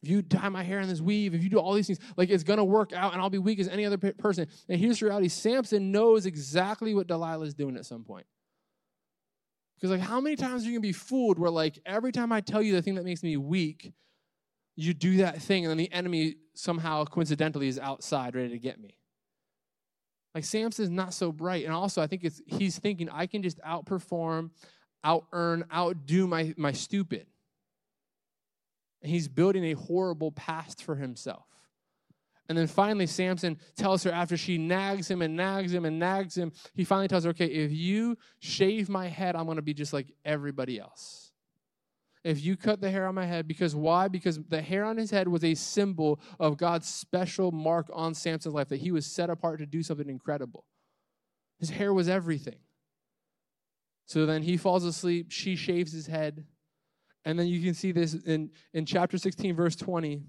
if 0.00 0.08
you 0.08 0.22
dye 0.22 0.48
my 0.48 0.62
hair 0.62 0.78
in 0.78 0.88
this 0.88 1.00
weave, 1.00 1.34
if 1.34 1.42
you 1.42 1.50
do 1.50 1.58
all 1.58 1.74
these 1.74 1.88
things, 1.88 1.98
like 2.16 2.30
it's 2.30 2.44
gonna 2.44 2.64
work 2.64 2.92
out, 2.92 3.14
and 3.14 3.20
I'll 3.20 3.30
be 3.30 3.38
weak 3.38 3.58
as 3.58 3.66
any 3.66 3.84
other 3.84 3.98
person. 3.98 4.46
And 4.68 4.78
here's 4.78 5.00
the 5.00 5.06
reality: 5.06 5.26
Samson 5.26 5.90
knows 5.90 6.24
exactly 6.24 6.94
what 6.94 7.08
Delilah 7.08 7.46
is 7.46 7.54
doing 7.54 7.76
at 7.76 7.84
some 7.84 8.04
point. 8.04 8.26
Because 9.74 9.90
like, 9.90 10.08
how 10.08 10.20
many 10.20 10.36
times 10.36 10.62
are 10.62 10.66
you 10.66 10.74
gonna 10.74 10.82
be 10.82 10.92
fooled? 10.92 11.40
Where 11.40 11.50
like 11.50 11.80
every 11.84 12.12
time 12.12 12.30
I 12.30 12.42
tell 12.42 12.62
you 12.62 12.74
the 12.74 12.82
thing 12.82 12.94
that 12.94 13.04
makes 13.04 13.24
me 13.24 13.36
weak 13.36 13.92
you 14.78 14.94
do 14.94 15.16
that 15.16 15.42
thing, 15.42 15.64
and 15.64 15.70
then 15.70 15.76
the 15.76 15.92
enemy 15.92 16.36
somehow 16.54 17.04
coincidentally 17.04 17.66
is 17.66 17.80
outside 17.80 18.36
ready 18.36 18.50
to 18.50 18.60
get 18.60 18.80
me. 18.80 18.96
Like 20.36 20.44
Samson's 20.44 20.88
not 20.88 21.12
so 21.12 21.32
bright. 21.32 21.64
And 21.64 21.74
also, 21.74 22.00
I 22.00 22.06
think 22.06 22.22
it's 22.22 22.40
he's 22.46 22.78
thinking, 22.78 23.10
I 23.10 23.26
can 23.26 23.42
just 23.42 23.58
outperform, 23.62 24.50
out 25.02 25.26
earn, 25.32 25.64
outdo 25.74 26.28
my, 26.28 26.54
my 26.56 26.70
stupid. 26.70 27.26
And 29.02 29.10
he's 29.10 29.26
building 29.26 29.64
a 29.64 29.72
horrible 29.72 30.30
past 30.30 30.84
for 30.84 30.94
himself. 30.94 31.44
And 32.48 32.56
then 32.56 32.68
finally, 32.68 33.06
Samson 33.08 33.58
tells 33.76 34.04
her 34.04 34.12
after 34.12 34.36
she 34.36 34.58
nags 34.58 35.10
him 35.10 35.22
and 35.22 35.36
nags 35.36 35.74
him 35.74 35.86
and 35.86 35.98
nags 35.98 36.38
him, 36.38 36.52
he 36.74 36.84
finally 36.84 37.08
tells 37.08 37.24
her, 37.24 37.30
Okay, 37.30 37.46
if 37.46 37.72
you 37.72 38.16
shave 38.38 38.88
my 38.88 39.08
head, 39.08 39.34
I'm 39.34 39.46
going 39.46 39.56
to 39.56 39.62
be 39.62 39.74
just 39.74 39.92
like 39.92 40.06
everybody 40.24 40.78
else 40.78 41.27
if 42.24 42.42
you 42.42 42.56
cut 42.56 42.80
the 42.80 42.90
hair 42.90 43.06
on 43.06 43.14
my 43.14 43.26
head. 43.26 43.46
Because 43.48 43.74
why? 43.74 44.08
Because 44.08 44.38
the 44.48 44.62
hair 44.62 44.84
on 44.84 44.96
his 44.96 45.10
head 45.10 45.28
was 45.28 45.44
a 45.44 45.54
symbol 45.54 46.20
of 46.38 46.56
God's 46.56 46.88
special 46.88 47.52
mark 47.52 47.88
on 47.92 48.14
Samson's 48.14 48.54
life, 48.54 48.68
that 48.68 48.80
he 48.80 48.90
was 48.90 49.06
set 49.06 49.30
apart 49.30 49.58
to 49.60 49.66
do 49.66 49.82
something 49.82 50.08
incredible. 50.08 50.64
His 51.58 51.70
hair 51.70 51.92
was 51.92 52.08
everything. 52.08 52.58
So 54.06 54.24
then 54.24 54.42
he 54.42 54.56
falls 54.56 54.84
asleep, 54.84 55.26
she 55.30 55.54
shaves 55.54 55.92
his 55.92 56.06
head. 56.06 56.46
And 57.24 57.38
then 57.38 57.46
you 57.46 57.62
can 57.62 57.74
see 57.74 57.92
this 57.92 58.14
in, 58.14 58.50
in 58.72 58.86
chapter 58.86 59.18
16, 59.18 59.54
verse 59.54 59.76
20. 59.76 60.14
It 60.14 60.22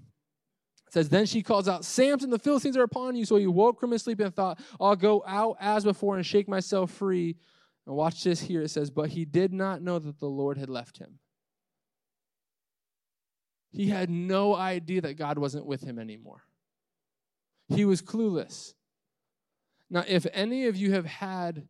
says, 0.90 1.08
Then 1.08 1.24
she 1.24 1.42
calls 1.42 1.68
out, 1.68 1.84
Samson, 1.84 2.30
the 2.30 2.38
Philistines 2.38 2.76
are 2.76 2.82
upon 2.82 3.14
you. 3.14 3.24
So 3.24 3.36
he 3.36 3.46
woke 3.46 3.80
from 3.80 3.92
his 3.92 4.02
sleep 4.02 4.20
and 4.20 4.34
thought, 4.34 4.60
I'll 4.80 4.96
go 4.96 5.24
out 5.26 5.56
as 5.60 5.84
before 5.84 6.16
and 6.16 6.26
shake 6.26 6.48
myself 6.48 6.90
free. 6.90 7.36
And 7.86 7.96
watch 7.96 8.22
this 8.22 8.40
here. 8.40 8.62
It 8.62 8.70
says, 8.70 8.90
But 8.90 9.10
he 9.10 9.24
did 9.24 9.52
not 9.52 9.82
know 9.82 9.98
that 9.98 10.18
the 10.18 10.26
Lord 10.26 10.58
had 10.58 10.68
left 10.68 10.98
him. 10.98 11.20
He 13.72 13.88
had 13.88 14.10
no 14.10 14.54
idea 14.54 15.00
that 15.02 15.14
God 15.14 15.38
wasn't 15.38 15.66
with 15.66 15.82
him 15.82 15.98
anymore. 15.98 16.42
He 17.68 17.84
was 17.84 18.02
clueless. 18.02 18.74
Now, 19.88 20.04
if 20.06 20.26
any 20.32 20.66
of 20.66 20.76
you 20.76 20.92
have 20.92 21.06
had 21.06 21.68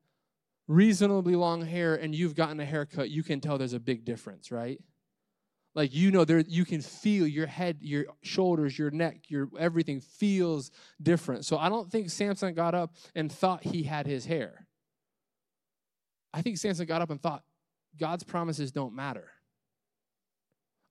reasonably 0.67 1.37
long 1.37 1.63
hair 1.63 1.95
and 1.95 2.15
you've 2.15 2.35
gotten 2.35 2.61
a 2.61 2.65
haircut, 2.65 3.11
you 3.11 3.23
can 3.23 3.41
tell 3.41 3.59
there's 3.59 3.73
a 3.73 3.81
big 3.81 4.05
difference, 4.05 4.51
right? 4.51 4.81
Like 5.75 5.95
you 5.95 6.11
know, 6.11 6.25
there 6.25 6.41
you 6.41 6.65
can 6.65 6.81
feel 6.81 7.27
your 7.27 7.47
head, 7.47 7.79
your 7.81 8.07
shoulders, 8.23 8.79
your 8.79 8.91
neck, 8.91 9.31
your 9.31 9.49
everything 9.59 10.01
feels 10.01 10.71
different. 11.01 11.45
So 11.45 11.59
I 11.59 11.69
don't 11.69 11.91
think 11.91 12.11
Samson 12.11 12.55
got 12.55 12.75
up 12.75 12.95
and 13.15 13.31
thought 13.31 13.63
he 13.63 13.85
had 13.85 14.07
his 14.07 14.27
hair. 14.27 14.67
I 16.33 16.43
think 16.43 16.59
Samson 16.59 16.87
got 16.87 17.03
up 17.03 17.11
and 17.11 17.21
thought, 17.21 17.45
God's 17.99 18.25
promises 18.25 18.73
don't 18.73 18.95
matter. 18.95 19.29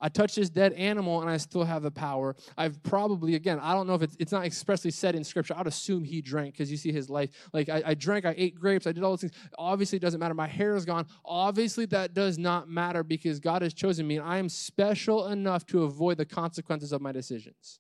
I 0.02 0.10
touch 0.10 0.36
this 0.36 0.50
dead 0.50 0.74
animal 0.74 1.22
and 1.22 1.30
I 1.30 1.38
still 1.38 1.64
have 1.64 1.84
the 1.84 1.92
power. 1.92 2.36
I've 2.58 2.82
probably, 2.84 3.36
again, 3.36 3.60
I 3.62 3.74
don't 3.74 3.86
know 3.86 3.96
if 3.96 4.02
it's, 4.02 4.16
it's 4.20 4.32
not 4.32 4.46
expressly 4.46 4.92
said 4.92 5.16
in 5.16 5.24
scripture. 5.24 5.54
I'd 5.58 5.68
assume 5.68 6.04
he 6.04 6.22
drank 6.22 6.54
because 6.54 6.72
you 6.72 6.78
see 6.78 6.92
his 6.92 7.10
life. 7.10 7.30
Like, 7.52 7.70
I, 7.70 7.84
I, 7.88 7.94
drank, 7.96 8.26
I 8.26 8.34
ate 8.38 8.56
grapes, 8.56 8.88
I 8.88 8.92
did 8.92 9.04
all 9.04 9.12
those 9.12 9.22
things. 9.22 9.34
Obviously, 9.58 9.98
it 9.98 10.02
doesn't 10.02 10.20
matter. 10.20 10.34
My 10.34 10.48
hair 10.48 10.76
is 10.76 10.86
gone. 10.86 11.06
Obviously, 11.26 11.86
that 11.88 12.14
does 12.14 12.38
not 12.38 12.70
matter 12.70 13.04
because 13.04 13.40
God 13.40 13.62
has 13.62 13.74
chosen 13.74 14.08
me 14.08 14.18
and 14.18 14.26
I 14.26 14.38
am 14.38 14.50
special 14.50 15.28
enough 15.28 15.66
to 15.68 15.84
avoid 15.84 16.18
the 16.18 16.26
consequences 16.26 16.92
of 16.92 17.02
my 17.02 17.12
decisions. 17.12 17.80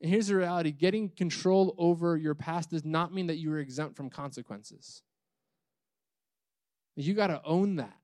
And 0.00 0.10
here's 0.10 0.28
the 0.28 0.36
reality 0.36 0.70
getting 0.70 1.08
control 1.08 1.74
over 1.78 2.16
your 2.16 2.34
past 2.34 2.70
does 2.70 2.84
not 2.84 3.14
mean 3.14 3.26
that 3.28 3.36
you 3.36 3.52
are 3.52 3.58
exempt 3.58 3.96
from 3.96 4.10
consequences. 4.10 5.02
You 6.96 7.14
got 7.14 7.28
to 7.28 7.40
own 7.44 7.76
that. 7.76 7.96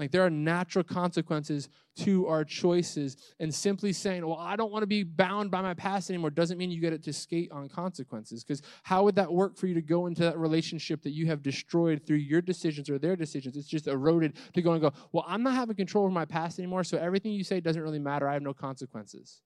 Like 0.00 0.12
there 0.12 0.24
are 0.24 0.30
natural 0.30 0.82
consequences 0.82 1.68
to 1.98 2.26
our 2.26 2.42
choices. 2.42 3.18
And 3.38 3.54
simply 3.54 3.92
saying, 3.92 4.26
well, 4.26 4.38
I 4.38 4.56
don't 4.56 4.72
want 4.72 4.82
to 4.82 4.86
be 4.86 5.02
bound 5.02 5.50
by 5.50 5.60
my 5.60 5.74
past 5.74 6.08
anymore 6.08 6.30
doesn't 6.30 6.56
mean 6.56 6.70
you 6.70 6.80
get 6.80 6.94
it 6.94 7.02
to 7.02 7.12
skate 7.12 7.52
on 7.52 7.68
consequences. 7.68 8.42
Because 8.42 8.62
how 8.82 9.04
would 9.04 9.14
that 9.16 9.30
work 9.30 9.58
for 9.58 9.66
you 9.66 9.74
to 9.74 9.82
go 9.82 10.06
into 10.06 10.22
that 10.22 10.38
relationship 10.38 11.02
that 11.02 11.10
you 11.10 11.26
have 11.26 11.42
destroyed 11.42 12.06
through 12.06 12.16
your 12.16 12.40
decisions 12.40 12.88
or 12.88 12.98
their 12.98 13.14
decisions? 13.14 13.58
It's 13.58 13.68
just 13.68 13.88
eroded 13.88 14.36
to 14.54 14.62
go 14.62 14.72
and 14.72 14.80
go, 14.80 14.94
well, 15.12 15.26
I'm 15.28 15.42
not 15.42 15.54
having 15.54 15.76
control 15.76 16.04
over 16.04 16.14
my 16.14 16.24
past 16.24 16.58
anymore, 16.58 16.82
so 16.82 16.96
everything 16.96 17.32
you 17.32 17.44
say 17.44 17.60
doesn't 17.60 17.82
really 17.82 17.98
matter. 17.98 18.26
I 18.26 18.32
have 18.32 18.42
no 18.42 18.54
consequences. 18.54 19.42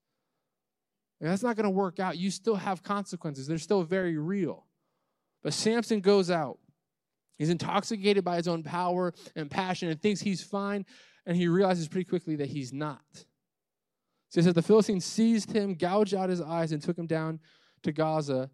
And 1.21 1.29
that's 1.29 1.43
not 1.43 1.57
going 1.57 1.65
to 1.65 1.71
work 1.71 1.99
out. 1.99 2.17
You 2.17 2.31
still 2.31 2.55
have 2.55 2.85
consequences, 2.85 3.49
they're 3.49 3.59
still 3.59 3.83
very 3.83 4.17
real. 4.17 4.67
But 5.43 5.53
Samson 5.53 5.99
goes 5.99 6.31
out 6.31 6.61
He's 7.39 7.51
intoxicated 7.51 8.25
by 8.25 8.37
his 8.37 8.49
own 8.49 8.63
power 8.63 9.13
and 9.35 9.51
passion 9.51 9.89
and 9.89 10.01
thinks 10.01 10.21
he's 10.21 10.43
fine, 10.43 10.87
and 11.27 11.37
he 11.37 11.49
realizes 11.49 11.89
pretty 11.89 12.05
quickly 12.05 12.37
that 12.37 12.49
he's 12.49 12.73
not. 12.73 13.03
So 14.31 14.41
it 14.41 14.45
says 14.45 14.55
the 14.55 14.63
Philistines 14.63 15.05
seized 15.05 15.53
him, 15.53 15.75
gouged 15.75 16.15
out 16.15 16.29
his 16.29 16.41
eyes, 16.41 16.73
and 16.73 16.83
took 16.83 16.99
him 16.99 17.07
down 17.07 17.41
to 17.83 17.93
Gaza. 17.93 18.51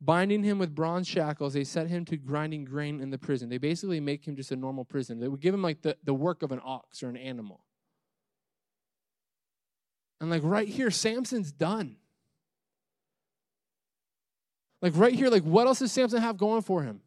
Binding 0.00 0.42
him 0.42 0.58
with 0.58 0.74
bronze 0.74 1.06
shackles, 1.06 1.54
they 1.54 1.62
set 1.62 1.86
him 1.86 2.04
to 2.06 2.16
grinding 2.16 2.64
grain 2.64 3.00
in 3.00 3.10
the 3.10 3.18
prison. 3.18 3.48
They 3.48 3.58
basically 3.58 4.00
make 4.00 4.26
him 4.26 4.34
just 4.34 4.50
a 4.50 4.56
normal 4.56 4.84
prisoner. 4.84 5.20
They 5.20 5.28
would 5.28 5.40
give 5.40 5.54
him 5.54 5.62
like 5.62 5.82
the, 5.82 5.96
the 6.02 6.12
work 6.12 6.42
of 6.42 6.50
an 6.50 6.60
ox 6.64 7.04
or 7.04 7.08
an 7.08 7.16
animal. 7.16 7.64
And 10.20 10.28
like 10.28 10.42
right 10.44 10.66
here, 10.66 10.90
Samson's 10.90 11.52
done. 11.52 11.96
Like 14.80 14.94
right 14.96 15.14
here, 15.14 15.28
like 15.28 15.44
what 15.44 15.68
else 15.68 15.78
does 15.78 15.92
Samson 15.92 16.20
have 16.20 16.36
going 16.36 16.62
for 16.62 16.82
him? 16.82 17.00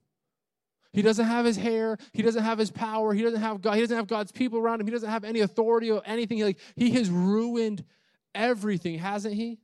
He 0.95 1.01
doesn't 1.01 1.25
have 1.25 1.45
his 1.45 1.57
hair. 1.57 1.97
He 2.13 2.21
doesn't 2.21 2.43
have 2.43 2.57
his 2.57 2.71
power. 2.71 3.13
He 3.13 3.21
doesn't 3.21 3.41
have 3.41 3.61
God. 3.61 3.73
He 3.73 3.81
doesn't 3.81 3.97
have 3.97 4.07
God's 4.07 4.31
people 4.31 4.59
around 4.59 4.79
him. 4.79 4.87
He 4.87 4.93
doesn't 4.93 5.09
have 5.09 5.25
any 5.25 5.41
authority 5.41 5.91
or 5.91 6.01
anything. 6.05 6.39
Like 6.39 6.57
he 6.77 6.91
has 6.91 7.09
ruined 7.09 7.83
everything, 8.33 8.97
hasn't 8.97 9.33
he? 9.33 9.59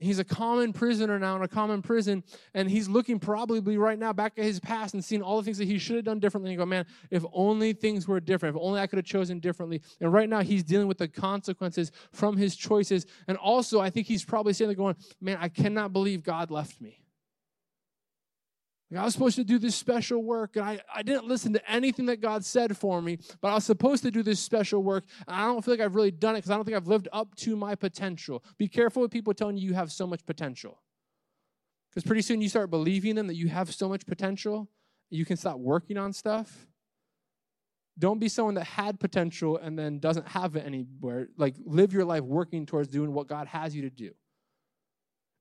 He's 0.00 0.18
a 0.18 0.24
common 0.24 0.72
prisoner 0.72 1.18
now 1.20 1.36
in 1.36 1.42
a 1.42 1.48
common 1.48 1.82
prison, 1.82 2.24
and 2.52 2.68
he's 2.68 2.88
looking 2.88 3.20
probably 3.20 3.76
right 3.76 3.98
now 3.98 4.12
back 4.12 4.32
at 4.38 4.44
his 4.44 4.58
past 4.58 4.94
and 4.94 5.04
seeing 5.04 5.22
all 5.22 5.36
the 5.36 5.44
things 5.44 5.58
that 5.58 5.66
he 5.66 5.78
should 5.78 5.96
have 5.96 6.04
done 6.04 6.18
differently. 6.18 6.50
And 6.50 6.58
go, 6.58 6.66
man, 6.66 6.86
if 7.10 7.22
only 7.32 7.72
things 7.72 8.08
were 8.08 8.18
different, 8.18 8.56
if 8.56 8.62
only 8.62 8.80
I 8.80 8.88
could 8.88 8.96
have 8.96 9.06
chosen 9.06 9.38
differently. 9.38 9.82
And 10.00 10.12
right 10.12 10.28
now, 10.28 10.40
he's 10.40 10.64
dealing 10.64 10.88
with 10.88 10.98
the 10.98 11.06
consequences 11.06 11.92
from 12.12 12.36
his 12.36 12.56
choices. 12.56 13.06
And 13.28 13.36
also, 13.36 13.78
I 13.78 13.90
think 13.90 14.08
he's 14.08 14.24
probably 14.24 14.52
sitting 14.52 14.68
there 14.68 14.74
going, 14.74 14.96
man, 15.20 15.38
I 15.40 15.48
cannot 15.48 15.92
believe 15.92 16.24
God 16.24 16.50
left 16.50 16.80
me. 16.80 17.04
Like 18.90 19.00
I 19.00 19.04
was 19.04 19.12
supposed 19.12 19.36
to 19.36 19.44
do 19.44 19.58
this 19.58 19.76
special 19.76 20.22
work, 20.22 20.56
and 20.56 20.64
I, 20.64 20.80
I 20.92 21.02
didn't 21.02 21.26
listen 21.26 21.52
to 21.52 21.70
anything 21.70 22.06
that 22.06 22.20
God 22.20 22.44
said 22.44 22.76
for 22.76 23.00
me, 23.00 23.18
but 23.40 23.48
I 23.48 23.54
was 23.54 23.64
supposed 23.64 24.02
to 24.02 24.10
do 24.10 24.22
this 24.22 24.40
special 24.40 24.82
work, 24.82 25.04
and 25.28 25.36
I 25.36 25.46
don't 25.46 25.64
feel 25.64 25.74
like 25.74 25.80
I've 25.80 25.94
really 25.94 26.10
done 26.10 26.34
it 26.34 26.38
because 26.38 26.50
I 26.50 26.56
don't 26.56 26.64
think 26.64 26.76
I've 26.76 26.88
lived 26.88 27.08
up 27.12 27.34
to 27.36 27.54
my 27.54 27.74
potential. 27.76 28.42
Be 28.58 28.66
careful 28.66 29.02
with 29.02 29.12
people 29.12 29.32
telling 29.32 29.56
you 29.56 29.68
you 29.68 29.74
have 29.74 29.92
so 29.92 30.06
much 30.06 30.26
potential. 30.26 30.80
Because 31.90 32.04
pretty 32.04 32.22
soon 32.22 32.40
you 32.40 32.48
start 32.48 32.70
believing 32.70 33.14
them 33.14 33.26
that 33.28 33.34
you 33.34 33.48
have 33.48 33.72
so 33.74 33.88
much 33.88 34.06
potential, 34.06 34.68
you 35.08 35.24
can 35.24 35.36
stop 35.36 35.58
working 35.58 35.96
on 35.96 36.12
stuff. 36.12 36.66
Don't 37.98 38.18
be 38.18 38.28
someone 38.28 38.54
that 38.54 38.64
had 38.64 38.98
potential 38.98 39.56
and 39.56 39.78
then 39.78 39.98
doesn't 39.98 40.26
have 40.28 40.56
it 40.56 40.64
anywhere. 40.64 41.28
Like, 41.36 41.56
live 41.64 41.92
your 41.92 42.04
life 42.04 42.22
working 42.22 42.64
towards 42.64 42.88
doing 42.88 43.12
what 43.12 43.26
God 43.26 43.46
has 43.48 43.74
you 43.74 43.82
to 43.82 43.90
do. 43.90 44.12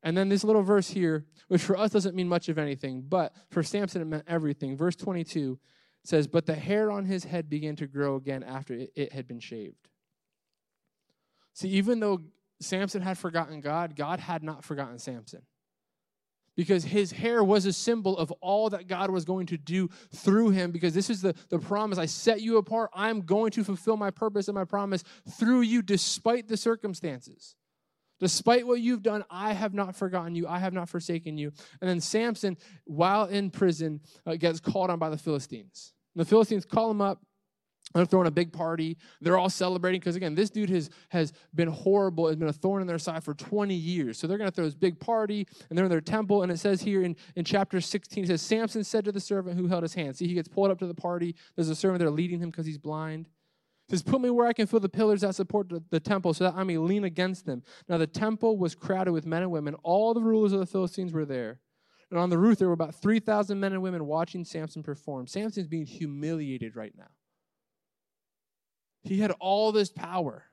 And 0.02 0.16
then 0.16 0.30
this 0.30 0.44
little 0.44 0.64
verse 0.64 0.90
here, 0.90 1.26
which 1.48 1.62
for 1.62 1.78
us 1.78 1.92
doesn't 1.92 2.16
mean 2.16 2.30
much 2.30 2.48
of 2.48 2.58
anything, 2.58 3.04
but 3.08 3.34
for 3.50 3.64
Samson 3.64 4.02
it 4.02 4.06
meant 4.06 4.24
everything. 4.28 4.78
Verse 4.78 4.96
22 4.96 5.60
says, 6.04 6.28
But 6.28 6.46
the 6.46 6.56
hair 6.56 6.90
on 6.90 7.06
his 7.06 7.26
head 7.26 7.50
began 7.50 7.76
to 7.78 7.88
grow 7.88 8.16
again 8.16 8.44
after 8.44 8.86
it, 8.96 9.12
had 9.12 9.28
been 9.28 9.40
shaved. 9.40 9.90
See, 11.54 11.70
even 11.70 12.00
though 12.00 12.22
Samson 12.62 13.02
had 13.02 13.18
forgotten 13.18 13.60
God, 13.60 13.96
God 13.96 14.20
had 14.20 14.44
not 14.44 14.64
forgotten 14.64 15.00
Samson. 15.00 15.42
Because 16.56 16.84
his 16.84 17.12
hair 17.12 17.42
was 17.42 17.66
a 17.66 17.72
symbol 17.72 18.18
of 18.18 18.32
all 18.42 18.70
that 18.72 18.88
God 18.88 19.12
was 19.12 19.24
going 19.24 19.46
to 19.48 19.58
do 19.58 19.90
through 20.14 20.50
him. 20.50 20.72
Because 20.72 20.94
this 20.94 21.10
is 21.10 21.22
the, 21.22 21.34
the 21.50 21.60
promise 21.60 21.98
I 21.98 22.06
set 22.06 22.42
you 22.42 22.58
apart. 22.58 22.90
I'm 22.94 23.22
going 23.22 23.52
to 23.52 23.64
fulfill 23.64 23.96
my 23.96 24.12
purpose 24.12 24.50
and 24.50 24.56
my 24.56 24.66
promise 24.66 25.04
through 25.38 25.62
you 25.62 25.82
despite 25.82 26.50
the 26.50 26.58
circumstances. 26.58 27.56
Despite 28.20 28.68
what 28.68 28.82
you've 28.82 29.02
done, 29.02 29.24
I 29.30 29.54
have 29.54 29.74
not 29.74 29.96
forgotten 29.96 30.36
you. 30.36 30.48
I 30.48 30.60
have 30.60 30.74
not 30.74 30.90
forsaken 30.90 31.38
you. 31.38 31.52
And 31.82 31.90
then 31.90 32.02
Samson, 32.02 32.58
while 32.86 33.26
in 33.26 33.50
prison, 33.50 34.02
uh, 34.26 34.36
gets 34.36 34.60
called 34.60 34.90
on 34.90 35.00
by 35.00 35.10
the 35.10 35.18
Philistines. 35.18 35.94
And 36.16 36.22
the 36.22 36.30
Philistines 36.30 36.66
call 36.66 36.92
him 36.92 37.02
up. 37.02 37.22
They're 37.96 38.06
throwing 38.06 38.28
a 38.28 38.32
big 38.32 38.54
party. 38.54 38.98
They're 39.20 39.38
all 39.38 39.50
celebrating 39.50 40.00
because, 40.00 40.16
again, 40.16 40.36
this 40.36 40.52
dude 40.52 40.70
has, 40.70 40.92
has 41.10 41.34
been 41.56 41.70
horrible, 41.70 42.28
has 42.28 42.36
been 42.36 42.48
a 42.48 42.54
thorn 42.54 42.82
in 42.82 42.88
their 42.88 43.00
side 43.00 43.24
for 43.24 43.34
20 43.34 43.74
years. 43.74 44.20
So 44.20 44.28
they're 44.28 44.38
going 44.38 44.50
to 44.50 44.56
throw 44.56 44.66
this 44.66 44.76
big 44.76 45.00
party, 45.00 45.48
and 45.70 45.78
they're 45.78 45.86
in 45.86 45.90
their 45.90 46.00
temple. 46.00 46.44
And 46.44 46.52
it 46.52 46.60
says 46.60 46.82
here 46.82 47.02
in, 47.02 47.16
in 47.36 47.46
chapter 47.46 47.82
16, 47.82 48.26
it 48.26 48.28
says, 48.28 48.44
Samson 48.44 48.84
said 48.84 49.06
to 49.06 49.12
the 49.12 49.20
servant 49.20 49.58
who 49.58 49.68
held 49.68 49.82
his 49.82 49.96
hand. 49.96 50.16
See, 50.16 50.28
he 50.28 50.36
gets 50.36 50.48
pulled 50.48 50.70
up 50.70 50.78
to 50.80 50.88
the 50.88 50.94
party. 50.94 51.36
There's 51.56 51.70
a 51.70 51.76
servant 51.76 52.00
there 52.00 52.12
leading 52.12 52.40
him 52.40 52.52
because 52.52 52.68
he's 52.68 52.78
blind 52.78 53.28
says, 53.90 54.04
Put 54.04 54.22
me 54.22 54.30
where 54.30 54.48
I 54.48 54.54
can 54.54 54.68
feel 54.68 54.80
the 54.80 54.90
pillars 54.90 55.22
that 55.22 55.36
support 55.36 55.70
the, 55.70 55.84
the, 55.90 56.00
temple 56.00 56.34
so 56.34 56.46
that 56.46 56.56
I 56.56 56.64
may 56.64 56.78
lean 56.78 57.04
against 57.04 57.46
them. 57.46 57.64
Now 57.88 57.98
the 57.98 58.08
temple 58.08 58.58
was 58.58 58.76
crowded 58.76 59.12
with 59.12 59.26
men 59.26 59.42
and 59.42 59.52
women. 59.52 59.76
All 59.84 60.14
the 60.14 60.22
rulers 60.22 60.54
of 60.54 60.60
the 60.60 60.66
Philistines 60.66 61.14
were 61.14 61.26
there. 61.26 61.60
And 62.10 62.20
on 62.20 62.30
the 62.30 62.38
roof, 62.38 62.58
there 62.58 62.68
were 62.68 62.74
about 62.74 62.96
3,000 62.96 63.60
men 63.60 63.74
and 63.74 63.82
women 63.82 64.06
watching 64.06 64.44
Samson 64.44 64.82
perform. 64.82 65.28
Samson's 65.28 65.68
being 65.68 65.86
humiliated 65.86 66.76
right 66.76 66.94
now. 66.98 67.10
He 69.04 69.20
had 69.20 69.32
all 69.40 69.72
this 69.72 69.92
power. 69.92 70.46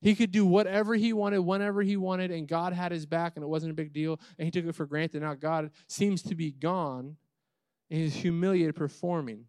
He 0.00 0.14
could 0.14 0.30
do 0.30 0.46
whatever 0.46 0.94
he 0.94 1.12
wanted, 1.12 1.40
whenever 1.40 1.82
he 1.82 1.96
wanted, 1.96 2.30
and 2.30 2.46
God 2.46 2.72
had 2.72 2.92
his 2.92 3.04
back, 3.04 3.32
and 3.34 3.42
it 3.42 3.48
wasn't 3.48 3.72
a 3.72 3.74
big 3.74 3.92
deal, 3.92 4.20
and 4.38 4.46
he 4.46 4.50
took 4.50 4.64
it 4.64 4.74
for 4.74 4.86
granted. 4.86 5.22
Now 5.22 5.34
God 5.34 5.70
seems 5.88 6.22
to 6.22 6.36
be 6.36 6.52
gone, 6.52 7.16
and 7.90 8.00
he's 8.00 8.14
humiliated 8.14 8.76
performing. 8.76 9.46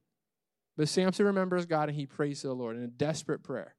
But 0.79 0.87
Samson 0.87 1.25
remembers 1.25 1.65
God 1.65 1.89
and 1.89 1.97
he 1.97 2.05
prays 2.05 2.39
to 2.39 2.47
the 2.47 2.53
Lord 2.53 2.77
in 2.77 2.83
a 2.83 2.87
desperate 2.87 3.43
prayer. 3.43 3.75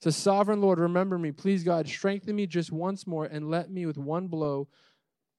Says, 0.00 0.16
Sovereign 0.16 0.62
Lord, 0.62 0.78
remember 0.78 1.18
me. 1.18 1.30
Please, 1.30 1.62
God, 1.62 1.86
strengthen 1.86 2.34
me 2.34 2.46
just 2.46 2.72
once 2.72 3.06
more 3.06 3.26
and 3.26 3.50
let 3.50 3.70
me 3.70 3.84
with 3.84 3.98
one 3.98 4.28
blow. 4.28 4.68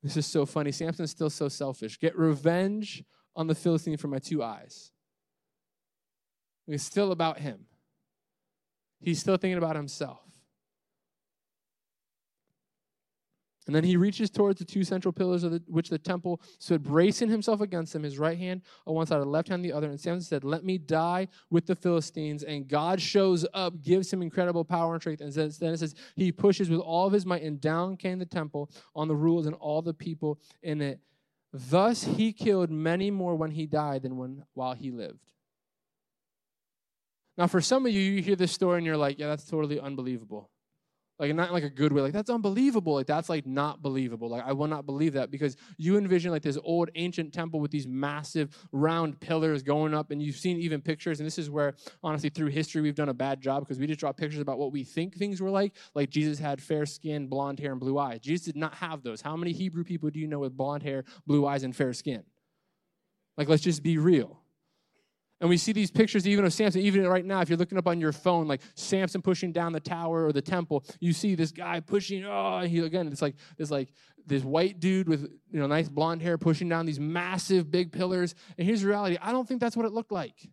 This 0.04 0.16
is 0.16 0.28
so 0.28 0.46
funny. 0.46 0.72
Samson's 0.72 1.10
still 1.10 1.32
so 1.32 1.50
selfish. 1.50 2.00
Get 2.00 2.16
revenge 2.16 3.04
on 3.36 3.48
the 3.48 3.56
Philistine 3.56 3.98
for 3.98 4.08
my 4.08 4.20
two 4.20 4.44
eyes. 4.44 4.92
It's 6.68 6.84
still 6.84 7.12
about 7.12 7.40
him. 7.40 7.66
He's 9.00 9.20
still 9.20 9.38
thinking 9.38 9.58
about 9.58 9.76
himself. 9.76 10.20
And 13.68 13.76
then 13.76 13.84
he 13.84 13.98
reaches 13.98 14.30
towards 14.30 14.60
the 14.60 14.66
two 14.66 14.86
central 14.86 15.12
pillars 15.12 15.44
of 15.44 15.52
the, 15.52 15.62
which 15.68 15.90
the 15.90 15.98
temple 15.98 16.42
stood, 16.58 16.84
bracing 16.84 17.30
himself 17.30 17.60
against 17.60 17.92
them, 17.92 18.04
his 18.04 18.18
right 18.18 18.38
hand 18.38 18.62
on 18.86 18.96
one 18.96 19.06
side, 19.06 19.20
the 19.22 19.26
left 19.26 19.50
hand 19.50 19.60
on 19.60 19.64
the 19.64 19.74
other. 19.74 19.90
And 19.90 20.00
Samson 20.00 20.26
said, 20.26 20.44
Let 20.46 20.64
me 20.64 20.78
die 20.78 21.28
with 21.50 21.66
the 21.66 21.76
Philistines. 21.76 22.44
And 22.44 22.68
God 22.68 23.02
shows 23.02 23.46
up, 23.54 23.82
gives 23.82 24.12
him 24.12 24.22
incredible 24.22 24.64
power 24.64 24.94
and 24.94 25.02
strength. 25.02 25.22
And 25.22 25.34
then 25.34 25.74
it 25.74 25.80
says, 25.80 25.96
He 26.16 26.32
pushes 26.32 26.70
with 26.70 26.80
all 26.80 27.08
of 27.08 27.14
his 27.14 27.26
might, 27.26 27.44
and 27.44 27.60
down 27.60 27.98
came 27.98 28.20
the 28.20 28.26
temple 28.26 28.72
on 28.96 29.10
the 29.10 29.16
rules 29.16 29.46
and 29.46 29.56
all 29.56 29.82
the 29.82 29.94
people 29.94 30.40
in 30.64 30.82
it. 30.82 31.02
Thus 31.52 32.04
he 32.04 32.32
killed 32.32 32.72
many 32.72 33.12
more 33.12 33.36
when 33.36 33.52
he 33.52 33.66
died 33.66 34.04
than 34.04 34.18
when 34.18 34.44
while 34.54 34.74
he 34.74 34.92
lived. 34.92 35.20
Now, 37.38 37.48
for 37.48 37.62
some 37.62 37.86
of 37.86 37.92
you, 37.92 38.02
you 38.02 38.22
hear 38.22 38.36
this 38.36 38.52
story 38.52 38.78
and 38.78 38.86
you're 38.86 38.98
like, 38.98 39.20
yeah, 39.20 39.28
that's 39.28 39.46
totally 39.46 39.80
unbelievable. 39.80 40.50
Like 41.20 41.34
not 41.34 41.52
like 41.52 41.64
a 41.64 41.70
good 41.70 41.92
way. 41.92 42.04
Like 42.04 42.14
that's 42.14 42.30
unbelievable. 42.30 42.94
Like 42.94 43.08
that's 43.08 43.28
like 43.28 43.48
not 43.48 43.82
believable. 43.82 44.30
Like 44.30 44.44
I 44.46 44.54
will 44.54 44.68
not 44.68 44.86
believe 44.86 45.14
that 45.14 45.32
because 45.32 45.58
you 45.78 45.98
envision 45.98 46.32
like 46.32 46.44
this 46.44 46.60
old 46.64 46.92
ancient 46.94 47.34
temple 47.34 47.60
with 47.60 47.72
these 47.72 47.88
massive 47.88 48.56
round 48.72 49.20
pillars 49.20 49.64
going 49.64 49.96
up, 49.96 50.12
and 50.12 50.22
you've 50.22 50.36
seen 50.36 50.58
even 50.58 50.80
pictures. 50.80 51.20
And 51.20 51.26
this 51.26 51.40
is 51.40 51.50
where 51.50 51.74
honestly 52.04 52.30
through 52.30 52.48
history 52.48 52.82
we've 52.82 52.96
done 52.96 53.10
a 53.10 53.16
bad 53.16 53.42
job 53.42 53.64
because 53.64 53.80
we 53.80 53.88
just 53.88 54.00
draw 54.00 54.12
pictures 54.12 54.42
about 54.42 54.60
what 54.60 54.72
we 54.72 54.84
think 54.84 55.16
things 55.16 55.42
were 55.42 55.50
like. 55.50 55.74
Like 55.96 56.12
Jesus 56.12 56.38
had 56.38 56.62
fair 56.62 56.86
skin, 56.86 57.28
blonde 57.28 57.60
hair, 57.60 57.72
and 57.72 57.80
blue 57.80 57.98
eyes. 57.98 58.20
Jesus 58.20 58.46
did 58.46 58.56
not 58.56 58.76
have 58.76 59.02
those. 59.02 59.22
How 59.22 59.36
many 59.36 59.54
Hebrew 59.54 59.84
people 59.84 60.12
do 60.12 60.20
you 60.20 60.28
know 60.28 60.40
with 60.40 60.56
blonde 60.56 60.84
hair, 60.84 61.04
blue 61.26 61.48
eyes, 61.48 61.64
and 61.64 61.76
fair 61.76 61.94
skin? 61.94 62.24
Like, 63.38 63.48
let's 63.48 63.64
just 63.64 63.84
be 63.84 63.98
real. 63.98 64.42
And 65.40 65.50
we 65.50 65.58
see 65.58 65.72
these 65.72 65.92
pictures 65.92 66.28
even 66.28 66.46
of 66.46 66.54
Samson, 66.54 66.82
even 66.82 67.08
right 67.08 67.24
now, 67.24 67.42
if 67.42 67.50
you're 67.50 67.60
looking 67.60 67.78
up 67.78 67.88
on 67.88 68.02
your 68.02 68.12
phone, 68.12 68.48
like 68.48 68.62
Samson 68.74 69.22
pushing 69.22 69.52
down 69.52 69.72
the 69.72 69.80
tower 69.80 70.26
or 70.26 70.32
the 70.32 70.42
temple, 70.42 70.84
you 71.00 71.14
see 71.14 71.36
this 71.36 71.52
guy 71.52 71.80
pushing, 71.80 72.26
oh, 72.26 72.62
he 72.62 72.80
again, 72.80 73.08
it's 73.08 73.22
like 73.22 73.36
this 73.56 73.70
like 73.70 73.90
this 74.26 74.44
white 74.44 74.80
dude 74.80 75.08
with 75.08 75.22
you 75.52 75.60
know 75.60 75.68
nice 75.68 75.90
blonde 75.90 76.22
hair 76.22 76.38
pushing 76.38 76.68
down 76.68 76.86
these 76.86 77.00
massive 77.00 77.70
big 77.70 77.92
pillars. 77.92 78.34
And 78.58 78.66
here's 78.66 78.82
the 78.82 78.88
reality: 78.88 79.18
I 79.22 79.32
don't 79.32 79.48
think 79.48 79.62
that's 79.62 79.78
what 79.78 79.86
it 79.86 79.94
looked 79.94 80.12
like. 80.12 80.50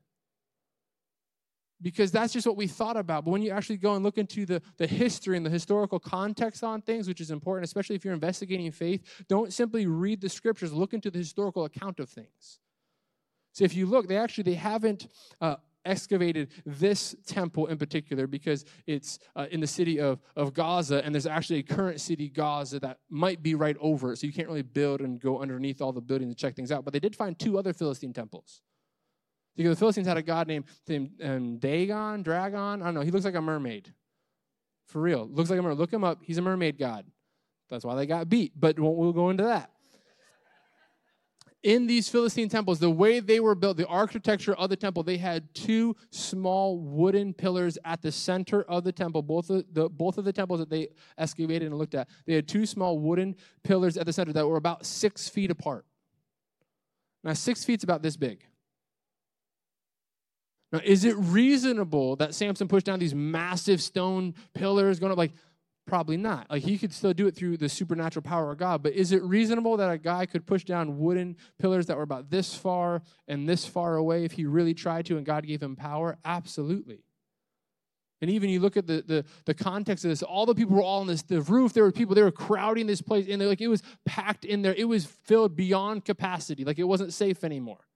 Because 1.82 2.11
that's 2.11 2.32
just 2.32 2.47
what 2.47 2.57
we 2.57 2.66
thought 2.66 2.97
about. 2.97 3.24
But 3.24 3.32
when 3.32 3.43
you 3.43 3.51
actually 3.51 3.76
go 3.76 3.95
and 3.95 4.03
look 4.03 4.16
into 4.16 4.47
the, 4.47 4.62
the 4.78 4.87
history 4.87 5.37
and 5.37 5.45
the 5.45 5.51
historical 5.51 5.99
context 5.99 6.64
on 6.64 6.80
things, 6.80 7.09
which 7.09 7.20
is 7.20 7.30
important, 7.30 7.64
especially 7.64 7.97
if 7.97 8.05
you're 8.05 8.14
investigating 8.14 8.70
faith, 8.70 9.24
don't 9.28 9.53
simply 9.53 9.87
read 9.87 10.22
the 10.22 10.30
scriptures, 10.30 10.72
look 10.72 10.95
into 10.95 11.11
the 11.11 11.18
historical 11.18 11.64
account 11.64 12.01
of 12.01 12.09
things. 12.09 12.61
So 13.55 13.65
if 13.65 13.75
you 13.75 13.87
look, 13.87 14.09
they 14.09 14.17
actually 14.17 14.45
they 14.45 14.55
haven't 14.55 15.07
uh, 15.41 15.57
excavated 15.85 16.49
this 16.67 17.15
temple 17.25 17.67
in 17.67 17.79
particular 17.79 18.27
because 18.27 18.65
it's 18.89 19.21
uh, 19.37 19.47
in 19.49 19.61
the 19.61 19.67
city 19.67 20.01
of, 20.01 20.21
of 20.35 20.53
Gaza, 20.53 21.05
and 21.05 21.15
there's 21.15 21.27
actually 21.27 21.61
a 21.61 21.63
current 21.63 22.01
city, 22.01 22.29
Gaza, 22.29 22.81
that 22.81 22.99
might 23.09 23.45
be 23.45 23.55
right 23.55 23.77
over 23.81 24.13
it. 24.13 24.19
So 24.19 24.27
you 24.27 24.33
can't 24.33 24.49
really 24.49 24.63
build 24.63 25.01
and 25.01 25.21
go 25.21 25.41
underneath 25.41 25.81
all 25.81 25.93
the 25.93 26.01
buildings 26.01 26.31
and 26.31 26.37
check 26.37 26.57
things 26.57 26.73
out. 26.73 26.85
But 26.85 26.93
they 26.93 26.99
did 26.99 27.15
find 27.15 27.39
two 27.39 27.57
other 27.57 27.73
Philistine 27.73 28.13
temples. 28.13 28.61
Because 29.57 29.71
the 29.71 29.77
Philistines 29.77 30.09
had 30.09 30.17
a 30.17 30.23
god 30.23 30.49
named, 30.49 30.65
named 30.89 31.11
um, 31.23 31.59
Dagon, 31.59 32.25
Dragon, 32.25 32.83
I 32.83 32.87
don't 32.87 32.95
know. 32.95 33.03
He 33.03 33.13
looks 33.13 33.25
like 33.25 33.37
a 33.37 33.41
mermaid. 33.41 33.95
For 34.89 35.01
real. 35.01 35.29
Looks 35.31 35.49
like 35.49 35.61
a 35.61 35.63
mermaid. 35.63 35.79
Look 35.79 35.93
him 35.93 36.03
up. 36.03 36.19
He's 36.23 36.39
a 36.39 36.43
mermaid 36.43 36.77
god. 36.77 37.07
That's 37.71 37.85
why 37.85 37.95
they 37.95 38.05
got 38.05 38.29
beat, 38.29 38.53
but 38.59 38.81
we'll 38.81 39.13
go 39.13 39.31
into 39.31 39.45
that 39.45 39.71
in 41.65 41.87
these 41.87 42.11
Philistine 42.11 42.51
temples, 42.51 42.79
the 42.79 42.91
way 42.91 43.21
they 43.21 43.41
were 43.41 43.55
built, 43.55 43.79
the 43.79 43.87
architecture 43.87 44.55
of 44.55 44.69
the 44.69 44.77
temple, 44.77 45.03
they 45.03 45.17
had 45.17 45.53
two 45.55 45.97
small 46.11 46.79
wooden 46.79 47.33
pillars 47.33 47.79
at 47.87 48.03
the 48.03 48.12
center 48.12 48.62
of 48.65 48.85
the 48.85 48.93
temple. 48.93 49.23
Both 49.23 49.49
of 49.49 49.65
the, 49.73 49.89
both 49.89 50.19
of 50.19 50.27
the 50.27 50.33
temples 50.33 50.61
that 50.61 50.69
they 50.69 50.89
excavated 51.17 51.67
and 51.67 51.79
looked 51.79 51.95
at, 51.95 52.09
they 52.27 52.35
had 52.35 52.47
two 52.47 52.67
small 52.67 52.99
wooden 52.99 53.35
pillars 53.65 53.97
at 53.97 54.05
the 54.05 54.12
center 54.12 54.33
that 54.35 54.47
were 54.47 54.59
about 54.59 54.85
six 54.85 55.29
feet 55.29 55.51
apart. 55.51 55.87
Now, 57.25 57.33
six 57.33 57.65
feet's 57.65 57.83
about 57.83 58.03
this 58.03 58.19
big. 58.19 58.45
Now, 60.71 60.83
is 60.85 61.07
it 61.07 61.17
reasonable 61.17 62.17
that 62.17 62.35
Samson 62.35 62.69
pushed 62.69 62.85
down 62.85 62.99
these 62.99 63.15
massive 63.15 63.81
stone 63.81 64.35
pillars 64.53 65.01
going 65.01 65.12
up 65.12 65.19
like 65.19 65.33
Probably 65.87 66.16
not. 66.16 66.51
Like 66.51 66.62
he 66.62 66.78
could 66.78 66.95
still 66.95 67.12
do 67.12 67.26
it 67.26 67.37
through 67.37 67.59
the 67.59 67.68
supernatural 67.68 68.22
power 68.22 68.51
of 68.51 68.59
God, 68.59 68.82
but 68.82 68.95
is 68.95 69.12
it 69.12 69.22
reasonable 69.22 69.76
that 69.76 69.91
a 69.91 69.99
guy 69.99 70.24
could 70.24 70.47
push 70.47 70.64
down 70.64 70.99
wooden 70.99 71.37
pillars 71.59 71.87
that 71.87 71.97
were 71.97 72.03
about 72.03 72.30
this 72.30 72.55
far 72.55 73.03
and 73.28 73.47
this 73.47 73.66
far 73.66 73.97
away 73.97 74.24
if 74.24 74.32
he 74.32 74.47
really 74.47 74.72
tried 74.72 75.05
to 75.07 75.18
and 75.18 75.26
God 75.26 75.47
gave 75.47 75.62
him 75.62 75.76
power? 75.76 76.16
Absolutely. 76.24 77.05
And 78.22 78.30
even 78.30 78.49
you 78.49 78.61
look 78.61 78.78
at 78.78 78.87
the, 78.87 79.05
the, 79.07 79.24
the 79.45 79.53
context 79.53 80.07
of 80.07 80.09
this, 80.09 80.22
all 80.22 80.47
the 80.47 80.55
people 80.55 80.76
were 80.76 80.82
all 80.82 81.03
on 81.03 81.07
this 81.07 81.20
the 81.20 81.43
roof. 81.43 81.74
There 81.74 81.85
were 81.85 81.93
people, 81.93 82.14
they 82.14 82.22
were 82.22 82.30
crowding 82.30 82.87
this 82.87 83.03
place, 83.03 83.26
and 83.28 83.39
they're 83.39 83.49
like 83.49 83.61
it 83.61 83.68
was 83.68 83.82
packed 84.07 84.47
in 84.47 84.62
there. 84.62 84.72
It 84.72 84.89
was 84.89 85.05
filled 85.05 85.55
beyond 85.55 86.07
capacity. 86.07 86.64
Like 86.64 86.78
it 86.78 86.85
wasn't 86.85 87.12
safe 87.12 87.45
anymore. 87.45 87.87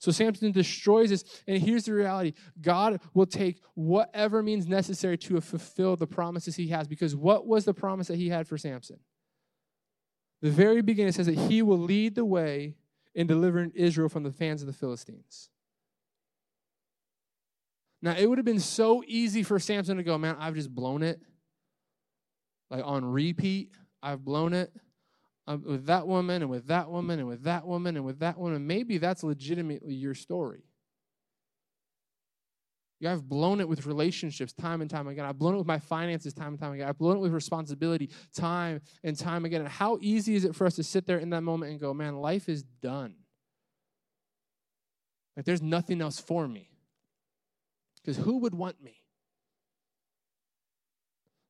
So 0.00 0.10
Samson 0.10 0.50
destroys 0.50 1.10
this. 1.10 1.24
And 1.46 1.62
here's 1.62 1.84
the 1.84 1.92
reality 1.92 2.32
God 2.60 3.00
will 3.14 3.26
take 3.26 3.60
whatever 3.74 4.42
means 4.42 4.66
necessary 4.66 5.16
to 5.18 5.40
fulfill 5.40 5.94
the 5.94 6.06
promises 6.06 6.56
he 6.56 6.68
has. 6.68 6.88
Because 6.88 7.14
what 7.14 7.46
was 7.46 7.66
the 7.66 7.74
promise 7.74 8.08
that 8.08 8.16
he 8.16 8.30
had 8.30 8.48
for 8.48 8.58
Samson? 8.58 8.98
The 10.40 10.50
very 10.50 10.80
beginning 10.80 11.12
says 11.12 11.26
that 11.26 11.36
he 11.36 11.60
will 11.60 11.78
lead 11.78 12.14
the 12.14 12.24
way 12.24 12.76
in 13.14 13.26
delivering 13.26 13.72
Israel 13.74 14.08
from 14.08 14.22
the 14.22 14.34
hands 14.40 14.62
of 14.62 14.66
the 14.66 14.72
Philistines. 14.72 15.50
Now, 18.00 18.16
it 18.16 18.26
would 18.26 18.38
have 18.38 18.46
been 18.46 18.58
so 18.58 19.04
easy 19.06 19.42
for 19.42 19.58
Samson 19.58 19.98
to 19.98 20.02
go, 20.02 20.16
man, 20.16 20.36
I've 20.38 20.54
just 20.54 20.74
blown 20.74 21.02
it. 21.02 21.20
Like 22.70 22.82
on 22.86 23.04
repeat, 23.04 23.72
I've 24.02 24.24
blown 24.24 24.54
it 24.54 24.72
um, 25.50 25.64
with 25.66 25.86
that 25.86 26.06
woman 26.06 26.42
and 26.42 26.50
with 26.50 26.68
that 26.68 26.88
woman 26.88 27.18
and 27.18 27.26
with 27.26 27.42
that 27.42 27.66
woman 27.66 27.96
and 27.96 28.04
with 28.04 28.20
that 28.20 28.38
woman. 28.38 28.68
Maybe 28.68 28.98
that's 28.98 29.24
legitimately 29.24 29.94
your 29.94 30.14
story. 30.14 30.62
Yeah, 33.00 33.12
I've 33.12 33.28
blown 33.28 33.60
it 33.60 33.68
with 33.68 33.84
relationships 33.84 34.52
time 34.52 34.80
and 34.80 34.88
time 34.88 35.08
again. 35.08 35.24
I've 35.24 35.38
blown 35.38 35.54
it 35.54 35.58
with 35.58 35.66
my 35.66 35.80
finances 35.80 36.34
time 36.34 36.48
and 36.48 36.58
time 36.60 36.72
again. 36.72 36.86
I've 36.86 36.98
blown 36.98 37.16
it 37.16 37.20
with 37.20 37.32
responsibility 37.32 38.10
time 38.32 38.80
and 39.02 39.18
time 39.18 39.44
again. 39.44 39.62
And 39.62 39.68
how 39.68 39.98
easy 40.00 40.36
is 40.36 40.44
it 40.44 40.54
for 40.54 40.66
us 40.66 40.76
to 40.76 40.84
sit 40.84 41.06
there 41.06 41.18
in 41.18 41.30
that 41.30 41.40
moment 41.40 41.72
and 41.72 41.80
go, 41.80 41.92
man, 41.92 42.18
life 42.18 42.48
is 42.48 42.62
done? 42.62 43.16
Like, 45.36 45.46
there's 45.46 45.62
nothing 45.62 46.00
else 46.00 46.20
for 46.20 46.46
me. 46.46 46.70
Because 47.96 48.18
who 48.18 48.38
would 48.38 48.54
want 48.54 48.80
me? 48.80 49.02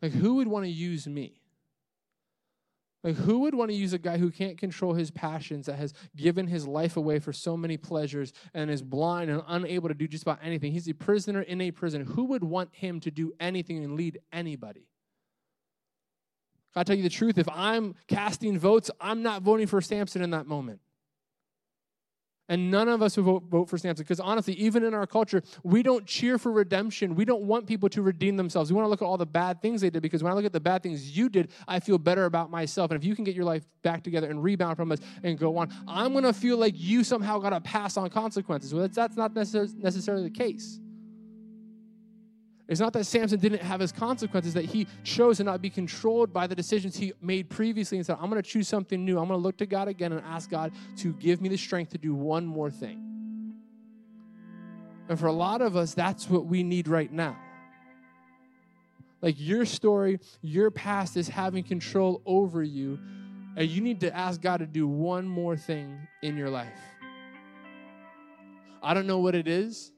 Like, 0.00 0.12
who 0.12 0.36
would 0.36 0.48
want 0.48 0.64
to 0.64 0.70
use 0.70 1.06
me? 1.06 1.39
Like, 3.02 3.16
who 3.16 3.40
would 3.40 3.54
want 3.54 3.70
to 3.70 3.76
use 3.76 3.94
a 3.94 3.98
guy 3.98 4.18
who 4.18 4.30
can't 4.30 4.58
control 4.58 4.92
his 4.92 5.10
passions, 5.10 5.66
that 5.66 5.76
has 5.76 5.94
given 6.16 6.46
his 6.46 6.66
life 6.66 6.98
away 6.98 7.18
for 7.18 7.32
so 7.32 7.56
many 7.56 7.78
pleasures 7.78 8.32
and 8.52 8.70
is 8.70 8.82
blind 8.82 9.30
and 9.30 9.42
unable 9.48 9.88
to 9.88 9.94
do 9.94 10.06
just 10.06 10.22
about 10.22 10.38
anything? 10.42 10.72
He's 10.72 10.88
a 10.88 10.92
prisoner 10.92 11.40
in 11.40 11.60
a 11.62 11.70
prison. 11.70 12.04
Who 12.04 12.24
would 12.26 12.44
want 12.44 12.74
him 12.74 13.00
to 13.00 13.10
do 13.10 13.32
anything 13.40 13.82
and 13.82 13.94
lead 13.94 14.18
anybody? 14.32 14.86
I 16.76 16.84
tell 16.84 16.96
you 16.96 17.02
the 17.02 17.08
truth, 17.08 17.38
if 17.38 17.48
I'm 17.50 17.94
casting 18.06 18.58
votes, 18.58 18.90
I'm 19.00 19.22
not 19.22 19.42
voting 19.42 19.66
for 19.66 19.80
Samson 19.80 20.22
in 20.22 20.30
that 20.30 20.46
moment. 20.46 20.80
And 22.50 22.68
none 22.68 22.88
of 22.88 23.00
us 23.00 23.16
would 23.16 23.24
vote, 23.24 23.44
vote 23.44 23.68
for 23.70 23.78
Samson 23.78 24.02
because 24.02 24.18
honestly, 24.18 24.54
even 24.54 24.82
in 24.82 24.92
our 24.92 25.06
culture, 25.06 25.40
we 25.62 25.84
don't 25.84 26.04
cheer 26.04 26.36
for 26.36 26.50
redemption. 26.50 27.14
We 27.14 27.24
don't 27.24 27.44
want 27.44 27.68
people 27.68 27.88
to 27.90 28.02
redeem 28.02 28.36
themselves. 28.36 28.72
We 28.72 28.74
want 28.74 28.86
to 28.86 28.90
look 28.90 29.00
at 29.00 29.04
all 29.04 29.16
the 29.16 29.24
bad 29.24 29.62
things 29.62 29.80
they 29.80 29.88
did 29.88 30.02
because 30.02 30.24
when 30.24 30.32
I 30.32 30.34
look 30.34 30.44
at 30.44 30.52
the 30.52 30.58
bad 30.58 30.82
things 30.82 31.16
you 31.16 31.28
did, 31.28 31.52
I 31.68 31.78
feel 31.78 31.96
better 31.96 32.24
about 32.24 32.50
myself. 32.50 32.90
And 32.90 33.00
if 33.00 33.06
you 33.06 33.14
can 33.14 33.22
get 33.22 33.36
your 33.36 33.44
life 33.44 33.64
back 33.82 34.02
together 34.02 34.28
and 34.28 34.42
rebound 34.42 34.76
from 34.76 34.90
us 34.90 34.98
and 35.22 35.38
go 35.38 35.56
on, 35.58 35.72
I'm 35.86 36.10
going 36.10 36.24
to 36.24 36.32
feel 36.32 36.56
like 36.56 36.74
you 36.76 37.04
somehow 37.04 37.38
got 37.38 37.50
to 37.50 37.60
pass 37.60 37.96
on 37.96 38.10
consequences. 38.10 38.74
Well, 38.74 38.82
that's, 38.82 38.96
that's 38.96 39.16
not 39.16 39.32
necessarily 39.32 40.24
the 40.24 40.30
case. 40.30 40.80
It's 42.70 42.78
not 42.78 42.92
that 42.92 43.04
Samson 43.04 43.40
didn't 43.40 43.62
have 43.62 43.80
his 43.80 43.90
consequences, 43.90 44.54
that 44.54 44.64
he 44.64 44.86
chose 45.02 45.38
to 45.38 45.44
not 45.44 45.60
be 45.60 45.68
controlled 45.68 46.32
by 46.32 46.46
the 46.46 46.54
decisions 46.54 46.96
he 46.96 47.12
made 47.20 47.50
previously 47.50 47.98
and 47.98 48.06
said, 48.06 48.16
I'm 48.20 48.30
going 48.30 48.40
to 48.40 48.48
choose 48.48 48.68
something 48.68 49.04
new. 49.04 49.18
I'm 49.18 49.26
going 49.26 49.40
to 49.40 49.42
look 49.42 49.56
to 49.56 49.66
God 49.66 49.88
again 49.88 50.12
and 50.12 50.24
ask 50.24 50.48
God 50.48 50.70
to 50.98 51.12
give 51.14 51.40
me 51.40 51.48
the 51.48 51.56
strength 51.56 51.90
to 51.90 51.98
do 51.98 52.14
one 52.14 52.46
more 52.46 52.70
thing. 52.70 53.54
And 55.08 55.18
for 55.18 55.26
a 55.26 55.32
lot 55.32 55.62
of 55.62 55.76
us, 55.76 55.94
that's 55.94 56.30
what 56.30 56.46
we 56.46 56.62
need 56.62 56.86
right 56.86 57.12
now. 57.12 57.36
Like 59.20 59.34
your 59.36 59.64
story, 59.64 60.20
your 60.40 60.70
past 60.70 61.16
is 61.16 61.28
having 61.28 61.64
control 61.64 62.22
over 62.24 62.62
you, 62.62 63.00
and 63.56 63.68
you 63.68 63.80
need 63.80 63.98
to 64.02 64.16
ask 64.16 64.40
God 64.40 64.58
to 64.58 64.66
do 64.66 64.86
one 64.86 65.26
more 65.26 65.56
thing 65.56 66.06
in 66.22 66.36
your 66.36 66.48
life. 66.48 66.68
I 68.80 68.94
don't 68.94 69.08
know 69.08 69.18
what 69.18 69.34
it 69.34 69.48
is. 69.48 69.90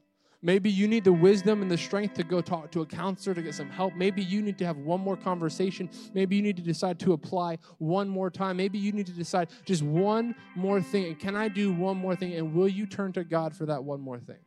Maybe 0.44 0.70
you 0.70 0.88
need 0.88 1.04
the 1.04 1.12
wisdom 1.12 1.62
and 1.62 1.70
the 1.70 1.78
strength 1.78 2.14
to 2.14 2.24
go 2.24 2.40
talk 2.40 2.72
to 2.72 2.80
a 2.80 2.86
counselor 2.86 3.32
to 3.34 3.42
get 3.42 3.54
some 3.54 3.70
help. 3.70 3.94
Maybe 3.94 4.22
you 4.22 4.42
need 4.42 4.58
to 4.58 4.66
have 4.66 4.76
one 4.76 5.00
more 5.00 5.16
conversation. 5.16 5.88
Maybe 6.14 6.34
you 6.34 6.42
need 6.42 6.56
to 6.56 6.62
decide 6.62 6.98
to 7.00 7.12
apply 7.12 7.58
one 7.78 8.08
more 8.08 8.28
time. 8.28 8.56
Maybe 8.56 8.76
you 8.76 8.90
need 8.90 9.06
to 9.06 9.12
decide 9.12 9.50
just 9.64 9.82
one 9.82 10.34
more 10.56 10.82
thing. 10.82 11.06
And 11.06 11.18
can 11.18 11.36
I 11.36 11.46
do 11.46 11.72
one 11.72 11.96
more 11.96 12.16
thing? 12.16 12.34
And 12.34 12.54
will 12.54 12.68
you 12.68 12.86
turn 12.86 13.12
to 13.12 13.22
God 13.22 13.54
for 13.54 13.66
that 13.66 13.84
one 13.84 14.00
more 14.00 14.18
thing? 14.18 14.38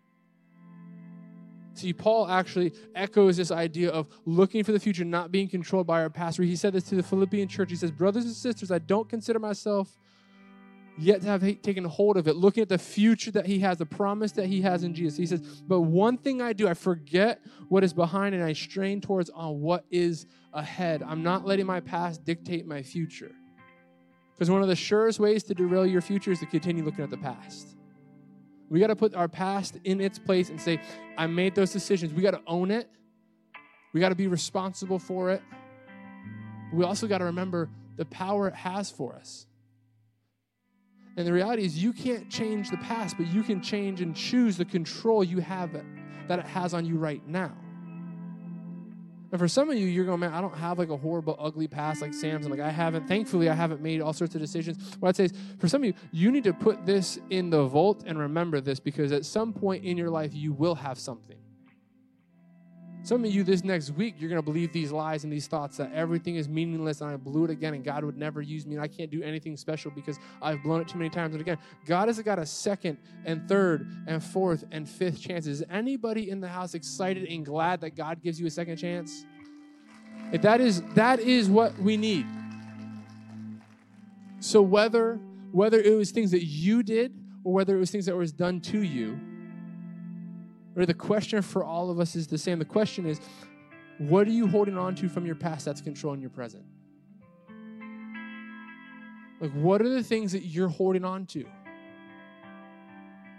See, 1.76 1.94
Paul 1.94 2.28
actually 2.30 2.74
echoes 2.94 3.38
this 3.38 3.52
idea 3.52 3.90
of 3.90 4.08
looking 4.26 4.64
for 4.64 4.74
the 4.74 4.80
future, 4.80 5.06
not 5.06 5.32
being 5.32 5.48
controlled 5.48 5.88
by 5.88 6.02
our 6.02 6.10
past. 6.10 6.38
He 6.38 6.56
said 6.58 6.74
this 6.74 6.84
to 6.86 6.96
the 6.96 7.04
Philippian 7.04 7.48
church. 7.48 7.70
He 7.70 7.76
says, 7.76 7.92
Brothers 7.92 8.26
and 8.26 8.34
sisters, 8.34 8.72
I 8.72 8.80
don't 8.80 9.10
consider 9.10 9.40
myself 9.40 9.98
yet 10.98 11.22
to 11.22 11.28
have 11.28 11.42
taken 11.62 11.84
hold 11.84 12.18
of 12.18 12.28
it, 12.28 12.36
looking 12.36 12.62
at 12.62 12.70
the 12.70 12.78
future 12.78 13.32
that 13.32 13.46
he 13.46 13.60
has, 13.60 13.78
the 13.78 13.86
promise 13.86 14.32
that 14.34 14.48
he 14.48 14.62
has 14.62 14.84
in 14.84 14.94
Jesus. 14.94 15.18
He 15.18 15.26
says, 15.26 15.42
But 15.42 15.82
one 15.82 16.18
thing 16.18 16.42
I 16.42 16.54
do, 16.54 16.68
I 16.68 16.74
forget 16.74 17.42
what 17.68 17.84
is 17.84 17.94
behind 17.94 18.34
and 18.36 18.44
I 18.44 18.54
strain 18.54 19.02
towards 19.02 19.30
on 19.30 19.62
what 19.62 19.86
is 19.90 20.26
ahead. 20.54 21.04
I'm 21.04 21.24
not 21.24 21.46
letting 21.46 21.66
my 21.66 21.82
past 21.82 22.24
dictate 22.24 22.66
my 22.66 22.82
future. 22.82 23.32
Because 24.36 24.50
one 24.50 24.62
of 24.62 24.68
the 24.68 24.76
surest 24.76 25.20
ways 25.20 25.44
to 25.44 25.54
derail 25.54 25.86
your 25.86 26.02
future 26.02 26.32
is 26.32 26.40
to 26.40 26.46
continue 26.46 26.84
looking 26.84 27.04
at 27.04 27.10
the 27.10 27.18
past. 27.18 27.76
We 28.70 28.80
got 28.80 28.88
to 28.88 28.96
put 28.96 29.16
our 29.16 29.28
past 29.28 29.78
in 29.84 30.02
its 30.02 30.18
place 30.18 30.50
and 30.50 30.60
say, 30.60 30.82
I 31.18 31.28
made 31.28 31.56
those 31.56 31.72
decisions. 31.72 32.14
We 32.14 32.22
got 32.22 32.32
to 32.32 32.42
own 32.48 32.72
it. 32.72 32.90
We 33.94 34.00
got 34.00 34.10
to 34.10 34.16
be 34.16 34.28
responsible 34.28 35.00
for 35.00 35.32
it. 35.32 35.42
We 36.74 36.84
also 36.84 37.08
got 37.08 37.20
to 37.20 37.26
remember 37.26 37.70
the 37.96 38.06
power 38.06 38.48
it 38.48 38.56
has 38.56 38.90
for 38.90 39.16
us. 39.16 39.46
And 41.18 41.26
the 41.26 41.32
reality 41.32 41.64
is, 41.64 41.82
you 41.82 41.94
can't 41.94 42.30
change 42.30 42.70
the 42.70 42.78
past, 42.78 43.18
but 43.18 43.28
you 43.28 43.42
can 43.42 43.62
change 43.62 44.02
and 44.02 44.16
choose 44.16 44.58
the 44.58 44.66
control 44.66 45.24
you 45.24 45.40
have 45.40 45.72
that 46.28 46.40
it 46.40 46.46
has 46.46 46.74
on 46.74 46.86
you 46.86 46.98
right 46.98 47.26
now. 47.28 47.56
And 49.32 49.40
for 49.40 49.48
some 49.48 49.70
of 49.70 49.78
you, 49.78 49.88
you're 49.88 50.06
going, 50.06 50.20
man, 50.20 50.34
I 50.34 50.40
don't 50.40 50.56
have 50.56 50.80
like 50.80 50.90
a 50.90 50.98
horrible, 50.98 51.36
ugly 51.40 51.68
past 51.68 52.02
like 52.02 52.14
Samson. 52.14 52.52
Like 52.52 52.60
I 52.60 52.70
haven't, 52.70 53.08
thankfully, 53.08 53.50
I 53.50 53.54
haven't 53.54 53.82
made 53.82 54.02
all 54.02 54.14
sorts 54.14 54.36
of 54.36 54.42
decisions. 54.42 54.96
What 55.00 55.10
I'd 55.10 55.16
say 55.16 55.26
is, 55.26 55.34
for 55.60 55.68
some 55.68 55.82
of 55.82 55.88
you, 55.88 55.94
you 56.12 56.32
need 56.32 56.44
to 56.46 56.54
put 56.54 56.86
this 56.86 57.20
in 57.30 57.50
the 57.50 57.66
vault 57.66 58.04
and 58.06 58.18
remember 58.18 58.62
this 58.62 58.80
because 58.80 59.12
at 59.12 59.26
some 59.26 59.52
point 59.52 59.84
in 59.84 59.98
your 59.98 60.10
life, 60.10 60.34
you 60.34 60.54
will 60.54 60.76
have 60.76 61.00
something. 61.00 61.38
Some 63.06 63.24
of 63.24 63.30
you 63.30 63.44
this 63.44 63.64
next 63.64 63.92
week, 63.92 64.16
you're 64.18 64.32
going 64.32 64.42
to 64.42 64.46
believe 64.46 64.74
these 64.74 64.92
lies 64.92 65.26
and 65.26 65.32
these 65.32 65.46
thoughts 65.46 65.78
that 65.78 65.94
everything 65.94 66.38
is 66.38 66.50
meaningless 66.50 67.02
and 67.02 67.12
I 67.12 67.16
blew 67.18 67.46
it 67.46 67.52
again 67.52 67.76
and 67.76 67.86
God 67.86 68.04
would 68.04 68.18
never 68.18 68.42
use 68.42 68.66
me 68.66 68.74
and 68.74 68.84
I 68.84 68.88
can't 68.88 69.12
do 69.12 69.22
anything 69.22 69.56
special 69.58 69.92
because 69.92 70.18
I've 70.42 70.64
blown 70.64 70.82
it 70.82 70.88
too 70.88 70.98
many 70.98 71.12
times 71.12 71.36
and 71.36 71.42
again. 71.42 71.60
God 71.86 72.08
has 72.08 72.20
got 72.24 72.40
a 72.40 72.48
second 72.48 72.98
and 73.24 73.48
third 73.48 73.88
and 74.08 74.24
fourth 74.24 74.64
and 74.72 74.90
fifth 74.90 75.22
chances. 75.22 75.62
Is 75.62 75.68
anybody 75.70 76.32
in 76.32 76.40
the 76.40 76.48
house 76.48 76.74
excited 76.74 77.30
and 77.30 77.46
glad 77.46 77.80
that 77.82 77.96
God 77.96 78.24
gives 78.24 78.40
you 78.40 78.48
a 78.48 78.50
second 78.50 78.78
chance? 78.78 79.24
If 80.32 80.42
that 80.42 80.60
is 80.60 80.82
that 80.96 81.20
is 81.20 81.48
what 81.48 81.78
we 81.78 81.98
need. 81.98 82.26
So 84.40 84.64
whether 84.64 85.20
whether 85.52 85.80
it 85.80 85.96
was 85.96 86.10
things 86.10 86.32
that 86.32 86.44
you 86.44 86.82
did 86.82 87.14
or 87.44 87.54
whether 87.54 87.76
it 87.76 87.80
was 87.80 87.92
things 87.92 88.08
that 88.08 88.18
was 88.18 88.32
done 88.32 88.62
to 88.62 88.82
you, 88.82 89.20
or 90.76 90.86
the 90.86 90.94
question 90.94 91.42
for 91.42 91.64
all 91.64 91.90
of 91.90 92.00
us 92.00 92.16
is 92.16 92.28
the 92.28 92.38
same. 92.38 92.60
The 92.60 92.66
question 92.66 93.06
is, 93.06 93.20
what 93.98 94.28
are 94.28 94.32
you 94.32 94.48
holding 94.48 94.78
on 94.78 94.96
to 94.96 95.08
from 95.08 95.26
your 95.26 95.36
past 95.36 95.66
that's 95.66 95.82
controlling 95.82 96.22
your 96.22 96.30
present? 96.30 96.66
Like, 99.40 99.52
what 99.54 99.82
are 99.82 99.90
the 99.90 100.04
things 100.04 100.32
that 100.32 100.44
you're 100.44 100.70
holding 100.70 101.06
on 101.06 101.26
to? 101.28 101.46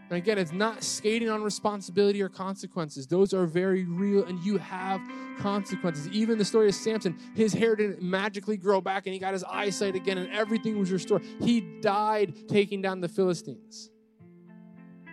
And 0.09 0.19
again, 0.19 0.39
it's 0.39 0.53
not 0.53 0.85
skating 0.85 1.29
on 1.29 1.43
responsibility 1.43 2.23
or 2.23 2.29
consequences. 2.29 3.09
Those 3.09 3.35
are 3.35 3.45
very 3.45 3.85
real, 3.85 4.25
and 4.25 4.41
you 4.45 4.57
have 4.59 5.01
consequences. 5.39 6.09
Even 6.09 6.39
the 6.39 6.45
story 6.45 6.69
of 6.69 6.77
Samson, 6.77 7.19
his 7.35 7.53
hair 7.53 7.75
didn't 7.75 8.01
magically 8.03 8.57
grow 8.57 8.81
back, 8.81 9.07
and 9.07 9.15
he 9.15 9.19
got 9.19 9.33
his 9.33 9.43
eyesight 9.43 9.97
again, 9.97 10.17
and 10.17 10.31
everything 10.31 10.79
was 10.79 10.93
restored. 10.93 11.25
He 11.41 11.81
died 11.81 12.49
taking 12.49 12.81
down 12.81 13.01
the 13.01 13.09
Philistines. 13.09 13.91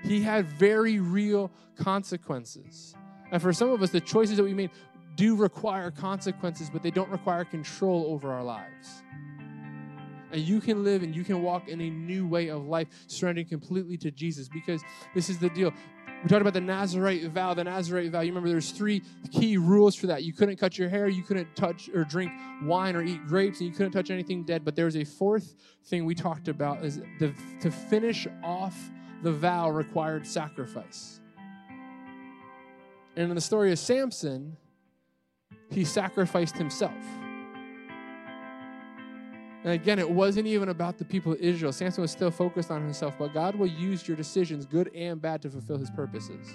He 0.03 0.21
had 0.21 0.45
very 0.45 0.99
real 0.99 1.51
consequences. 1.77 2.93
And 3.31 3.41
for 3.41 3.53
some 3.53 3.69
of 3.69 3.81
us, 3.81 3.89
the 3.89 4.01
choices 4.01 4.37
that 4.37 4.43
we 4.43 4.53
made 4.53 4.69
do 5.15 5.35
require 5.35 5.91
consequences, 5.91 6.69
but 6.69 6.83
they 6.83 6.91
don't 6.91 7.09
require 7.09 7.45
control 7.45 8.05
over 8.07 8.31
our 8.31 8.43
lives. 8.43 9.03
And 10.31 10.41
you 10.41 10.59
can 10.59 10.83
live 10.83 11.03
and 11.03 11.15
you 11.15 11.23
can 11.23 11.43
walk 11.43 11.67
in 11.67 11.79
a 11.79 11.89
new 11.89 12.27
way 12.27 12.49
of 12.49 12.65
life, 12.65 12.87
surrendering 13.07 13.47
completely 13.47 13.97
to 13.97 14.11
Jesus, 14.11 14.49
because 14.49 14.81
this 15.13 15.29
is 15.29 15.37
the 15.37 15.49
deal. 15.49 15.71
We 16.23 16.29
talked 16.29 16.41
about 16.41 16.53
the 16.53 16.61
Nazarite 16.61 17.29
vow. 17.31 17.53
The 17.53 17.65
Nazarite 17.65 18.11
vow, 18.11 18.21
you 18.21 18.29
remember 18.29 18.49
there's 18.49 18.71
three 18.71 19.03
key 19.31 19.57
rules 19.57 19.95
for 19.95 20.07
that. 20.07 20.23
You 20.23 20.33
couldn't 20.33 20.55
cut 20.55 20.77
your 20.77 20.89
hair, 20.89 21.07
you 21.07 21.21
couldn't 21.21 21.55
touch 21.55 21.89
or 21.93 22.03
drink 22.03 22.31
wine 22.63 22.95
or 22.95 23.03
eat 23.03 23.27
grapes, 23.27 23.59
and 23.59 23.69
you 23.69 23.75
couldn't 23.75 23.91
touch 23.91 24.09
anything 24.09 24.43
dead. 24.43 24.65
But 24.65 24.75
there's 24.75 24.95
a 24.95 25.03
fourth 25.03 25.55
thing 25.85 26.05
we 26.05 26.15
talked 26.15 26.47
about 26.47 26.83
is 26.83 27.01
the, 27.19 27.33
to 27.59 27.69
finish 27.69 28.25
off 28.43 28.91
the 29.23 29.31
vow 29.31 29.69
required 29.69 30.27
sacrifice. 30.27 31.19
And 33.15 33.29
in 33.29 33.35
the 33.35 33.41
story 33.41 33.71
of 33.71 33.79
Samson, 33.79 34.57
he 35.69 35.85
sacrificed 35.85 36.57
himself. 36.57 36.93
And 39.63 39.71
again, 39.71 39.97
it 39.97 40.09
wasn't 40.09 40.47
even 40.47 40.67
about 40.67 40.97
the 40.97 41.05
people 41.05 41.31
of 41.31 41.39
Israel. 41.39 41.71
Samson 41.71 42.01
was 42.01 42.11
still 42.11 42.31
focused 42.31 42.69
on 42.69 42.83
himself, 42.83 43.15
but 43.17 43.33
God 43.33 43.55
will 43.55 43.67
use 43.67 44.05
your 44.05 44.17
decisions, 44.17 44.65
good 44.65 44.91
and 44.93 45.21
bad, 45.21 45.41
to 45.43 45.49
fulfill 45.49 45.77
his 45.77 45.89
purposes. 45.89 46.53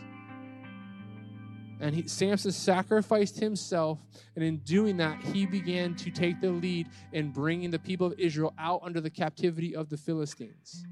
And 1.80 1.94
he, 1.94 2.06
Samson 2.06 2.52
sacrificed 2.52 3.38
himself, 3.38 3.98
and 4.34 4.44
in 4.44 4.58
doing 4.58 4.98
that, 4.98 5.22
he 5.22 5.46
began 5.46 5.94
to 5.94 6.10
take 6.10 6.40
the 6.40 6.50
lead 6.50 6.88
in 7.12 7.30
bringing 7.30 7.70
the 7.70 7.78
people 7.78 8.08
of 8.08 8.14
Israel 8.18 8.52
out 8.58 8.80
under 8.82 9.00
the 9.00 9.10
captivity 9.10 9.74
of 9.74 9.88
the 9.88 9.96
Philistines. 9.96 10.84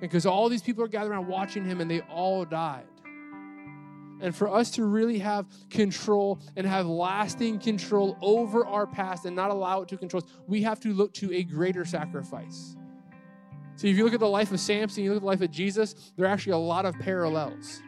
Because 0.00 0.26
all 0.26 0.48
these 0.48 0.62
people 0.62 0.84
are 0.84 0.88
gathered 0.88 1.10
around 1.10 1.26
watching 1.26 1.64
him, 1.64 1.80
and 1.80 1.90
they 1.90 2.00
all 2.02 2.44
died. 2.44 2.86
And 4.20 4.34
for 4.34 4.52
us 4.52 4.70
to 4.72 4.84
really 4.84 5.18
have 5.18 5.46
control 5.70 6.40
and 6.56 6.66
have 6.66 6.86
lasting 6.86 7.60
control 7.60 8.16
over 8.20 8.66
our 8.66 8.86
past 8.86 9.24
and 9.26 9.36
not 9.36 9.50
allow 9.50 9.82
it 9.82 9.88
to 9.88 9.96
control 9.96 10.22
us, 10.24 10.30
we 10.46 10.62
have 10.62 10.80
to 10.80 10.92
look 10.92 11.14
to 11.14 11.32
a 11.32 11.44
greater 11.44 11.84
sacrifice. 11.84 12.76
So 13.76 13.86
if 13.86 13.96
you 13.96 14.04
look 14.04 14.14
at 14.14 14.20
the 14.20 14.28
life 14.28 14.50
of 14.50 14.58
Samson, 14.58 15.04
you 15.04 15.10
look 15.10 15.18
at 15.18 15.22
the 15.22 15.26
life 15.26 15.40
of 15.40 15.52
Jesus, 15.52 15.94
there 16.16 16.26
are 16.26 16.30
actually 16.30 16.54
a 16.54 16.58
lot 16.58 16.84
of 16.84 16.98
parallels. 16.98 17.80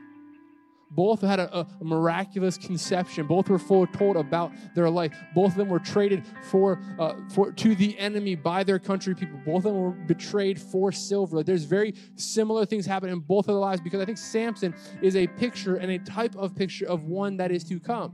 Both 0.92 1.20
had 1.20 1.38
a, 1.38 1.60
a, 1.60 1.66
miraculous 1.80 2.58
conception. 2.58 3.28
Both 3.28 3.48
were 3.48 3.60
foretold 3.60 4.16
about 4.16 4.52
their 4.74 4.90
life. 4.90 5.16
Both 5.34 5.52
of 5.52 5.56
them 5.56 5.68
were 5.68 5.78
traded 5.78 6.24
for, 6.50 6.80
uh, 6.98 7.14
for 7.32 7.52
to 7.52 7.74
the 7.76 7.96
enemy 7.96 8.34
by 8.34 8.64
their 8.64 8.80
country 8.80 9.14
people. 9.14 9.38
Both 9.46 9.58
of 9.58 9.72
them 9.72 9.80
were 9.80 9.90
betrayed 9.90 10.60
for 10.60 10.90
silver. 10.90 11.36
Like 11.36 11.46
there's 11.46 11.64
very 11.64 11.94
similar 12.16 12.66
things 12.66 12.86
happen 12.86 13.08
in 13.08 13.20
both 13.20 13.46
of 13.46 13.54
their 13.54 13.60
lives 13.60 13.80
because 13.80 14.00
I 14.00 14.04
think 14.04 14.18
Samson 14.18 14.74
is 15.00 15.14
a 15.14 15.28
picture 15.28 15.76
and 15.76 15.92
a 15.92 15.98
type 16.00 16.34
of 16.34 16.56
picture 16.56 16.86
of 16.86 17.04
one 17.04 17.36
that 17.36 17.52
is 17.52 17.62
to 17.64 17.78
come. 17.78 18.12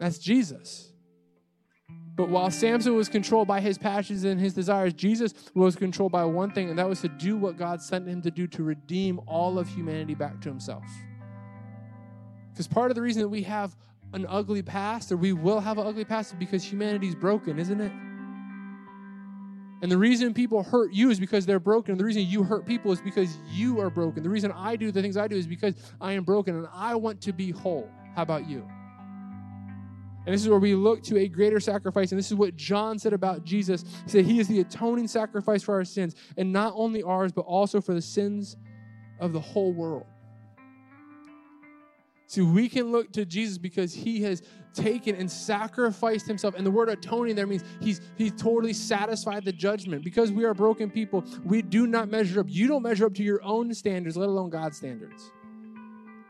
That's 0.00 0.16
Jesus. 0.16 0.93
But 2.16 2.28
while 2.28 2.50
Samson 2.50 2.94
was 2.94 3.08
controlled 3.08 3.48
by 3.48 3.60
his 3.60 3.76
passions 3.76 4.22
and 4.22 4.40
his 4.40 4.54
desires, 4.54 4.92
Jesus 4.92 5.34
was 5.54 5.74
controlled 5.74 6.12
by 6.12 6.24
one 6.24 6.52
thing, 6.52 6.70
and 6.70 6.78
that 6.78 6.88
was 6.88 7.00
to 7.00 7.08
do 7.08 7.36
what 7.36 7.56
God 7.56 7.82
sent 7.82 8.06
him 8.06 8.22
to 8.22 8.30
do 8.30 8.46
to 8.48 8.62
redeem 8.62 9.20
all 9.26 9.58
of 9.58 9.68
humanity 9.68 10.14
back 10.14 10.40
to 10.42 10.48
himself. 10.48 10.84
Because 12.52 12.68
part 12.68 12.92
of 12.92 12.94
the 12.94 13.02
reason 13.02 13.22
that 13.22 13.28
we 13.28 13.42
have 13.42 13.74
an 14.12 14.26
ugly 14.28 14.62
past, 14.62 15.10
or 15.10 15.16
we 15.16 15.32
will 15.32 15.58
have 15.58 15.76
an 15.78 15.88
ugly 15.88 16.04
past, 16.04 16.32
is 16.32 16.38
because 16.38 16.62
humanity's 16.62 17.16
broken, 17.16 17.58
isn't 17.58 17.80
it? 17.80 17.92
And 19.82 19.90
the 19.90 19.98
reason 19.98 20.32
people 20.32 20.62
hurt 20.62 20.92
you 20.92 21.10
is 21.10 21.18
because 21.18 21.44
they're 21.44 21.58
broken. 21.58 21.92
And 21.92 22.00
The 22.00 22.04
reason 22.04 22.22
you 22.22 22.44
hurt 22.44 22.64
people 22.64 22.92
is 22.92 23.00
because 23.00 23.36
you 23.50 23.80
are 23.80 23.90
broken. 23.90 24.22
The 24.22 24.30
reason 24.30 24.52
I 24.52 24.76
do 24.76 24.92
the 24.92 25.02
things 25.02 25.16
I 25.16 25.26
do 25.26 25.36
is 25.36 25.48
because 25.48 25.74
I 26.00 26.12
am 26.12 26.22
broken 26.22 26.56
and 26.56 26.68
I 26.72 26.94
want 26.94 27.20
to 27.22 27.32
be 27.32 27.50
whole. 27.50 27.90
How 28.14 28.22
about 28.22 28.48
you? 28.48 28.66
And 30.26 30.34
this 30.34 30.42
is 30.42 30.48
where 30.48 30.58
we 30.58 30.74
look 30.74 31.02
to 31.04 31.18
a 31.18 31.28
greater 31.28 31.60
sacrifice. 31.60 32.12
And 32.12 32.18
this 32.18 32.30
is 32.30 32.34
what 32.34 32.56
John 32.56 32.98
said 32.98 33.12
about 33.12 33.44
Jesus. 33.44 33.84
He 34.04 34.10
said, 34.10 34.24
He 34.24 34.40
is 34.40 34.48
the 34.48 34.60
atoning 34.60 35.08
sacrifice 35.08 35.62
for 35.62 35.74
our 35.74 35.84
sins, 35.84 36.14
and 36.36 36.52
not 36.52 36.72
only 36.76 37.02
ours, 37.02 37.32
but 37.32 37.42
also 37.42 37.80
for 37.80 37.94
the 37.94 38.02
sins 38.02 38.56
of 39.20 39.32
the 39.32 39.40
whole 39.40 39.72
world. 39.72 40.06
See, 42.26 42.40
we 42.40 42.68
can 42.68 42.90
look 42.90 43.12
to 43.12 43.24
Jesus 43.26 43.58
because 43.58 43.92
he 43.92 44.22
has 44.22 44.42
taken 44.72 45.14
and 45.14 45.30
sacrificed 45.30 46.26
himself. 46.26 46.54
And 46.56 46.66
the 46.66 46.70
word 46.70 46.88
atoning 46.88 47.36
there 47.36 47.46
means 47.46 47.62
he's 47.80 48.00
he's 48.16 48.32
totally 48.32 48.72
satisfied 48.72 49.44
the 49.44 49.52
judgment. 49.52 50.02
Because 50.02 50.32
we 50.32 50.44
are 50.44 50.54
broken 50.54 50.90
people, 50.90 51.22
we 51.44 51.60
do 51.60 51.86
not 51.86 52.08
measure 52.08 52.40
up. 52.40 52.46
You 52.48 52.66
don't 52.66 52.82
measure 52.82 53.06
up 53.06 53.14
to 53.14 53.22
your 53.22 53.42
own 53.44 53.72
standards, 53.74 54.16
let 54.16 54.28
alone 54.28 54.50
God's 54.50 54.78
standards 54.78 55.30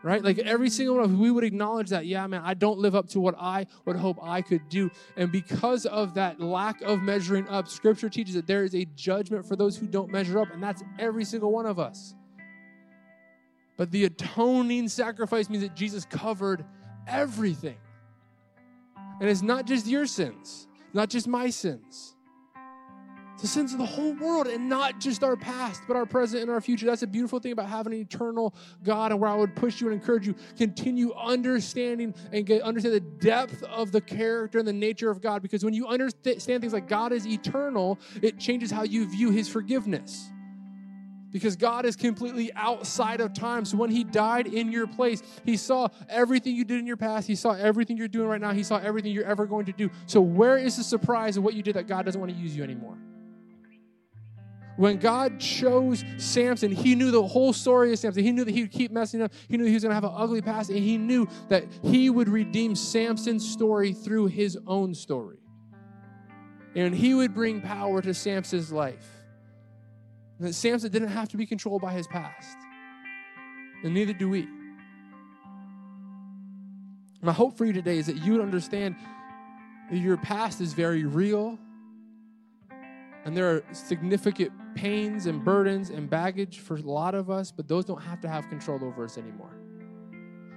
right? 0.04 0.22
Like 0.22 0.38
every 0.38 0.68
single 0.68 0.96
one 0.96 1.04
of 1.04 1.12
us, 1.12 1.16
we 1.16 1.30
would 1.30 1.44
acknowledge 1.44 1.88
that, 1.88 2.04
yeah, 2.04 2.26
man, 2.26 2.42
I 2.44 2.52
don't 2.52 2.78
live 2.78 2.94
up 2.94 3.08
to 3.08 3.20
what 3.20 3.34
I 3.40 3.66
would 3.86 3.96
hope 3.96 4.18
I 4.22 4.42
could 4.42 4.68
do. 4.68 4.90
And 5.16 5.32
because 5.32 5.86
of 5.86 6.14
that 6.14 6.40
lack 6.40 6.82
of 6.82 7.02
measuring 7.02 7.48
up, 7.48 7.68
scripture 7.68 8.10
teaches 8.10 8.34
that 8.34 8.46
there 8.46 8.64
is 8.64 8.74
a 8.74 8.84
judgment 8.96 9.46
for 9.46 9.56
those 9.56 9.78
who 9.78 9.86
don't 9.86 10.10
measure 10.12 10.38
up, 10.38 10.52
and 10.52 10.62
that's 10.62 10.84
every 10.98 11.24
single 11.24 11.50
one 11.50 11.64
of 11.64 11.78
us. 11.78 12.14
But 13.78 13.90
the 13.90 14.04
atoning 14.04 14.88
sacrifice 14.88 15.48
means 15.48 15.62
that 15.62 15.74
Jesus 15.74 16.04
covered 16.04 16.66
everything. 17.08 17.78
And 19.20 19.28
it's 19.28 19.42
not 19.42 19.66
just 19.66 19.86
your 19.86 20.06
sins, 20.06 20.68
not 20.92 21.08
just 21.08 21.26
my 21.26 21.48
sins 21.48 22.13
the 23.40 23.46
sins 23.46 23.72
of 23.72 23.78
the 23.78 23.86
whole 23.86 24.14
world 24.14 24.46
and 24.46 24.68
not 24.68 25.00
just 25.00 25.22
our 25.22 25.36
past, 25.36 25.82
but 25.86 25.96
our 25.96 26.06
present 26.06 26.42
and 26.42 26.50
our 26.50 26.60
future. 26.60 26.86
That's 26.86 27.02
a 27.02 27.06
beautiful 27.06 27.40
thing 27.40 27.52
about 27.52 27.68
having 27.68 27.92
an 27.92 28.00
eternal 28.00 28.54
God, 28.82 29.10
and 29.10 29.20
where 29.20 29.30
I 29.30 29.34
would 29.34 29.54
push 29.54 29.80
you 29.80 29.88
and 29.88 30.00
encourage 30.00 30.26
you 30.26 30.34
continue 30.56 31.12
understanding 31.14 32.14
and 32.32 32.46
get 32.46 32.62
understand 32.62 32.94
the 32.94 33.00
depth 33.00 33.62
of 33.64 33.92
the 33.92 34.00
character 34.00 34.58
and 34.58 34.68
the 34.68 34.72
nature 34.72 35.10
of 35.10 35.20
God. 35.20 35.42
Because 35.42 35.64
when 35.64 35.74
you 35.74 35.86
understand 35.86 36.40
things 36.42 36.72
like 36.72 36.88
God 36.88 37.12
is 37.12 37.26
eternal, 37.26 37.98
it 38.22 38.38
changes 38.38 38.70
how 38.70 38.84
you 38.84 39.10
view 39.10 39.30
His 39.30 39.48
forgiveness. 39.48 40.30
Because 41.30 41.56
God 41.56 41.84
is 41.84 41.96
completely 41.96 42.52
outside 42.54 43.20
of 43.20 43.34
time. 43.34 43.64
So 43.64 43.76
when 43.76 43.90
He 43.90 44.04
died 44.04 44.46
in 44.46 44.70
your 44.70 44.86
place, 44.86 45.20
He 45.44 45.56
saw 45.56 45.88
everything 46.08 46.54
you 46.54 46.64
did 46.64 46.78
in 46.78 46.86
your 46.86 46.96
past. 46.96 47.26
He 47.26 47.34
saw 47.34 47.54
everything 47.54 47.96
you're 47.96 48.06
doing 48.06 48.28
right 48.28 48.40
now. 48.40 48.52
He 48.52 48.62
saw 48.62 48.78
everything 48.78 49.10
you're 49.12 49.24
ever 49.24 49.44
going 49.44 49.66
to 49.66 49.72
do. 49.72 49.90
So 50.06 50.20
where 50.20 50.56
is 50.56 50.76
the 50.76 50.84
surprise 50.84 51.36
of 51.36 51.42
what 51.42 51.54
you 51.54 51.62
did 51.62 51.74
that 51.74 51.88
God 51.88 52.04
doesn't 52.04 52.20
want 52.20 52.32
to 52.32 52.38
use 52.38 52.56
you 52.56 52.62
anymore? 52.62 52.96
When 54.76 54.98
God 54.98 55.38
chose 55.38 56.04
Samson, 56.16 56.72
he 56.72 56.94
knew 56.94 57.10
the 57.10 57.24
whole 57.24 57.52
story 57.52 57.92
of 57.92 57.98
Samson. 57.98 58.24
He 58.24 58.32
knew 58.32 58.44
that 58.44 58.52
he 58.52 58.62
would 58.62 58.72
keep 58.72 58.90
messing 58.90 59.22
up. 59.22 59.32
He 59.48 59.56
knew 59.56 59.64
he 59.64 59.74
was 59.74 59.84
going 59.84 59.90
to 59.90 59.94
have 59.94 60.04
an 60.04 60.12
ugly 60.14 60.42
past, 60.42 60.70
and 60.70 60.78
he 60.78 60.98
knew 60.98 61.28
that 61.48 61.64
he 61.82 62.10
would 62.10 62.28
redeem 62.28 62.74
Samson's 62.74 63.48
story 63.48 63.92
through 63.92 64.26
his 64.26 64.58
own 64.66 64.94
story. 64.94 65.38
And 66.74 66.92
he 66.92 67.14
would 67.14 67.34
bring 67.34 67.60
power 67.60 68.02
to 68.02 68.12
Samson's 68.12 68.72
life. 68.72 69.06
And 70.38 70.48
that 70.48 70.54
Samson 70.54 70.90
didn't 70.90 71.08
have 71.08 71.28
to 71.28 71.36
be 71.36 71.46
controlled 71.46 71.82
by 71.82 71.92
his 71.92 72.08
past. 72.08 72.56
And 73.84 73.94
neither 73.94 74.12
do 74.12 74.28
we. 74.28 74.48
My 77.22 77.32
hope 77.32 77.56
for 77.56 77.64
you 77.64 77.72
today 77.72 77.98
is 77.98 78.06
that 78.06 78.16
you 78.16 78.32
would 78.32 78.40
understand 78.40 78.96
that 79.90 79.98
your 79.98 80.16
past 80.16 80.60
is 80.60 80.72
very 80.72 81.04
real 81.04 81.58
and 83.24 83.36
there 83.36 83.50
are 83.50 83.62
significant 83.72 84.52
pains 84.74 85.26
and 85.26 85.42
burdens 85.42 85.90
and 85.90 86.10
baggage 86.10 86.58
for 86.58 86.76
a 86.76 86.82
lot 86.82 87.14
of 87.14 87.30
us, 87.30 87.50
but 87.50 87.66
those 87.66 87.84
don't 87.84 88.02
have 88.02 88.20
to 88.20 88.28
have 88.28 88.48
control 88.48 88.84
over 88.84 89.04
us 89.04 89.16
anymore. 89.16 89.56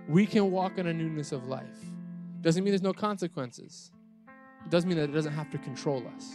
We 0.07 0.25
can 0.25 0.51
walk 0.51 0.77
in 0.77 0.87
a 0.87 0.93
newness 0.93 1.31
of 1.31 1.47
life. 1.47 1.79
Doesn't 2.41 2.63
mean 2.63 2.71
there's 2.71 2.81
no 2.81 2.93
consequences. 2.93 3.91
It 4.65 4.69
doesn't 4.69 4.87
mean 4.87 4.97
that 4.97 5.09
it 5.09 5.13
doesn't 5.13 5.33
have 5.33 5.49
to 5.51 5.57
control 5.57 6.03
us. 6.15 6.29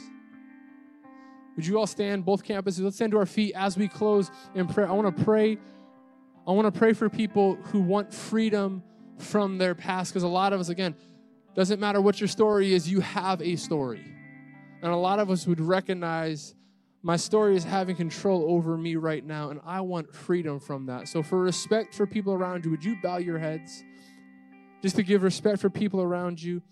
Would 1.57 1.67
you 1.67 1.79
all 1.79 1.87
stand, 1.87 2.25
both 2.25 2.45
campuses? 2.45 2.81
Let's 2.81 2.97
stand 2.97 3.13
to 3.13 3.19
our 3.19 3.27
feet 3.27 3.53
as 3.55 3.77
we 3.77 3.87
close 3.87 4.31
in 4.55 4.67
prayer. 4.67 4.89
I 4.89 4.93
want 4.93 5.15
to 5.15 5.25
pray. 5.25 5.59
I 6.47 6.53
want 6.53 6.73
to 6.73 6.79
pray 6.79 6.95
for 6.95 7.11
people 7.11 7.57
who 7.57 7.81
want 7.81 8.13
freedom 8.13 8.83
from 9.19 9.59
their 9.59 9.75
past 9.75 10.13
because 10.13 10.23
a 10.23 10.29
lot 10.29 10.55
of 10.55 10.61
us, 10.61 10.71
again, 10.71 10.97
doesn't 11.55 11.79
matter 11.79 12.01
what 12.01 12.21
your 12.21 12.29
story 12.29 12.73
is, 12.73 12.91
you 12.91 13.01
have 13.01 13.43
a 13.43 13.57
story. 13.57 14.03
And 14.83 14.93
a 14.93 14.97
lot 14.97 15.19
of 15.21 15.31
us 15.31 15.47
would 15.47 15.61
recognize 15.61 16.55
my 17.03 17.17
story 17.17 17.57
is 17.57 17.65
having 17.65 17.97
control 17.97 18.45
over 18.49 18.77
me 18.77 18.97
right 18.97 19.25
now, 19.25 19.51
and 19.51 19.61
I 19.65 19.81
want 19.81 20.15
freedom 20.15 20.61
from 20.61 20.87
that. 20.87 21.09
So, 21.09 21.23
for 21.23 21.41
respect 21.41 21.95
for 21.95 22.07
people 22.07 22.33
around 22.33 22.65
you, 22.65 22.71
would 22.71 22.85
you 22.85 22.97
bow 23.03 23.17
your 23.17 23.39
heads? 23.39 23.83
Just 24.83 24.97
to 24.97 25.03
give 25.03 25.23
respect 25.23 25.61
for 25.61 25.71
people 25.71 26.01
around 26.01 26.43
you. 26.43 26.63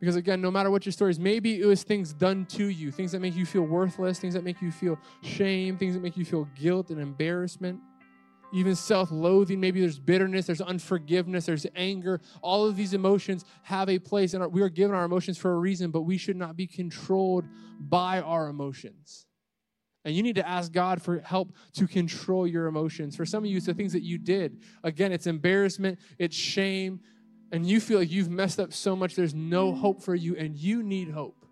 Because 0.00 0.16
again, 0.16 0.40
no 0.40 0.50
matter 0.50 0.70
what 0.70 0.84
your 0.84 0.92
story 0.92 1.12
is, 1.12 1.18
maybe 1.18 1.60
it 1.60 1.64
was 1.64 1.82
things 1.82 2.12
done 2.12 2.46
to 2.46 2.66
you, 2.66 2.90
things 2.90 3.12
that 3.12 3.20
make 3.20 3.34
you 3.34 3.46
feel 3.46 3.62
worthless, 3.62 4.18
things 4.18 4.34
that 4.34 4.44
make 4.44 4.60
you 4.60 4.70
feel 4.70 4.98
shame, 5.22 5.78
things 5.78 5.94
that 5.94 6.02
make 6.02 6.16
you 6.16 6.24
feel 6.24 6.48
guilt 6.54 6.90
and 6.90 7.00
embarrassment, 7.00 7.80
even 8.54 8.74
self 8.74 9.10
loathing. 9.10 9.60
Maybe 9.60 9.80
there's 9.80 9.98
bitterness, 9.98 10.46
there's 10.46 10.60
unforgiveness, 10.60 11.46
there's 11.46 11.66
anger. 11.74 12.20
All 12.40 12.66
of 12.66 12.76
these 12.76 12.94
emotions 12.94 13.44
have 13.64 13.88
a 13.90 13.98
place, 13.98 14.32
and 14.32 14.52
we 14.52 14.62
are 14.62 14.68
given 14.68 14.94
our 14.94 15.04
emotions 15.04 15.36
for 15.36 15.52
a 15.52 15.58
reason, 15.58 15.90
but 15.90 16.02
we 16.02 16.16
should 16.16 16.36
not 16.36 16.56
be 16.56 16.66
controlled 16.66 17.44
by 17.80 18.20
our 18.20 18.48
emotions. 18.48 19.26
And 20.04 20.14
you 20.14 20.22
need 20.22 20.36
to 20.36 20.48
ask 20.48 20.70
God 20.70 21.02
for 21.02 21.20
help 21.20 21.54
to 21.74 21.86
control 21.86 22.46
your 22.46 22.66
emotions. 22.66 23.16
For 23.16 23.24
some 23.24 23.42
of 23.42 23.50
you, 23.50 23.56
it's 23.56 23.66
the 23.66 23.74
things 23.74 23.92
that 23.94 24.02
you 24.02 24.18
did. 24.18 24.62
Again, 24.82 25.12
it's 25.12 25.26
embarrassment, 25.26 25.98
it's 26.18 26.36
shame, 26.36 27.00
and 27.50 27.66
you 27.66 27.80
feel 27.80 27.98
like 27.98 28.10
you've 28.10 28.30
messed 28.30 28.60
up 28.60 28.72
so 28.72 28.94
much, 28.94 29.14
there's 29.14 29.34
no 29.34 29.74
hope 29.74 30.02
for 30.02 30.14
you, 30.14 30.36
and 30.36 30.56
you 30.56 30.82
need 30.82 31.10
hope. 31.10 31.46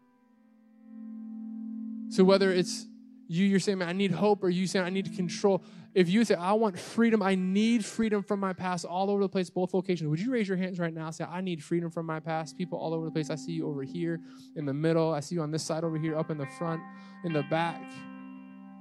So 2.11 2.25
whether 2.25 2.53
it's 2.53 2.87
you, 3.33 3.47
you're 3.47 3.61
saying, 3.61 3.79
man, 3.79 3.89
I 3.89 3.93
need 3.93 4.13
hope, 4.13 4.43
or 4.43 4.51
you 4.51 4.67
saying, 4.67 4.85
I 4.85 4.91
need 4.91 5.07
to 5.07 5.17
control. 5.17 5.63
If 5.95 6.09
you 6.09 6.25
say, 6.25 6.35
I 6.35 6.53
want 6.53 6.79
freedom, 6.79 7.23
I 7.23 7.35
need 7.35 7.85
freedom 7.85 8.23
from 8.23 8.41
my 8.41 8.53
past 8.53 8.85
all 8.85 9.11
over 9.11 9.23
the 9.23 9.29
place, 9.29 9.51
both 9.51 9.75
locations, 9.75 10.09
would 10.09 10.21
you 10.21 10.33
raise 10.33 10.49
your 10.49 10.57
hands 10.57 10.79
right 10.79 10.93
now? 10.93 11.11
Say, 11.11 11.25
I 11.25 11.41
need 11.41 11.63
freedom 11.63 11.91
from 11.91 12.07
my 12.07 12.21
past. 12.21 12.57
People 12.57 12.79
all 12.79 12.95
over 12.95 13.05
the 13.05 13.11
place. 13.11 13.31
I 13.31 13.37
see 13.37 13.53
you 13.53 13.69
over 13.69 13.83
here 13.83 14.21
in 14.57 14.67
the 14.67 14.75
middle. 14.75 15.13
I 15.13 15.21
see 15.21 15.35
you 15.35 15.43
on 15.43 15.51
this 15.51 15.63
side 15.63 15.85
over 15.85 15.99
here, 15.99 16.17
up 16.17 16.31
in 16.31 16.39
the 16.39 16.47
front, 16.47 16.81
in 17.25 17.33
the 17.33 17.43
back 17.45 17.83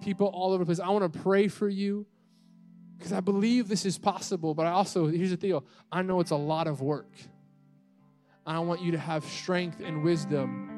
people 0.02 0.28
all 0.28 0.52
over 0.52 0.64
the 0.64 0.66
place. 0.66 0.80
I 0.80 0.90
want 0.90 1.12
to 1.12 1.20
pray 1.20 1.48
for 1.48 1.70
you 1.70 2.06
because 2.98 3.14
I 3.14 3.20
believe 3.20 3.68
this 3.68 3.86
is 3.86 3.98
possible, 3.98 4.54
but 4.54 4.66
I 4.66 4.72
also, 4.72 5.08
here's 5.08 5.30
the 5.30 5.38
deal 5.38 5.64
I 5.92 6.02
know 6.02 6.20
it's 6.20 6.32
a 6.32 6.36
lot 6.36 6.68
of 6.68 6.82
work. 6.82 7.12
I 8.46 8.60
want 8.60 8.82
you 8.82 8.92
to 8.92 8.98
have 8.98 9.24
strength 9.24 9.80
and 9.80 10.04
wisdom. 10.04 10.71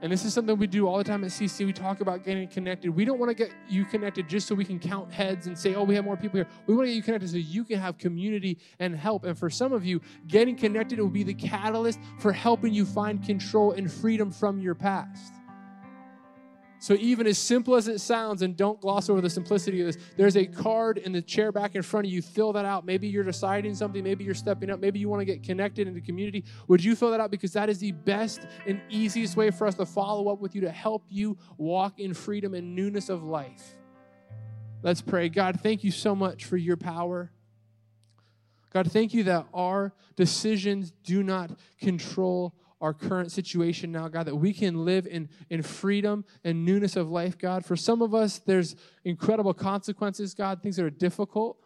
And 0.00 0.12
this 0.12 0.24
is 0.24 0.32
something 0.32 0.56
we 0.56 0.68
do 0.68 0.86
all 0.86 0.98
the 0.98 1.04
time 1.04 1.24
at 1.24 1.30
CC. 1.30 1.66
We 1.66 1.72
talk 1.72 2.00
about 2.00 2.24
getting 2.24 2.46
connected. 2.46 2.90
We 2.90 3.04
don't 3.04 3.18
want 3.18 3.30
to 3.30 3.34
get 3.34 3.52
you 3.68 3.84
connected 3.84 4.28
just 4.28 4.46
so 4.46 4.54
we 4.54 4.64
can 4.64 4.78
count 4.78 5.12
heads 5.12 5.48
and 5.48 5.58
say, 5.58 5.74
oh, 5.74 5.82
we 5.82 5.96
have 5.96 6.04
more 6.04 6.16
people 6.16 6.38
here. 6.38 6.46
We 6.66 6.76
want 6.76 6.86
to 6.86 6.90
get 6.90 6.96
you 6.96 7.02
connected 7.02 7.30
so 7.30 7.36
you 7.36 7.64
can 7.64 7.80
have 7.80 7.98
community 7.98 8.58
and 8.78 8.94
help. 8.94 9.24
And 9.24 9.36
for 9.36 9.50
some 9.50 9.72
of 9.72 9.84
you, 9.84 10.00
getting 10.28 10.54
connected 10.56 11.00
will 11.00 11.08
be 11.08 11.24
the 11.24 11.34
catalyst 11.34 11.98
for 12.20 12.32
helping 12.32 12.72
you 12.72 12.84
find 12.84 13.24
control 13.24 13.72
and 13.72 13.90
freedom 13.90 14.30
from 14.30 14.60
your 14.60 14.76
past. 14.76 15.37
So, 16.80 16.94
even 16.94 17.26
as 17.26 17.38
simple 17.38 17.74
as 17.74 17.88
it 17.88 18.00
sounds, 18.00 18.42
and 18.42 18.56
don't 18.56 18.80
gloss 18.80 19.10
over 19.10 19.20
the 19.20 19.30
simplicity 19.30 19.80
of 19.80 19.86
this, 19.86 19.96
there's 20.16 20.36
a 20.36 20.46
card 20.46 20.98
in 20.98 21.12
the 21.12 21.20
chair 21.20 21.50
back 21.50 21.74
in 21.74 21.82
front 21.82 22.06
of 22.06 22.12
you. 22.12 22.22
Fill 22.22 22.52
that 22.52 22.64
out. 22.64 22.86
Maybe 22.86 23.08
you're 23.08 23.24
deciding 23.24 23.74
something. 23.74 24.04
Maybe 24.04 24.24
you're 24.24 24.34
stepping 24.34 24.70
up. 24.70 24.78
Maybe 24.78 25.00
you 25.00 25.08
want 25.08 25.20
to 25.20 25.24
get 25.24 25.42
connected 25.42 25.88
in 25.88 25.94
the 25.94 26.00
community. 26.00 26.44
Would 26.68 26.84
you 26.84 26.94
fill 26.94 27.10
that 27.10 27.20
out? 27.20 27.32
Because 27.32 27.52
that 27.54 27.68
is 27.68 27.78
the 27.78 27.92
best 27.92 28.46
and 28.66 28.80
easiest 28.88 29.36
way 29.36 29.50
for 29.50 29.66
us 29.66 29.74
to 29.74 29.86
follow 29.86 30.32
up 30.32 30.40
with 30.40 30.54
you 30.54 30.60
to 30.60 30.70
help 30.70 31.04
you 31.08 31.36
walk 31.56 31.98
in 31.98 32.14
freedom 32.14 32.54
and 32.54 32.76
newness 32.76 33.08
of 33.08 33.24
life. 33.24 33.76
Let's 34.82 35.02
pray. 35.02 35.28
God, 35.28 35.60
thank 35.60 35.82
you 35.82 35.90
so 35.90 36.14
much 36.14 36.44
for 36.44 36.56
your 36.56 36.76
power. 36.76 37.32
God, 38.72 38.92
thank 38.92 39.14
you 39.14 39.24
that 39.24 39.46
our 39.52 39.92
decisions 40.14 40.92
do 41.02 41.22
not 41.22 41.50
control 41.80 42.54
our 42.80 42.94
current 42.94 43.32
situation 43.32 43.90
now, 43.90 44.08
God, 44.08 44.26
that 44.26 44.36
we 44.36 44.52
can 44.52 44.84
live 44.84 45.06
in, 45.06 45.28
in 45.50 45.62
freedom 45.62 46.24
and 46.44 46.64
newness 46.64 46.96
of 46.96 47.10
life, 47.10 47.36
God. 47.36 47.64
For 47.64 47.76
some 47.76 48.02
of 48.02 48.14
us, 48.14 48.38
there's 48.38 48.76
incredible 49.04 49.54
consequences, 49.54 50.34
God, 50.34 50.62
things 50.62 50.76
that 50.76 50.84
are 50.84 50.90
difficult. 50.90 51.58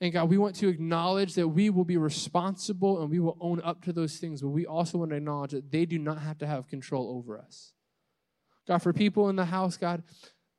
And 0.00 0.12
God, 0.12 0.28
we 0.28 0.36
want 0.36 0.56
to 0.56 0.68
acknowledge 0.68 1.34
that 1.34 1.48
we 1.48 1.70
will 1.70 1.84
be 1.84 1.96
responsible 1.96 3.00
and 3.00 3.10
we 3.10 3.20
will 3.20 3.38
own 3.40 3.62
up 3.62 3.82
to 3.84 3.92
those 3.92 4.18
things, 4.18 4.42
but 4.42 4.48
we 4.48 4.66
also 4.66 4.98
want 4.98 5.10
to 5.10 5.16
acknowledge 5.16 5.52
that 5.52 5.70
they 5.70 5.86
do 5.86 5.98
not 5.98 6.18
have 6.18 6.36
to 6.38 6.46
have 6.46 6.68
control 6.68 7.16
over 7.16 7.38
us. 7.38 7.72
God, 8.66 8.78
for 8.78 8.92
people 8.92 9.28
in 9.28 9.36
the 9.36 9.46
house, 9.46 9.76
God, 9.76 10.02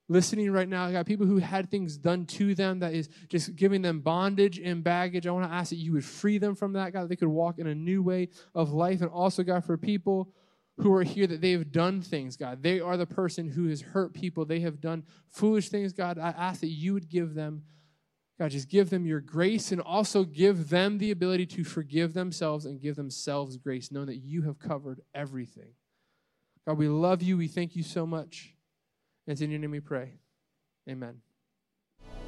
listening 0.08 0.52
right 0.52 0.68
now, 0.68 0.86
I 0.86 0.92
got 0.92 1.06
people 1.06 1.26
who 1.26 1.38
had 1.38 1.70
things 1.70 1.98
done 1.98 2.26
to 2.28 2.54
them 2.54 2.80
that 2.80 2.94
is 2.94 3.10
just 3.28 3.56
giving 3.56 3.82
them 3.82 4.02
bondage 4.02 4.60
and 4.60 4.84
baggage. 4.84 5.26
I 5.26 5.32
want 5.32 5.50
to 5.50 5.56
ask 5.56 5.70
that 5.70 5.78
you 5.78 5.94
would 5.94 6.06
free 6.06 6.38
them 6.38 6.56
from 6.56 6.74
that, 6.74 6.94
God, 6.94 7.04
that 7.04 7.10
they 7.10 7.16
could 7.16 7.28
walk 7.28 7.60
in 7.60 7.68
a 7.68 7.76
new 7.76 8.04
way 8.04 8.30
of 8.54 8.72
life. 8.72 9.02
And 9.02 9.10
also, 9.10 9.44
God, 9.44 9.66
for 9.66 9.78
people 9.78 10.30
who 10.78 10.94
are 10.94 11.04
here 11.04 11.26
that 11.28 11.42
they 11.42 11.52
have 11.52 11.72
done 11.72 12.02
things, 12.02 12.36
God, 12.36 12.62
they 12.62 12.80
are 12.80 12.98
the 12.98 13.06
person 13.06 13.50
who 13.50 13.68
has 13.70 13.82
hurt 13.82 14.14
people. 14.14 14.46
They 14.46 14.60
have 14.60 14.82
done 14.82 15.04
foolish 15.30 15.70
things, 15.70 15.94
God. 15.94 16.20
I 16.20 16.30
ask 16.30 16.62
that 16.62 16.68
you 16.68 16.94
would 16.94 17.10
give 17.10 17.34
them. 17.34 17.64
God, 18.38 18.52
just 18.52 18.68
give 18.68 18.90
them 18.90 19.06
your 19.06 19.22
grace 19.22 19.72
and 19.72 19.80
also 19.80 20.26
give 20.26 20.68
them 20.68 20.98
the 20.98 21.12
ability 21.12 21.46
to 21.46 21.64
forgive 21.64 22.14
themselves 22.14 22.66
and 22.66 22.82
give 22.82 22.98
themselves 22.98 23.56
grace, 23.56 23.94
knowing 23.94 24.08
that 24.08 24.18
you 24.18 24.42
have 24.42 24.60
covered 24.60 25.00
everything. 25.14 25.72
God, 26.68 26.78
we 26.78 26.90
love 26.90 27.22
you. 27.22 27.38
We 27.38 27.48
thank 27.48 27.78
you 27.78 27.84
so 27.84 28.06
much. 28.06 28.55
It's 29.28 29.42
in 29.42 29.50
your 29.50 29.60
name 29.60 29.72
we 29.72 29.80
pray. 29.80 30.14
Amen. 30.90 31.22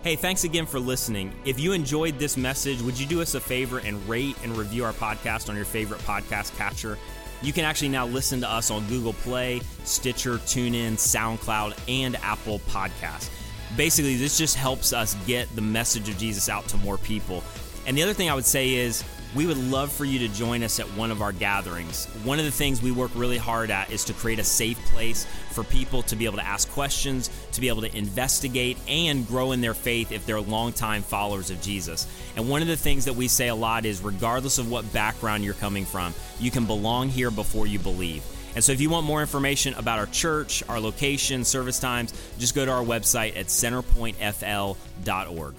Hey, 0.04 0.16
thanks 0.16 0.44
again 0.44 0.66
for 0.66 0.80
listening. 0.80 1.34
If 1.46 1.60
you 1.60 1.74
enjoyed 1.74 2.18
this 2.18 2.38
message, 2.38 2.82
would 2.82 3.00
you 3.00 3.06
do 3.06 3.22
us 3.22 3.36
a 3.36 3.40
favor 3.40 3.80
and 3.80 4.08
rate 4.08 4.36
and 4.44 4.56
review 4.58 4.86
our 4.86 4.94
podcast 4.94 5.50
on 5.50 5.56
your 5.56 5.66
favorite 5.66 6.00
podcast 6.02 6.58
catcher? 6.58 6.98
You 7.42 7.54
can 7.54 7.66
actually 7.66 7.90
now 7.90 8.08
listen 8.08 8.42
to 8.42 8.50
us 8.50 8.72
on 8.72 8.88
Google 8.88 9.14
Play, 9.14 9.62
Stitcher, 9.84 10.38
TuneIn, 10.38 10.94
SoundCloud, 10.94 11.78
and 11.88 12.16
Apple 12.18 12.60
Podcasts. 12.60 13.30
Basically, 13.76 14.16
this 14.16 14.38
just 14.38 14.56
helps 14.56 14.94
us 14.94 15.16
get 15.28 15.54
the 15.56 15.62
message 15.62 16.10
of 16.10 16.18
Jesus 16.18 16.50
out 16.50 16.68
to 16.70 16.78
more 16.78 16.98
people. 16.98 17.44
And 17.86 17.96
the 17.96 18.02
other 18.02 18.14
thing 18.14 18.30
I 18.30 18.34
would 18.34 18.46
say 18.46 18.74
is, 18.74 19.04
we 19.36 19.46
would 19.46 19.58
love 19.58 19.92
for 19.92 20.06
you 20.06 20.20
to 20.20 20.28
join 20.30 20.64
us 20.64 20.80
at 20.80 20.86
one 20.94 21.12
of 21.12 21.22
our 21.22 21.32
gatherings. 21.32 22.06
One 22.24 22.40
of 22.40 22.46
the 22.46 22.52
things 22.52 22.82
we 22.82 22.92
work 22.92 23.12
really 23.14 23.38
hard 23.38 23.70
at 23.72 23.92
is 23.92 24.06
to 24.06 24.14
create 24.14 24.40
a 24.40 24.44
safe 24.44 24.80
place 24.86 25.26
for 25.52 25.64
people 25.64 26.02
to 26.04 26.16
be 26.16 26.26
able 26.26 26.38
to 26.38 26.46
ask 26.46 26.70
questions, 26.72 27.30
to 27.52 27.62
be 27.62 27.68
able 27.68 27.82
to 27.82 27.96
investigate, 27.96 28.78
and 28.88 29.28
grow 29.28 29.52
in 29.52 29.62
their 29.62 29.74
faith 29.74 30.12
if 30.12 30.26
they're 30.26 30.40
longtime 30.40 31.02
followers 31.02 31.52
of 31.52 31.62
Jesus. 31.62 32.08
And 32.36 32.50
one 32.50 32.62
of 32.62 32.68
the 32.68 32.78
things 32.78 33.06
that 33.06 33.16
we 33.16 33.28
say 33.28 33.50
a 33.50 33.56
lot 33.56 33.86
is 33.86 34.02
regardless 34.02 34.60
of 34.60 34.72
what 34.72 34.92
background 34.94 35.44
you're 35.44 35.54
coming 35.56 35.86
from, 35.86 36.14
you 36.40 36.52
can 36.52 36.66
belong 36.66 37.10
here 37.10 37.32
before 37.32 37.68
you 37.68 37.80
believe. 37.80 38.24
And 38.56 38.64
so, 38.64 38.72
if 38.72 38.80
you 38.82 38.90
want 38.90 39.06
more 39.06 39.22
information 39.22 39.76
about 39.76 40.00
our 40.00 40.08
church, 40.08 40.64
our 40.68 40.80
location, 40.80 41.44
service 41.44 41.80
times, 41.80 42.12
just 42.40 42.56
go 42.56 42.66
to 42.66 42.72
our 42.72 42.84
website 42.84 43.38
at 43.38 43.46
centerpointfl.org. 43.48 45.54